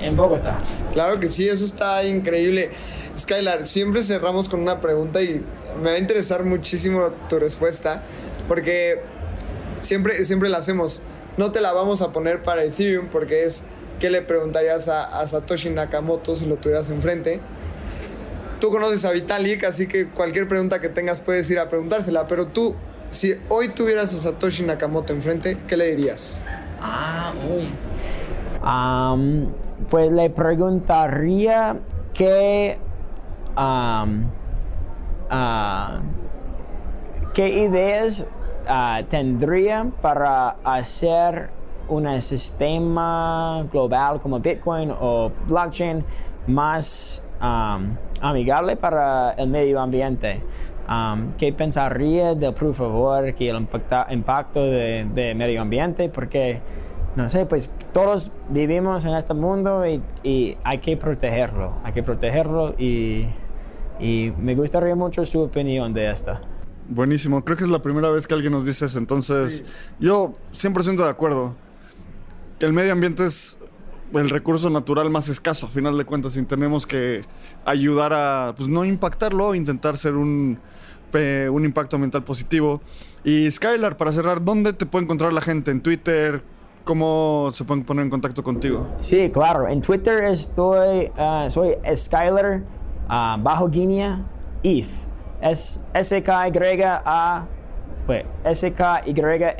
en 0.00 0.16
Bogotá. 0.16 0.58
Claro 0.92 1.18
que 1.18 1.28
sí, 1.28 1.48
eso 1.48 1.64
está 1.64 2.04
increíble. 2.04 2.70
Skylar, 3.18 3.64
siempre 3.64 4.02
cerramos 4.02 4.48
con 4.48 4.60
una 4.60 4.80
pregunta 4.80 5.22
y 5.22 5.42
me 5.82 5.90
va 5.90 5.96
a 5.96 5.98
interesar 5.98 6.44
muchísimo 6.44 7.10
tu 7.28 7.38
respuesta, 7.38 8.02
porque 8.48 9.00
siempre, 9.80 10.24
siempre 10.24 10.48
la 10.48 10.58
hacemos. 10.58 11.00
No 11.36 11.52
te 11.52 11.60
la 11.60 11.72
vamos 11.72 12.02
a 12.02 12.12
poner 12.12 12.42
para 12.42 12.64
Ethereum, 12.64 13.08
porque 13.08 13.44
es 13.44 13.62
¿qué 14.00 14.10
le 14.10 14.22
preguntarías 14.22 14.88
a, 14.88 15.20
a 15.20 15.26
Satoshi 15.26 15.70
Nakamoto 15.70 16.34
si 16.36 16.46
lo 16.46 16.56
tuvieras 16.56 16.90
enfrente? 16.90 17.40
Tú 18.60 18.70
conoces 18.70 19.04
a 19.04 19.12
Vitalik, 19.12 19.64
así 19.64 19.86
que 19.86 20.08
cualquier 20.08 20.48
pregunta 20.48 20.80
que 20.80 20.88
tengas 20.88 21.20
puedes 21.20 21.48
ir 21.50 21.58
a 21.58 21.68
preguntársela, 21.68 22.26
pero 22.26 22.46
tú, 22.46 22.74
si 23.08 23.34
hoy 23.48 23.68
tuvieras 23.68 24.14
a 24.14 24.18
Satoshi 24.18 24.62
Nakamoto 24.62 25.12
enfrente, 25.12 25.58
¿qué 25.66 25.76
le 25.76 25.94
dirías? 25.96 26.40
Ah, 26.80 27.32
uy. 27.48 27.72
Am, 28.62 29.52
pues 29.88 30.10
le 30.10 30.30
preguntaría 30.30 31.76
qué, 32.14 32.78
ah, 33.56 34.06
qué 37.32 37.48
ideas 37.48 38.26
ah, 38.66 39.02
tendría 39.08 39.90
para 40.00 40.56
hacer 40.64 41.50
un 41.88 42.20
sistema 42.20 43.64
global 43.70 44.20
como 44.20 44.40
Bitcoin 44.40 44.92
o 44.98 45.30
blockchain 45.46 46.04
más 46.46 47.22
um, 47.40 47.96
amigable 48.20 48.76
para 48.76 49.32
el 49.32 49.48
medio 49.48 49.80
ambiente. 49.80 50.42
Um, 50.88 51.32
¿Qué 51.36 51.52
pensaría 51.52 52.36
del 52.36 52.54
proof 52.54 52.80
of 52.80 52.94
work 52.94 53.40
y 53.40 53.48
el 53.48 53.56
impacto 54.10 54.62
de, 54.62 55.04
de, 55.12 55.34
medio 55.34 55.60
ambiente? 55.60 56.08
Porque, 56.08 56.60
no 57.16 57.28
sé, 57.28 57.44
pues 57.44 57.72
todos 57.92 58.30
vivimos 58.50 59.04
en 59.04 59.16
este 59.16 59.34
mundo 59.34 59.84
y, 59.84 60.00
y 60.22 60.56
hay 60.62 60.78
que 60.78 60.96
protegerlo, 60.96 61.72
hay 61.82 61.92
que 61.92 62.04
protegerlo 62.04 62.76
y, 62.78 63.26
y 63.98 64.32
me 64.38 64.54
gustaría 64.54 64.94
mucho 64.94 65.26
su 65.26 65.40
opinión 65.40 65.92
de 65.92 66.08
esta. 66.08 66.40
Buenísimo, 66.88 67.44
creo 67.44 67.56
que 67.56 67.64
es 67.64 67.70
la 67.70 67.82
primera 67.82 68.10
vez 68.10 68.28
que 68.28 68.34
alguien 68.34 68.52
nos 68.52 68.64
dice 68.64 68.84
eso, 68.84 68.98
entonces 68.98 69.64
yo 69.98 70.34
100% 70.52 70.96
de 70.96 71.08
acuerdo. 71.08 71.56
El 72.60 72.72
medio 72.72 72.92
ambiente 72.92 73.24
es 73.24 73.58
el 74.14 74.30
recurso 74.30 74.70
natural 74.70 75.10
más 75.10 75.28
escaso, 75.28 75.66
a 75.66 75.68
final 75.68 75.98
de 75.98 76.04
cuentas, 76.04 76.36
y 76.36 76.42
tenemos 76.44 76.86
que 76.86 77.24
ayudar 77.64 78.12
a 78.12 78.54
pues, 78.56 78.68
no 78.68 78.84
impactarlo, 78.84 79.56
intentar 79.56 79.96
ser 79.96 80.14
un, 80.14 80.60
un 81.12 81.64
impacto 81.64 81.96
ambiental 81.96 82.22
positivo. 82.22 82.80
Y 83.24 83.50
Skylar, 83.50 83.96
para 83.96 84.12
cerrar, 84.12 84.44
¿dónde 84.44 84.72
te 84.72 84.86
puede 84.86 85.04
encontrar 85.04 85.32
la 85.32 85.40
gente? 85.40 85.70
¿En 85.70 85.80
Twitter? 85.80 86.42
¿Cómo 86.84 87.50
se 87.52 87.64
pueden 87.64 87.82
poner 87.84 88.04
en 88.04 88.10
contacto 88.10 88.44
contigo? 88.44 88.86
Sí, 88.96 89.30
claro. 89.30 89.66
En 89.66 89.80
Twitter 89.82 90.22
estoy, 90.24 91.10
uh, 91.18 91.50
soy 91.50 91.74
Skylar 91.96 92.62
uh, 93.08 93.36
bajo 93.42 93.68
Guinea 93.68 94.24
ETH. 94.62 94.86
Es 95.40 95.82
S-K-Y-A, 95.92 97.46
S-K-Y-L-A-R 98.44 99.54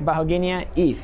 bajo 0.00 0.26
Guinea 0.26 0.66
ETH. 0.76 0.98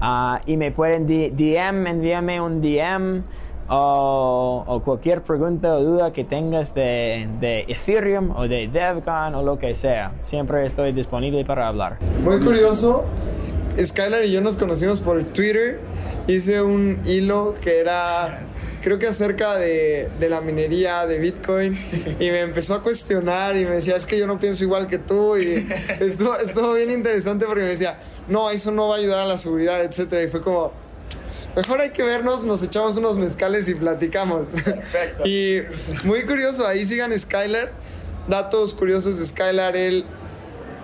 Uh, 0.00 0.38
y 0.46 0.56
me 0.56 0.70
pueden 0.70 1.06
DM, 1.06 1.86
envíame 1.88 2.40
un 2.40 2.60
DM 2.60 3.24
o, 3.68 4.82
cualquier 4.84 5.22
pregunta 5.22 5.74
o 5.74 5.82
duda 5.82 6.12
que 6.12 6.24
tengas 6.24 6.74
de, 6.74 7.28
de, 7.40 7.60
Ethereum 7.68 8.30
o 8.36 8.48
de 8.48 8.68
DevCon 8.68 9.34
o 9.34 9.42
lo 9.42 9.58
que 9.58 9.74
sea. 9.74 10.12
Siempre 10.22 10.66
estoy 10.66 10.92
disponible 10.92 11.44
para 11.44 11.68
hablar. 11.68 11.98
Muy 12.22 12.40
curioso, 12.40 13.04
Skylar 13.82 14.24
y 14.24 14.32
yo 14.32 14.40
nos 14.40 14.56
conocimos 14.56 15.00
por 15.00 15.22
Twitter. 15.24 15.80
Hice 16.26 16.62
un 16.62 17.00
hilo 17.04 17.54
que 17.60 17.78
era 17.78 18.46
creo 18.82 18.98
que 18.98 19.06
acerca 19.06 19.56
de, 19.56 20.10
de, 20.20 20.28
la 20.28 20.42
minería 20.42 21.06
de 21.06 21.18
Bitcoin 21.18 21.74
y 22.20 22.30
me 22.30 22.40
empezó 22.40 22.74
a 22.74 22.82
cuestionar 22.82 23.56
y 23.56 23.64
me 23.64 23.76
decía, 23.76 23.96
es 23.96 24.04
que 24.04 24.18
yo 24.18 24.26
no 24.26 24.38
pienso 24.38 24.62
igual 24.62 24.88
que 24.88 24.98
tú 24.98 25.38
y 25.38 25.66
estuvo, 26.00 26.36
estuvo 26.36 26.74
bien 26.74 26.90
interesante 26.90 27.46
porque 27.46 27.62
me 27.62 27.70
decía, 27.70 27.98
no, 28.28 28.50
eso 28.50 28.70
no 28.70 28.88
va 28.88 28.96
a 28.96 28.98
ayudar 28.98 29.22
a 29.22 29.26
la 29.26 29.38
seguridad, 29.38 29.82
etcétera. 29.82 30.22
Y 30.22 30.28
fue 30.28 30.42
como, 30.42 30.72
mejor 31.56 31.80
hay 31.80 31.90
que 31.90 32.02
vernos, 32.02 32.44
nos 32.44 32.62
echamos 32.62 32.96
unos 32.96 33.16
mezcales 33.16 33.68
y 33.68 33.74
platicamos. 33.74 34.48
y 35.24 35.60
muy 36.04 36.24
curioso, 36.24 36.66
ahí 36.66 36.86
sigan 36.86 37.16
Skylar. 37.18 37.72
Datos 38.28 38.72
curiosos 38.72 39.18
de 39.18 39.26
Skylar, 39.26 39.76
él 39.76 40.06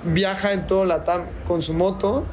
viaja 0.05 0.53
en 0.53 0.66
todo 0.66 0.85
Latam 0.85 1.27
con 1.47 1.62
su 1.62 1.75
moto 1.75 2.27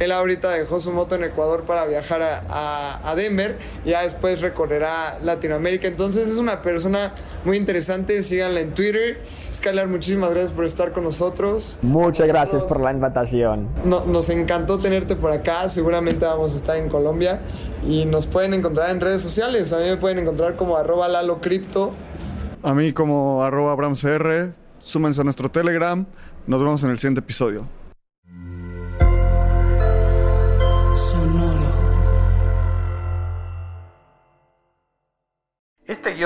él 0.00 0.12
ahorita 0.12 0.50
dejó 0.50 0.80
su 0.80 0.92
moto 0.92 1.14
en 1.14 1.24
Ecuador 1.24 1.62
para 1.62 1.86
viajar 1.86 2.20
a, 2.22 3.14
Denver 3.14 3.58
y 3.84 3.90
ya 3.90 4.02
después 4.02 4.40
recorrerá 4.40 5.18
Latinoamérica. 5.22 5.86
Entonces 5.86 6.28
es 6.28 6.36
una 6.36 6.62
persona 6.62 7.12
muy 7.44 7.56
interesante. 7.56 8.22
Síganla 8.22 8.60
en 8.60 8.74
Twitter. 8.74 9.20
Skylar, 9.52 9.86
muchísimas 9.86 10.30
gracias 10.30 10.52
por 10.52 10.64
estar 10.64 10.92
con 10.92 11.04
nosotros. 11.04 11.78
Muchas 11.82 12.26
gracias 12.26 12.62
por 12.64 12.80
la 12.80 12.90
invitación. 12.90 13.68
nos 13.84 14.28
encantó 14.30 14.78
tenerte 14.78 15.14
por 15.14 15.30
acá. 15.30 15.68
Seguramente 15.68 16.26
vamos 16.26 16.54
a 16.54 16.56
estar 16.56 16.76
en 16.76 16.88
Colombia 16.88 17.40
y 17.86 18.04
nos 18.04 18.26
pueden 18.26 18.52
encontrar 18.54 18.90
en 18.90 19.00
redes 19.00 19.22
sociales. 19.22 19.72
A 19.72 19.78
mí 19.78 19.84
me 19.84 19.96
pueden 19.96 20.18
encontrar 20.18 20.56
como 20.56 20.76
arroba 20.76 21.06
Lalo 21.06 21.40
A 22.62 22.74
mí 22.74 22.92
como 22.92 23.44
arroba 23.44 23.72
AbramCR. 23.72 24.54
Súmense 24.80 25.20
a 25.20 25.24
nuestro 25.24 25.48
Telegram. 25.48 26.04
Nos 26.48 26.60
vemos 26.60 26.82
en 26.82 26.90
el 26.90 26.98
siguiente 26.98 27.20
episodio. 27.20 27.83